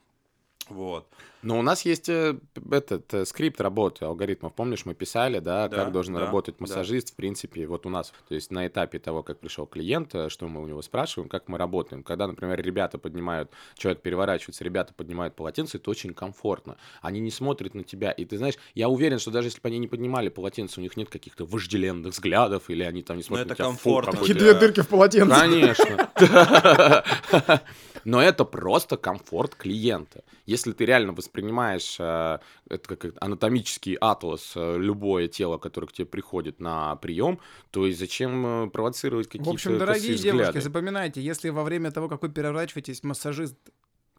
Вот. 0.70 1.07
Но 1.43 1.59
у 1.59 1.61
нас 1.61 1.86
есть 1.86 2.09
э, 2.09 2.36
этот 2.72 3.13
э, 3.13 3.26
скрипт 3.26 3.61
работы 3.61 4.03
алгоритмов. 4.05 4.53
Помнишь, 4.53 4.86
мы 4.86 4.95
писали, 4.95 5.39
да, 5.39 5.68
Да, 5.70 5.78
как 5.78 5.91
должен 5.93 6.15
да, 6.15 6.22
работать 6.22 6.55
да. 6.57 6.63
массажист, 6.63 7.13
в 7.13 7.15
принципе, 7.15 7.68
вот 7.68 7.86
у 7.86 7.89
нас. 7.89 8.11
То 8.28 8.36
есть 8.36 8.51
на 8.51 8.65
этапе 8.68 8.99
того, 8.99 9.24
как 9.24 9.39
пришел 9.39 9.65
клиент, 9.68 10.13
э, 10.15 10.30
что 10.30 10.47
мы 10.47 10.61
у 10.61 10.68
него 10.68 10.82
спрашиваем, 10.82 11.30
как 11.30 11.47
мы 11.47 11.57
работаем. 11.57 12.03
Когда, 12.03 12.28
например, 12.28 12.59
ребята 12.61 12.97
поднимают, 12.97 13.51
человек 13.76 14.01
переворачивается, 14.01 14.63
ребята 14.63 14.93
поднимают 14.93 15.36
полотенце, 15.36 15.78
это 15.78 15.89
очень 15.91 16.13
комфортно. 16.13 16.78
Они 17.01 17.20
не 17.20 17.32
смотрят 17.32 17.76
на 17.76 17.84
тебя. 17.84 18.11
И 18.11 18.26
ты 18.26 18.38
знаешь, 18.38 18.55
я 18.74 18.89
уверен, 18.89 19.20
что 19.20 19.30
даже 19.32 19.47
если 19.47 19.61
бы 19.61 19.68
они 19.70 19.78
не 19.78 19.88
поднимали 19.88 20.30
полотенце, 20.30 20.80
у 20.80 20.84
них 20.84 20.97
нет 20.97 21.09
каких-то 21.09 21.45
вожделенных 21.45 22.13
взглядов, 22.13 22.70
или 22.70 22.84
они 22.84 23.03
там 23.03 23.15
не 23.18 23.24
смотрят 23.24 23.51
это 23.51 23.63
на 23.63 23.70
тебя. 23.70 23.78
«Фу, 23.78 23.89
комфортно. 24.01 24.20
ты 24.26 24.34
для- 24.34 24.41
две 24.41 24.53
дырки 24.55 24.82
в 24.82 24.88
полотенце. 24.88 25.36
Конечно. 25.39 26.09
Но 28.07 28.22
это 28.22 28.45
просто 28.45 28.95
комфорт 28.95 29.53
клиента. 29.55 30.24
Если 30.45 30.56
ты 30.63 30.85
реально 30.85 31.13
воспринимаешь 31.13 31.97
э, 31.99 32.39
это 32.69 32.95
как 32.95 33.13
анатомический 33.21 33.95
атлас 33.95 34.53
э, 34.55 34.77
любое 34.77 35.27
тело, 35.27 35.57
которое 35.57 35.87
к 35.87 35.93
тебе 35.93 36.05
приходит 36.05 36.59
на 36.59 36.95
прием, 36.97 37.39
то 37.71 37.85
и 37.85 37.93
зачем 37.93 38.65
э, 38.65 38.69
провоцировать 38.69 39.27
какие-то 39.27 39.49
В 39.49 39.53
общем, 39.53 39.77
дорогие 39.77 40.15
девушки, 40.15 40.29
взгляды? 40.47 40.61
запоминайте, 40.61 41.21
если 41.21 41.49
во 41.49 41.63
время 41.63 41.91
того, 41.91 42.07
как 42.09 42.21
вы 42.21 42.29
переворачиваетесь, 42.29 43.03
массажист 43.03 43.55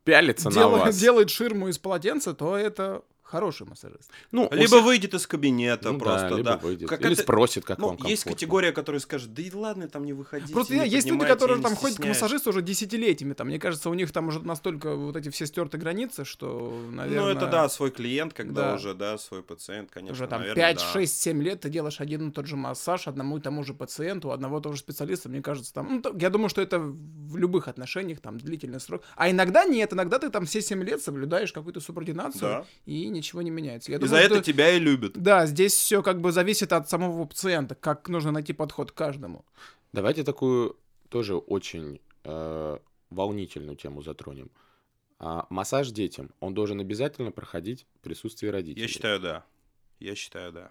Пялится 0.04 0.48
на 0.48 0.54
дел- 0.54 0.70
вас. 0.70 0.96
делает 0.98 1.28
ширму 1.28 1.68
из 1.68 1.78
полотенца, 1.78 2.32
то 2.32 2.56
это 2.56 3.02
хороший 3.28 3.66
массажист. 3.66 4.10
Ну, 4.32 4.48
Либо 4.50 4.66
всех- 4.66 4.84
выйдет 4.84 5.14
из 5.14 5.26
кабинета 5.26 5.92
Ну 5.92 5.98
просто, 5.98 6.30
да, 6.30 6.36
либо 6.36 6.50
да. 6.50 6.56
выйдет. 6.58 6.88
Как 6.88 7.00
Или 7.02 7.12
это- 7.12 7.22
спросит, 7.22 7.64
как 7.64 7.78
ну, 7.78 7.88
вам 7.88 7.96
есть 7.96 8.24
комфортно. 8.24 8.32
категория, 8.32 8.72
которая 8.72 9.00
скажет, 9.00 9.34
да 9.34 9.42
и 9.42 9.52
ладно, 9.52 9.88
там 9.88 10.04
не 10.04 10.12
выходите. 10.14 10.52
Просто 10.52 10.74
не 10.74 10.88
есть 10.88 11.06
люди, 11.08 11.26
которые 11.26 11.60
там 11.60 11.72
не 11.72 11.76
ходят 11.76 11.96
к 11.96 11.98
стесняюсь». 12.00 12.20
массажисту 12.20 12.50
уже 12.50 12.62
десятилетиями. 12.62 13.34
Там, 13.34 13.48
мне 13.48 13.58
кажется, 13.58 13.90
у 13.90 13.94
них 13.94 14.10
там 14.12 14.28
уже 14.28 14.40
настолько 14.40 14.94
вот 14.94 15.16
эти 15.16 15.28
все 15.28 15.46
стерты 15.46 15.76
границы, 15.78 16.24
что, 16.24 16.82
наверное... 16.90 17.34
Ну, 17.34 17.38
это 17.38 17.46
да, 17.46 17.68
свой 17.68 17.90
клиент, 17.90 18.32
когда 18.32 18.70
Да. 18.70 18.74
уже, 18.76 18.94
да, 18.94 19.18
свой 19.18 19.42
пациент, 19.42 19.90
конечно, 19.90 20.14
Уже 20.14 20.26
там 20.26 20.40
наверное, 20.40 20.62
5, 20.74 20.76
да. 20.78 20.92
6, 20.92 21.20
7 21.20 21.42
лет 21.42 21.60
ты 21.60 21.68
делаешь 21.68 22.00
один 22.00 22.28
и 22.30 22.32
тот 22.32 22.46
же 22.46 22.56
массаж 22.56 23.06
одному 23.08 23.38
и 23.38 23.40
тому 23.40 23.62
же 23.62 23.74
пациенту, 23.74 24.30
одного 24.32 24.58
и 24.58 24.62
того 24.62 24.74
же 24.74 24.80
специалиста, 24.80 25.28
мне 25.28 25.42
кажется, 25.42 25.72
там... 25.74 26.00
ну, 26.02 26.18
я 26.18 26.30
думаю, 26.30 26.48
что 26.48 26.62
это 26.62 26.78
в 26.78 27.36
любых 27.36 27.68
отношениях, 27.68 28.20
там, 28.20 28.38
длительный 28.38 28.80
срок. 28.80 29.02
А 29.16 29.30
иногда 29.30 29.64
нет, 29.64 29.92
иногда 29.92 30.18
ты 30.18 30.30
там 30.30 30.46
все 30.46 30.62
7 30.62 30.82
лет 30.82 31.02
соблюдаешь 31.02 31.52
какую-то 31.52 31.80
субординацию, 31.80 32.40
Да. 32.40 32.64
и 32.86 33.08
ничего 33.18 33.42
не 33.42 33.50
меняется. 33.50 33.90
Я 33.92 33.98
И 33.98 34.00
за 34.00 34.06
думаю, 34.06 34.24
это 34.24 34.34
что- 34.36 34.44
тебя 34.44 34.70
и 34.70 34.78
любят. 34.78 35.12
Да, 35.14 35.46
здесь 35.46 35.74
все 35.74 36.02
как 36.02 36.20
бы 36.20 36.32
зависит 36.32 36.72
от 36.72 36.88
самого 36.88 37.24
пациента, 37.26 37.74
как 37.74 38.08
нужно 38.08 38.30
найти 38.32 38.52
подход 38.52 38.90
к 38.92 38.94
каждому. 38.94 39.44
Давайте 39.92 40.24
такую 40.24 40.76
тоже 41.08 41.36
очень 41.36 42.00
э, 42.24 42.78
волнительную 43.10 43.76
тему 43.76 44.02
затронем. 44.02 44.50
А, 45.18 45.46
массаж 45.50 45.90
детям, 45.90 46.30
он 46.40 46.54
должен 46.54 46.78
обязательно 46.80 47.32
проходить 47.32 47.86
в 47.96 48.00
присутствии 48.04 48.48
родителей. 48.48 48.82
Я 48.82 48.88
считаю, 48.88 49.18
да. 49.20 49.44
Я 50.00 50.14
считаю, 50.14 50.52
да. 50.52 50.70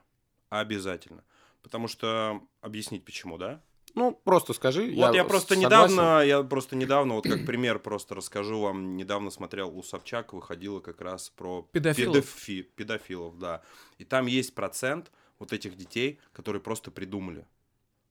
Обязательно. 0.49 1.23
Потому 1.63 1.87
что 1.87 2.41
объяснить 2.61 3.03
почему, 3.03 3.37
да? 3.37 3.61
Ну, 3.97 4.11
просто 4.23 4.53
скажи. 4.53 4.93
Вот 4.95 5.15
я, 5.15 5.23
просто 5.25 5.55
согласен. 5.55 5.89
недавно, 5.95 6.21
я 6.23 6.43
просто 6.43 6.75
недавно, 6.75 7.15
вот 7.15 7.23
как 7.27 7.45
пример 7.47 7.79
просто 7.79 8.13
расскажу 8.13 8.59
вам, 8.59 8.95
недавно 8.95 9.31
смотрел 9.31 9.75
у 9.75 9.81
Собчак, 9.81 10.33
выходило 10.33 10.79
как 10.79 11.01
раз 11.01 11.31
про 11.31 11.67
Педофилов. 11.71 12.15
педофи- 12.15 12.61
педофилов, 12.75 13.39
да. 13.39 13.63
И 13.97 14.03
там 14.03 14.27
есть 14.27 14.53
процент 14.53 15.11
вот 15.39 15.51
этих 15.51 15.75
детей, 15.75 16.19
которые 16.31 16.61
просто 16.61 16.91
придумали. 16.91 17.45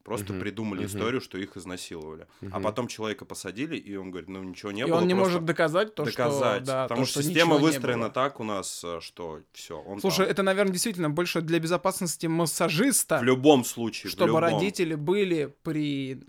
Просто 0.07 0.33
Мгм, 0.35 0.41
придумали 0.43 0.79
мгм. 0.79 0.87
историю, 0.87 1.21
что 1.21 1.37
их 1.37 1.57
изнасиловали. 1.57 2.29
А 2.41 2.45
Мгм. 2.47 2.63
потом 2.63 2.87
человека 2.87 3.25
посадили, 3.25 3.77
и 3.77 3.97
он 3.97 4.13
говорит, 4.13 4.29
ну 4.29 4.41
ничего 4.45 4.71
не 4.71 4.83
и 4.83 4.85
было. 4.85 4.99
он 4.99 5.09
не 5.09 5.15
может 5.15 5.45
доказать 5.45 5.97
то, 5.97 6.05
доказать. 6.05 6.63
что... 6.63 6.67
Да, 6.73 6.83
потому 6.85 7.01
то, 7.01 7.07
что, 7.11 7.21
что 7.21 7.29
система 7.29 7.57
выстроена 7.59 8.09
так 8.11 8.39
у 8.39 8.45
нас, 8.45 8.83
э, 8.85 9.01
что 9.01 9.41
все. 9.53 9.81
Он 9.81 10.01
Слушай, 10.01 10.27
там. 10.27 10.27
это, 10.29 10.43
наверное, 10.45 10.73
действительно 10.73 11.11
больше 11.11 11.41
для 11.41 11.59
безопасности 11.59 12.29
массажиста. 12.29 13.19
в 13.19 13.25
любом 13.25 13.65
случае. 13.65 14.09
чтобы 14.11 14.29
любом. 14.29 14.43
родители 14.45 14.95
были 14.95 15.53
при 15.65 16.21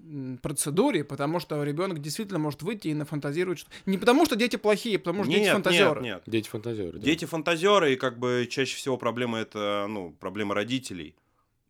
процедуре, 0.42 1.04
потому 1.04 1.40
что 1.40 1.64
ребенок 1.64 2.02
действительно 2.02 2.40
может 2.40 2.64
выйти 2.64 2.88
и 2.88 2.96
нафантазировать. 2.96 3.60
что- 3.60 3.70
Не 3.86 4.00
потому 4.00 4.26
что 4.26 4.36
дети 4.36 4.56
плохие, 4.56 4.98
потому 4.98 5.24
что 5.24 5.32
дети 5.32 5.44
Нет, 5.44 5.54
фантазеры. 5.54 6.02
нет, 6.02 6.14
нет. 6.16 6.24
Дети 6.26 6.50
фантазеры. 6.50 6.94
да. 6.94 7.00
Дети 7.06 7.26
фантазеры, 7.26 7.94
и 7.94 7.96
как 7.96 8.18
бы 8.18 8.48
чаще 8.50 8.76
всего 8.76 8.98
проблема 8.98 9.38
это, 9.38 9.86
ну, 9.88 10.16
проблема 10.20 10.56
родителей, 10.56 11.16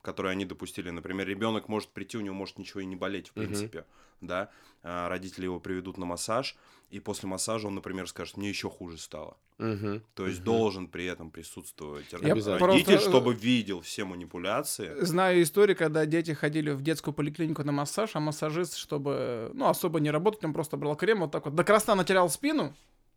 которые 0.08 0.32
они 0.32 0.46
допустили. 0.46 0.90
Например, 0.90 1.28
ребенок 1.28 1.68
может 1.68 1.90
прийти, 1.90 2.18
у 2.18 2.22
него 2.22 2.34
может 2.34 2.58
ничего 2.58 2.80
и 2.80 2.86
не 2.86 2.96
болеть, 2.96 3.28
в 3.28 3.34
принципе, 3.34 3.84
да. 4.22 4.50
А 4.84 5.10
родители 5.10 5.44
его 5.44 5.60
приведут 5.60 5.98
на 5.98 6.06
массаж, 6.06 6.56
и 6.90 7.02
после 7.02 7.28
массажа 7.28 7.68
он, 7.68 7.76
например, 7.76 8.08
скажет, 8.08 8.38
мне 8.38 8.48
еще 8.48 8.70
хуже 8.70 8.98
стало. 8.98 9.36
Мгм, 9.58 10.02
То 10.14 10.26
есть 10.28 10.40
мгм. 10.40 10.46
должен 10.46 10.88
при 10.88 11.06
этом 11.06 11.30
присутствовать 11.30 12.14
родитель, 12.14 12.58
просто- 12.58 13.00
чтобы 13.00 13.34
видел 13.34 13.82
все 13.82 14.06
манипуляции. 14.06 14.96
Знаю 15.02 15.42
историю, 15.42 15.76
когда 15.76 16.06
дети 16.06 16.32
ходили 16.32 16.70
в 16.72 16.82
детскую 16.82 17.14
поликлинику 17.14 17.64
на 17.66 17.74
массаж, 17.74 18.16
а 18.16 18.22
массажист, 18.22 18.78
чтобы, 18.78 19.52
ну, 19.56 19.66
особо 19.68 20.00
не 20.00 20.12
работать, 20.12 20.46
он 20.46 20.54
просто 20.54 20.78
брал 20.78 20.96
крем, 20.96 21.20
вот 21.20 21.32
так 21.32 21.46
вот, 21.46 21.56
до 21.56 21.66
красна 21.66 21.96
натирал 21.96 22.30
спину, 22.30 22.74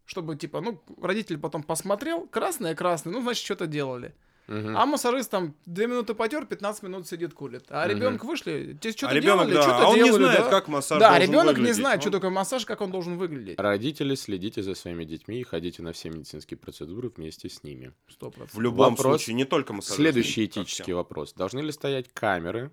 чтобы, 0.07 0.35
типа, 0.35 0.61
ну, 0.61 0.83
родитель 1.01 1.39
потом 1.39 1.63
посмотрел, 1.63 2.27
красное, 2.27 2.75
красное, 2.75 3.13
ну, 3.13 3.23
значит, 3.23 3.45
что-то 3.45 3.69
делали. 3.69 4.13
Мгм. 4.51 4.77
А 4.77 4.85
массажист 4.85 5.31
там 5.31 5.55
2 5.67 5.87
минуты 5.87 6.13
потер, 6.13 6.45
15 6.45 6.83
минут 6.83 7.07
сидит, 7.07 7.33
курит. 7.35 7.65
А 7.69 7.87
Мгм. 7.87 7.97
ребенок 7.97 8.25
вышли, 8.25 8.77
те 8.81 8.91
что-то 8.91 9.13
а 9.13 9.15
ребенок, 9.15 9.47
делали, 9.47 9.55
да, 9.55 9.63
что-то 9.63 9.85
а 9.85 9.89
он 9.91 9.97
не 9.97 10.03
делали, 10.05 10.23
знает, 10.25 10.41
да. 10.41 10.51
как 10.51 10.67
массаж 10.69 10.99
Да, 10.99 11.09
должен 11.11 11.23
ребенок 11.29 11.47
не 11.47 11.53
выглядеть. 11.61 11.77
знает, 11.77 11.97
Он- 11.99 12.01
что 12.03 12.11
такое 12.11 12.31
массаж, 12.31 12.67
как 12.67 12.81
он 12.81 12.91
должен 12.91 13.17
выглядеть. 13.17 13.61
Родители, 13.61 14.17
следите 14.17 14.63
за 14.65 14.75
своими 14.75 15.05
детьми 15.05 15.39
и 15.41 15.45
ходите 15.45 15.83
на 15.83 15.93
все 15.93 16.11
медицинские 16.11 16.59
процедуры 16.59 17.13
вместе 17.17 17.49
с 17.49 17.63
ними. 17.63 17.93
Сто 18.09 18.31
процентов. 18.31 18.55
В 18.57 18.61
любом 18.61 18.97
Вопрос- 18.97 19.23
случае, 19.23 19.35
не 19.37 19.45
только 19.45 19.73
массаж. 19.73 19.95
Следующий 19.97 20.45
этический 20.47 20.95
вопрос. 20.95 21.33
Должны 21.35 21.61
ли 21.61 21.71
стоять 21.71 22.13
камеры, 22.13 22.73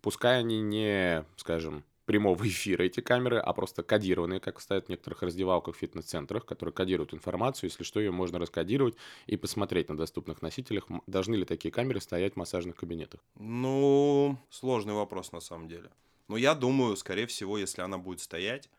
пускай 0.00 0.38
они 0.38 0.62
не, 0.62 1.26
скажем, 1.36 1.84
прямого 2.08 2.48
эфира 2.48 2.84
эти 2.84 3.00
камеры, 3.00 3.38
а 3.38 3.52
просто 3.52 3.82
кодированные, 3.82 4.40
как 4.40 4.60
стоят 4.60 4.86
в 4.86 4.88
некоторых 4.88 5.22
раздевалках 5.22 5.76
в 5.76 5.78
фитнес-центрах, 5.78 6.46
которые 6.46 6.72
кодируют 6.72 7.12
информацию, 7.12 7.68
если 7.68 7.84
что, 7.84 8.00
ее 8.00 8.10
можно 8.10 8.38
раскодировать 8.38 8.96
и 9.26 9.36
посмотреть 9.36 9.90
на 9.90 9.96
доступных 9.96 10.40
носителях, 10.40 10.86
должны 11.06 11.34
ли 11.34 11.44
такие 11.44 11.70
камеры 11.70 12.00
стоять 12.00 12.32
в 12.32 12.36
массажных 12.36 12.76
кабинетах. 12.76 13.20
Ну, 13.38 14.38
сложный 14.48 14.94
вопрос 14.94 15.32
на 15.32 15.40
самом 15.40 15.68
деле. 15.68 15.90
Но 16.28 16.38
я 16.38 16.54
думаю, 16.54 16.96
скорее 16.96 17.26
всего, 17.26 17.58
если 17.58 17.82
она 17.82 17.98
будет 17.98 18.20
стоять, 18.20 18.70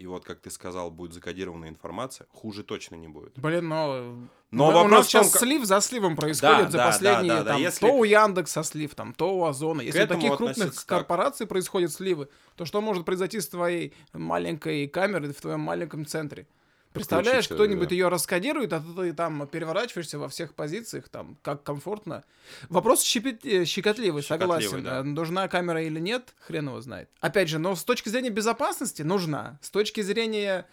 и 0.00 0.06
вот, 0.06 0.24
как 0.24 0.40
ты 0.40 0.50
сказал, 0.50 0.90
будет 0.90 1.12
закодированная 1.12 1.68
информация, 1.68 2.26
хуже 2.32 2.62
точно 2.62 2.94
не 2.96 3.08
будет. 3.08 3.38
Блин, 3.38 3.68
но... 3.68 4.16
Но 4.50 4.68
у 4.68 4.72
вопрос 4.72 4.90
нас 4.90 5.06
том, 5.10 5.22
сейчас 5.22 5.32
как- 5.32 5.42
слив 5.42 5.64
за 5.64 5.80
сливом 5.82 6.16
происходит 6.16 6.64
Да, 6.66 6.70
за 6.70 6.78
да, 6.78 6.86
последние, 6.86 7.28
да, 7.32 7.38
да, 7.38 7.44
да. 7.44 7.52
там, 7.52 7.60
Если- 7.60 7.86
то 7.86 7.92
у 7.92 8.04
Яндекса 8.04 8.62
слив, 8.62 8.94
там, 8.94 9.12
то 9.12 9.36
у 9.36 9.44
Озона. 9.44 9.82
Если 9.82 10.02
у 10.02 10.06
таких 10.06 10.36
крупных 10.36 10.74
так. 10.74 10.86
корпораций 10.86 11.46
происходят 11.46 11.92
сливы, 11.92 12.28
то 12.56 12.64
что 12.64 12.80
может 12.80 13.04
произойти 13.04 13.40
с 13.40 13.48
твоей 13.48 13.92
маленькой 14.14 14.88
камерой 14.88 15.32
в 15.34 15.40
твоем 15.40 15.60
маленьком 15.60 16.06
центре? 16.06 16.46
Представляешь, 16.92 17.46
кто-нибудь 17.48 17.88
да. 17.90 17.94
ее 17.94 18.08
раскодирует, 18.08 18.72
а 18.72 18.80
ты 18.80 19.12
там 19.12 19.46
переворачиваешься 19.46 20.18
во 20.18 20.28
всех 20.28 20.54
позициях, 20.54 21.08
там, 21.08 21.36
как 21.42 21.62
комфортно. 21.62 22.24
Вопрос 22.68 23.02
щепет- 23.04 23.44
э, 23.44 23.64
щекотливый, 23.64 24.22
согласен. 24.24 24.70
Щекотливый, 24.70 24.82
да. 24.90 24.98
Э, 25.00 25.02
Нужна 25.02 25.46
камера 25.48 25.82
или 25.82 26.00
нет, 26.00 26.34
хрен 26.40 26.66
его 26.68 26.80
знает. 26.80 27.08
Опять 27.20 27.48
же, 27.48 27.58
но 27.58 27.76
с 27.76 27.84
точки 27.84 28.08
зрения 28.08 28.30
безопасности 28.30 29.02
нужна. 29.02 29.58
С 29.62 29.70
точки 29.70 30.00
зрения 30.00 30.66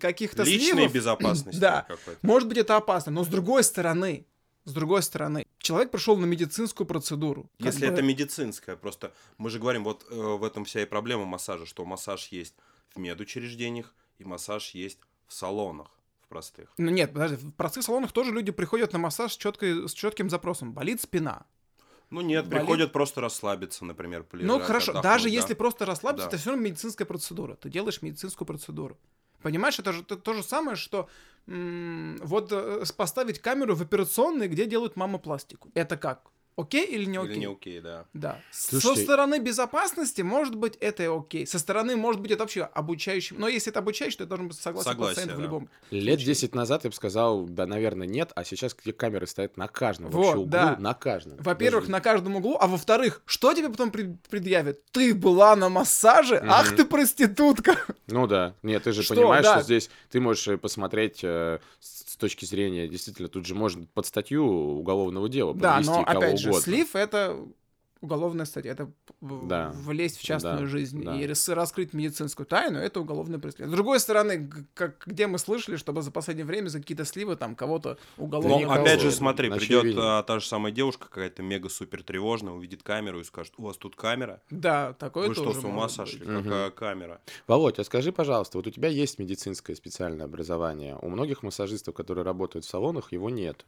каких-то 0.00 0.42
Личной 0.42 0.72
сливов, 0.72 0.92
безопасности 0.94 1.58
Да. 1.60 1.86
может 2.22 2.48
быть, 2.48 2.58
это 2.58 2.76
опасно, 2.76 3.12
но 3.12 3.24
с 3.24 3.28
другой 3.28 3.64
стороны, 3.64 4.26
с 4.64 4.72
другой 4.72 5.02
стороны, 5.02 5.46
человек 5.58 5.90
пришел 5.90 6.16
на 6.16 6.24
медицинскую 6.26 6.86
процедуру. 6.86 7.50
Если 7.58 7.86
бы- 7.86 7.92
это 7.92 8.02
медицинское, 8.02 8.76
просто 8.76 9.12
мы 9.38 9.50
же 9.50 9.58
говорим, 9.58 9.84
вот 9.84 10.06
э, 10.10 10.14
в 10.14 10.42
этом 10.44 10.64
вся 10.64 10.82
и 10.82 10.86
проблема 10.86 11.24
массажа, 11.24 11.66
что 11.66 11.84
массаж 11.84 12.28
есть 12.28 12.54
в 12.94 12.98
медучреждениях, 12.98 13.94
и 14.18 14.24
массаж 14.24 14.70
есть 14.70 14.98
в 15.26 15.32
салонах, 15.32 15.88
в 16.22 16.28
простых. 16.28 16.72
Ну 16.78 16.90
нет, 16.90 17.12
подожди, 17.12 17.36
в 17.36 17.52
простых 17.52 17.84
салонах 17.84 18.12
тоже 18.12 18.32
люди 18.32 18.52
приходят 18.52 18.92
на 18.92 18.98
массаж 18.98 19.32
с, 19.32 19.36
четкой, 19.36 19.88
с 19.88 19.92
четким 19.92 20.30
запросом. 20.30 20.72
Болит 20.72 21.00
спина. 21.00 21.46
Ну 22.10 22.20
нет, 22.20 22.46
Болит? 22.46 22.60
приходят 22.60 22.92
просто 22.92 23.20
расслабиться, 23.20 23.84
например, 23.84 24.22
полежать, 24.22 24.46
ну 24.48 24.60
хорошо, 24.60 25.00
даже 25.00 25.24
да. 25.24 25.30
если 25.30 25.54
просто 25.54 25.84
расслабиться, 25.86 26.26
Да. 26.26 26.28
это 26.28 26.38
все 26.38 26.50
равно 26.50 26.64
медицинская 26.64 27.06
процедура. 27.06 27.54
Ты 27.56 27.70
делаешь 27.70 28.02
медицинскую 28.02 28.46
процедуру. 28.46 28.98
Понимаешь, 29.42 29.78
это 29.78 29.92
же 29.92 30.02
то, 30.02 30.16
то 30.16 30.32
же 30.34 30.42
самое, 30.42 30.76
что 30.76 31.08
м, 31.46 32.16
вот 32.22 32.48
э, 32.52 32.84
поставить 32.96 33.38
камеру 33.40 33.74
в 33.74 33.82
операционной, 33.82 34.48
где 34.48 34.64
делают 34.66 34.96
мамопластику. 34.96 35.70
Это 35.74 35.96
как? 35.96 36.30
Окей 36.56 36.86
или 36.86 37.04
не 37.06 37.16
окей? 37.18 37.32
Или 37.32 37.38
не 37.40 37.46
окей, 37.46 37.80
да. 37.80 38.04
Да. 38.12 38.40
Со 38.52 38.80
Слушайте- 38.80 39.04
стороны 39.04 39.38
безопасности, 39.40 40.22
может 40.22 40.54
быть, 40.54 40.76
это 40.80 41.02
и 41.02 41.06
окей. 41.06 41.46
Со 41.46 41.58
стороны, 41.58 41.96
может 41.96 42.20
быть, 42.20 42.30
это 42.30 42.44
вообще 42.44 42.62
обучающим. 42.62 43.36
Но 43.40 43.48
если 43.48 43.70
это 43.72 43.80
обучающий, 43.80 44.18
то 44.18 44.22
это 44.24 44.28
должен 44.30 44.48
быть 44.48 44.56
согласен 44.56 44.90
Согласие, 44.90 45.14
пациента 45.14 45.34
в 45.34 45.38
да. 45.38 45.42
любом. 45.42 45.68
Лет 45.90 46.18
10 46.20 46.54
назад 46.54 46.84
я 46.84 46.90
бы 46.90 46.94
сказал, 46.96 47.44
да, 47.46 47.66
наверное, 47.66 48.06
нет, 48.06 48.30
а 48.36 48.44
сейчас 48.44 48.74
где 48.74 48.92
камеры 48.92 49.26
стоят 49.26 49.56
на 49.56 49.66
каждом 49.66 50.10
Вот, 50.10 50.14
вообще 50.18 50.32
углу, 50.38 50.46
да. 50.46 50.76
на 50.78 50.94
каждом. 50.94 51.38
Во-первых, 51.38 51.84
Даже- 51.84 51.92
на 51.92 52.00
каждом 52.00 52.36
углу, 52.36 52.56
а 52.60 52.66
во-вторых, 52.68 53.22
что 53.26 53.52
тебе 53.52 53.68
потом 53.68 53.90
пред- 53.90 54.20
предъявят? 54.28 54.78
Ты 54.92 55.12
была 55.14 55.56
на 55.56 55.68
массаже? 55.68 56.40
Ах 56.48 56.68
Мгм. 56.68 56.76
ты 56.76 56.84
проститутка! 56.84 57.76
Ну 58.06 58.26
да. 58.26 58.54
Нет, 58.62 58.82
ты 58.84 58.92
же 58.92 59.02
Что, 59.02 59.14
понимаешь, 59.14 59.44
да. 59.44 59.54
что 59.54 59.64
здесь 59.64 59.88
ты 60.10 60.20
можешь 60.20 60.46
э, 60.46 60.56
посмотреть 60.58 61.20
э, 61.24 61.58
с 61.80 62.04
с 62.14 62.16
точки 62.16 62.44
зрения, 62.44 62.86
действительно, 62.86 63.26
тут 63.28 63.44
же 63.44 63.56
можно 63.56 63.86
под 63.92 64.06
статью 64.06 64.46
уголовного 64.46 65.28
дела 65.28 65.52
Да, 65.52 65.78
подвести 65.78 65.90
но 65.98 66.04
кого 66.04 66.18
опять 66.20 66.38
же, 66.44 66.50
угодно. 66.50 66.64
слив 66.64 66.94
это 66.96 67.38
уголовная 68.00 68.44
статья, 68.44 68.72
это 68.72 68.90
Да. 69.22 69.72
влезть 69.74 70.18
в 70.18 70.22
частную 70.22 70.58
Да, 70.58 70.66
жизнь 70.66 71.02
да. 71.02 71.18
и 71.18 71.26
рас- 71.26 71.48
раскрыть 71.48 71.94
медицинскую 71.94 72.44
тайну, 72.44 72.78
это 72.78 73.00
уголовное 73.00 73.38
преследование. 73.38 73.72
С 73.72 73.74
другой 73.74 73.98
стороны, 73.98 74.50
как, 74.74 75.02
где 75.06 75.26
мы 75.26 75.38
слышали, 75.38 75.76
чтобы 75.76 76.02
за 76.02 76.10
последнее 76.10 76.44
время 76.44 76.68
за 76.68 76.80
какие-то 76.80 77.06
сливы 77.06 77.36
там 77.36 77.54
кого-то 77.56 77.96
уголовно... 78.18 78.56
Но 78.56 78.60
никого. 78.60 78.82
опять 78.82 79.00
же, 79.00 79.10
смотри, 79.10 79.48
придет 79.48 79.94
а, 79.98 80.22
та 80.22 80.38
же 80.38 80.46
самая 80.46 80.70
девушка, 80.70 81.06
какая-то 81.08 81.42
мега-супер 81.42 82.02
тревожная, 82.02 82.52
увидит 82.52 82.82
камеру 82.82 83.20
и 83.20 83.24
скажет, 83.24 83.54
у 83.56 83.62
вас 83.62 83.78
тут 83.78 83.96
камера? 83.96 84.42
Да, 84.50 84.92
такое 84.92 85.28
Вы 85.28 85.34
что, 85.34 85.44
тоже 85.44 85.62
с 85.62 85.64
ума 85.64 85.88
сошли? 85.88 86.18
быть. 86.26 86.44
Какая 86.44 86.70
камера? 86.72 87.22
Володь, 87.46 87.78
а 87.78 87.84
скажи, 87.84 88.12
пожалуйста, 88.12 88.58
вот 88.58 88.66
у 88.66 88.70
тебя 88.70 88.88
есть 88.88 89.18
медицинское 89.18 89.74
специальное 89.74 90.26
образование. 90.26 90.98
У 91.00 91.08
многих 91.08 91.42
массажистов, 91.42 91.94
которые 91.94 92.26
работают 92.26 92.66
в 92.66 92.68
салонах, 92.68 93.12
его 93.12 93.30
нету. 93.30 93.64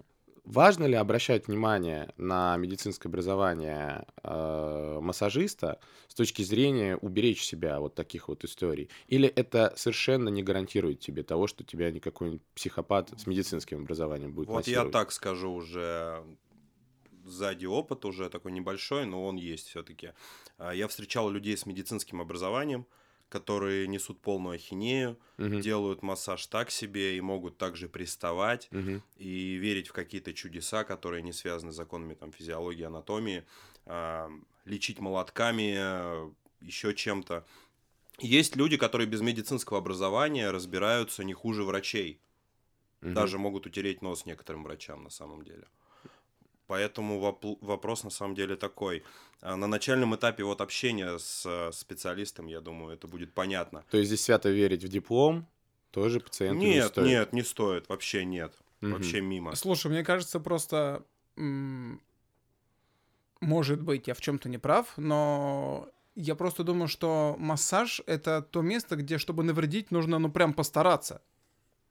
Важно 0.46 0.84
ли 0.84 0.94
обращать 0.94 1.48
внимание 1.48 2.14
на 2.16 2.56
медицинское 2.56 3.08
образование 3.08 4.06
э, 4.22 4.98
массажиста 5.02 5.80
с 6.06 6.14
точки 6.14 6.42
зрения 6.42 6.96
уберечь 6.96 7.42
себя 7.42 7.80
от 7.80 7.96
таких 7.96 8.28
вот 8.28 8.44
историй? 8.44 8.88
Или 9.08 9.28
это 9.28 9.72
совершенно 9.76 10.28
не 10.28 10.44
гарантирует 10.44 11.00
тебе 11.00 11.24
того, 11.24 11.48
что 11.48 11.64
тебя 11.64 11.90
никакой 11.90 12.40
психопат 12.54 13.12
с 13.18 13.26
медицинским 13.26 13.80
образованием 13.82 14.32
будет 14.32 14.46
Вот 14.46 14.68
я 14.68 14.84
массировать? 14.84 14.92
так 14.92 15.10
скажу 15.10 15.50
уже 15.50 16.24
сзади 17.24 17.66
опыт 17.66 18.04
уже 18.04 18.30
такой 18.30 18.52
небольшой, 18.52 19.04
но 19.04 19.26
он 19.26 19.34
есть 19.34 19.66
все-таки. 19.66 20.12
Я 20.72 20.86
встречал 20.86 21.28
людей 21.28 21.56
с 21.56 21.66
медицинским 21.66 22.20
образованием, 22.20 22.86
которые 23.28 23.86
несут 23.88 24.20
полную 24.20 24.54
ахинею, 24.54 25.18
Мгм, 25.38 25.60
делают 25.60 26.02
массаж 26.02 26.46
так 26.46 26.70
себе 26.70 27.16
и 27.16 27.20
могут 27.20 27.58
также 27.58 27.88
приставать 27.88 28.68
мгм. 28.70 29.02
и 29.16 29.54
верить 29.54 29.88
в 29.88 29.92
какие-то 29.92 30.32
чудеса, 30.32 30.84
которые 30.84 31.22
не 31.22 31.32
связаны 31.32 31.72
с 31.72 31.76
законами 31.76 32.14
там, 32.14 32.32
физиологии, 32.32 32.84
анатомии, 32.84 33.44
а, 33.86 34.30
лечить 34.64 35.00
молотками, 35.00 36.32
еще 36.64 36.94
чем-то. 36.94 37.44
Есть 38.18 38.56
люди, 38.56 38.76
которые 38.76 39.06
без 39.06 39.20
медицинского 39.20 39.78
образования 39.78 40.50
разбираются 40.50 41.22
не 41.24 41.34
хуже 41.34 41.64
врачей. 41.64 42.20
Мгм. 43.02 43.14
Даже 43.14 43.38
могут 43.38 43.66
утереть 43.66 44.02
нос 44.02 44.26
некоторым 44.26 44.64
врачам 44.64 45.02
на 45.04 45.10
самом 45.10 45.44
деле. 45.44 45.66
Поэтому 46.66 47.20
вопл- 47.20 47.58
вопрос 47.60 48.04
на 48.04 48.10
самом 48.10 48.34
деле 48.34 48.56
такой. 48.56 49.02
А 49.40 49.56
На 49.56 49.66
начальном 49.66 50.14
этапе 50.16 50.42
вот 50.44 50.60
общения 50.60 51.18
с 51.18 51.44
э, 51.46 51.72
специалистом, 51.72 52.46
я 52.46 52.60
думаю, 52.60 52.94
это 52.94 53.06
будет 53.06 53.32
понятно. 53.34 53.84
То 53.90 53.98
есть 53.98 54.08
здесь 54.08 54.22
свято 54.22 54.50
верить 54.50 54.82
в 54.84 54.88
диплом 54.88 55.46
тоже 55.90 56.20
пациенту 56.20 56.64
не 56.64 56.74
Нет, 56.74 56.88
стоит? 56.88 57.06
нет, 57.06 57.32
не 57.32 57.42
стоит, 57.42 57.88
вообще 57.88 58.24
нет, 58.24 58.52
Мгм. 58.80 58.92
вообще 58.92 59.20
мимо. 59.20 59.54
Слушай, 59.54 59.90
мне 59.90 60.04
кажется, 60.04 60.40
просто... 60.40 61.04
Может 63.40 63.82
быть, 63.82 64.08
я 64.08 64.14
в 64.14 64.20
чем-то 64.20 64.48
не 64.48 64.58
прав, 64.58 64.94
но 64.96 65.88
я 66.14 66.34
просто 66.34 66.64
думаю, 66.64 66.88
что 66.88 67.36
массаж— 67.38 68.00
это 68.06 68.40
то 68.42 68.62
место, 68.62 68.96
где, 68.96 69.18
чтобы 69.18 69.42
навредить, 69.44 69.90
нужно, 69.90 70.18
ну, 70.18 70.30
прям 70.30 70.54
постараться. 70.54 71.22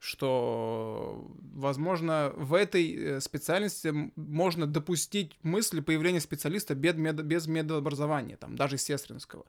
Что, 0.06 1.26
возможно, 1.56 2.32
в 2.38 2.54
этой 2.54 2.96
э, 2.96 3.20
специальности 3.22 3.92
можно 4.16 4.68
допустить 4.68 5.32
мысли 5.42 5.80
появления 5.80 6.22
специалиста 6.22 6.76
без, 6.76 6.94
медо- 6.94 7.24
без 7.24 7.48
медобразования, 7.48 8.38
там, 8.38 8.56
даже 8.56 8.78
сестринского. 8.78 9.48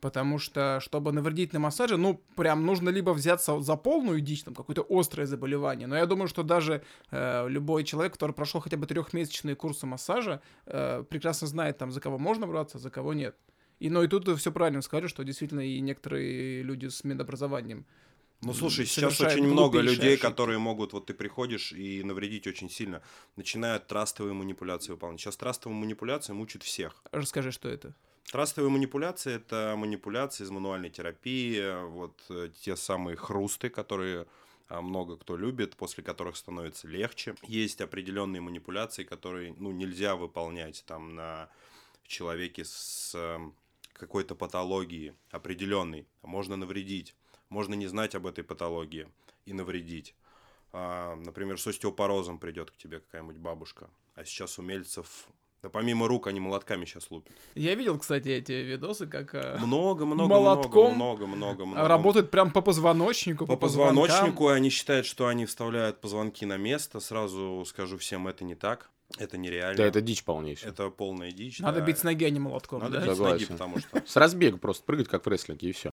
Потому 0.00 0.38
что, 0.38 0.78
чтобы 0.80 1.10
навредить 1.10 1.52
на 1.52 1.58
массаже, 1.58 1.96
ну, 1.96 2.20
прям 2.36 2.64
нужно 2.64 2.88
либо 2.90 3.10
взяться 3.10 3.60
за 3.60 3.74
полную 3.74 4.20
дичь, 4.20 4.44
там, 4.44 4.54
какое-то 4.54 4.86
острое 4.88 5.26
заболевание. 5.26 5.88
Но 5.88 5.96
я 5.96 6.06
думаю, 6.06 6.28
что 6.28 6.44
даже 6.44 6.84
э, 7.10 7.48
любой 7.48 7.82
человек, 7.82 8.12
который 8.12 8.32
прошел 8.32 8.60
хотя 8.60 8.76
бы 8.76 8.86
трехмесячные 8.86 9.56
курсы 9.56 9.86
массажа, 9.86 10.40
э, 10.66 11.02
прекрасно 11.10 11.48
знает, 11.48 11.78
там, 11.78 11.90
за 11.90 12.00
кого 12.00 12.16
можно 12.18 12.46
браться, 12.46 12.78
за 12.78 12.90
кого 12.90 13.12
нет. 13.12 13.34
И, 13.80 13.90
ну, 13.90 14.04
и 14.04 14.06
тут 14.06 14.28
все 14.38 14.52
правильно 14.52 14.82
сказали, 14.82 15.08
что 15.08 15.24
действительно 15.24 15.66
и 15.66 15.80
некоторые 15.80 16.62
люди 16.62 16.86
с 16.86 17.02
медобразованием 17.02 17.86
Ну, 18.44 18.54
слушай, 18.54 18.86
сейчас 18.86 19.20
очень 19.20 19.46
много 19.46 19.80
людей, 19.80 20.14
ошибки. 20.14 20.22
которые 20.22 20.58
могут, 20.58 20.92
вот 20.92 21.06
ты 21.06 21.14
приходишь 21.14 21.72
и 21.72 22.02
навредить 22.02 22.46
очень 22.46 22.70
сильно, 22.70 23.02
начинают 23.36 23.86
трастовые 23.86 24.34
манипуляции 24.34 24.92
выполнять. 24.92 25.20
Сейчас 25.20 25.36
трастовым 25.36 25.78
манипуляциям 25.78 26.40
учат 26.40 26.62
всех. 26.62 27.02
Расскажи, 27.12 27.52
что 27.52 27.68
это. 27.68 27.94
Трастовые 28.30 28.70
манипуляции– 28.70 29.34
это 29.36 29.74
манипуляции 29.76 30.44
из 30.44 30.50
мануальной 30.50 30.90
терапии, 30.90 31.84
вот 31.88 32.20
э, 32.30 32.48
те 32.62 32.74
самые 32.74 33.16
хрусты, 33.16 33.68
которые 33.68 34.26
а, 34.68 34.80
много 34.80 35.16
кто 35.16 35.36
любит, 35.36 35.76
после 35.76 36.02
которых 36.02 36.36
становится 36.36 36.88
легче. 36.88 37.34
Есть 37.42 37.80
определенные 37.80 38.40
манипуляции, 38.40 39.04
которые 39.04 39.54
ну, 39.58 39.72
нельзя 39.72 40.16
выполнять 40.16 40.84
там 40.86 41.14
на 41.14 41.50
человеке 42.06 42.64
с 42.64 43.12
э, 43.14 43.38
какой-то 43.92 44.34
патологией 44.34 45.12
определенной. 45.30 46.06
Можно 46.22 46.56
навредить, 46.56 47.14
можно 47.48 47.74
не 47.74 47.86
знать 47.86 48.14
об 48.14 48.26
этой 48.26 48.44
патологии 48.44 49.08
и 49.46 49.52
навредить. 49.52 50.14
А, 50.72 51.16
например, 51.16 51.60
с 51.60 51.66
остеопорозом 51.66 52.38
придет 52.38 52.70
к 52.70 52.76
тебе 52.76 53.00
какая-нибудь 53.00 53.36
бабушка, 53.36 53.88
а 54.14 54.24
сейчас 54.24 54.58
умельцев 54.58 55.28
да 55.64 55.70
помимо 55.70 56.06
рук 56.08 56.26
они 56.26 56.40
молотками 56.40 56.84
сейчас 56.84 57.10
лупят. 57.10 57.32
Я 57.54 57.74
видел, 57.74 57.98
кстати, 57.98 58.28
эти 58.28 58.52
видосы, 58.52 59.06
как 59.06 59.34
э, 59.34 59.56
Много, 59.62 60.04
много, 60.04 60.28
Молотком 60.28 60.94
много, 60.94 61.26
много, 61.26 61.36
много, 61.36 61.64
много. 61.64 61.88
работают 61.88 62.30
прям 62.30 62.50
по 62.50 62.60
позвоночнику, 62.60 63.46
по 63.46 63.56
позвонкам. 63.56 63.96
позвоночнику, 63.96 64.50
и 64.50 64.52
они 64.52 64.68
считают, 64.68 65.06
что 65.06 65.26
они 65.26 65.46
вставляют 65.46 66.02
позвонки 66.02 66.44
на 66.44 66.58
место. 66.58 67.00
Сразу 67.00 67.64
скажу 67.66 67.96
всем, 67.96 68.28
это 68.28 68.44
не 68.44 68.54
так. 68.54 68.90
Это 69.18 69.38
нереально. 69.38 69.78
Да, 69.78 69.86
это 69.86 70.02
дичь 70.02 70.22
полнейшая. 70.22 70.70
Это 70.70 70.90
полная 70.90 71.30
дичь. 71.32 71.60
Надо 71.60 71.80
да. 71.80 71.86
бить 71.86 71.96
с 71.96 72.02
ноги, 72.02 72.24
а 72.26 72.30
не 72.30 72.40
молотком, 72.40 72.82
Надо 72.82 73.00
да? 73.00 73.06
бить 73.06 73.16
с 73.16 73.18
ноги, 73.18 73.46
потому 73.46 73.78
что... 73.78 74.02
С 74.06 74.16
разбега 74.16 74.58
просто 74.58 74.84
прыгать, 74.84 75.08
как 75.08 75.24
в 75.24 75.28
рестлинге, 75.30 75.70
и 75.70 75.72
все. 75.72 75.90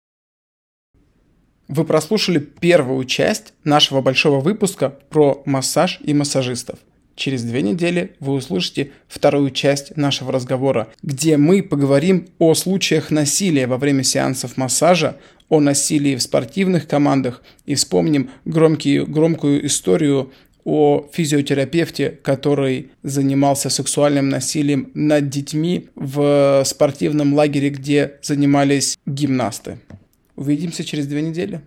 Вы 1.69 1.85
прослушали 1.85 2.39
первую 2.39 3.05
часть 3.05 3.53
нашего 3.63 4.01
большого 4.01 4.41
выпуска 4.41 4.89
про 5.11 5.43
массаж 5.45 6.01
и 6.03 6.15
массажистов. 6.15 6.79
Через 7.15 7.43
две 7.43 7.61
недели 7.61 8.15
вы 8.21 8.35
услышите 8.35 8.93
вторую 9.07 9.51
часть 9.51 9.97
нашего 9.97 10.33
разговора, 10.33 10.89
где 11.03 11.37
мы 11.37 11.63
поговорим 11.63 12.29
о 12.39 12.55
случаях 12.55 13.11
насилия 13.11 13.67
во 13.67 13.77
время 13.77 14.03
сеансов 14.03 14.57
массажа, 14.57 15.19
о 15.51 15.61
насилии 15.61 16.17
в 16.17 16.23
спортивных 16.23 16.87
командах 16.89 17.43
и 17.67 17.75
вспомним 17.75 18.31
громкий, 18.47 19.01
громкую 19.01 19.67
историю 19.67 20.33
о 20.65 21.07
физиотерапевте, 21.13 22.11
который 22.23 22.93
занимался 23.03 23.69
сексуальным 23.69 24.29
насилием 24.29 24.91
над 24.95 25.29
детьми 25.29 25.89
в 25.97 26.63
спортивном 26.65 27.35
лагере, 27.35 27.71
где 27.71 28.15
занимались 28.23 28.97
гимнасты. 29.07 29.79
Увидимся 30.39 30.85
через 30.85 31.09
две 31.09 31.21
недели. 31.21 31.67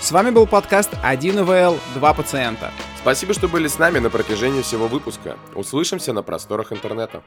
С 0.00 0.12
вами 0.12 0.30
был 0.30 0.46
подкаст 0.46 0.90
1 1.02 1.44
ВЛ 1.44 1.80
2 1.94 2.14
пациента. 2.14 2.70
Спасибо, 3.00 3.34
что 3.34 3.48
были 3.48 3.66
с 3.66 3.80
нами 3.80 3.98
на 3.98 4.08
протяжении 4.08 4.62
всего 4.62 4.86
выпуска. 4.86 5.36
Услышимся 5.56 6.12
на 6.12 6.22
просторах 6.22 6.72
интернета. 6.72 7.24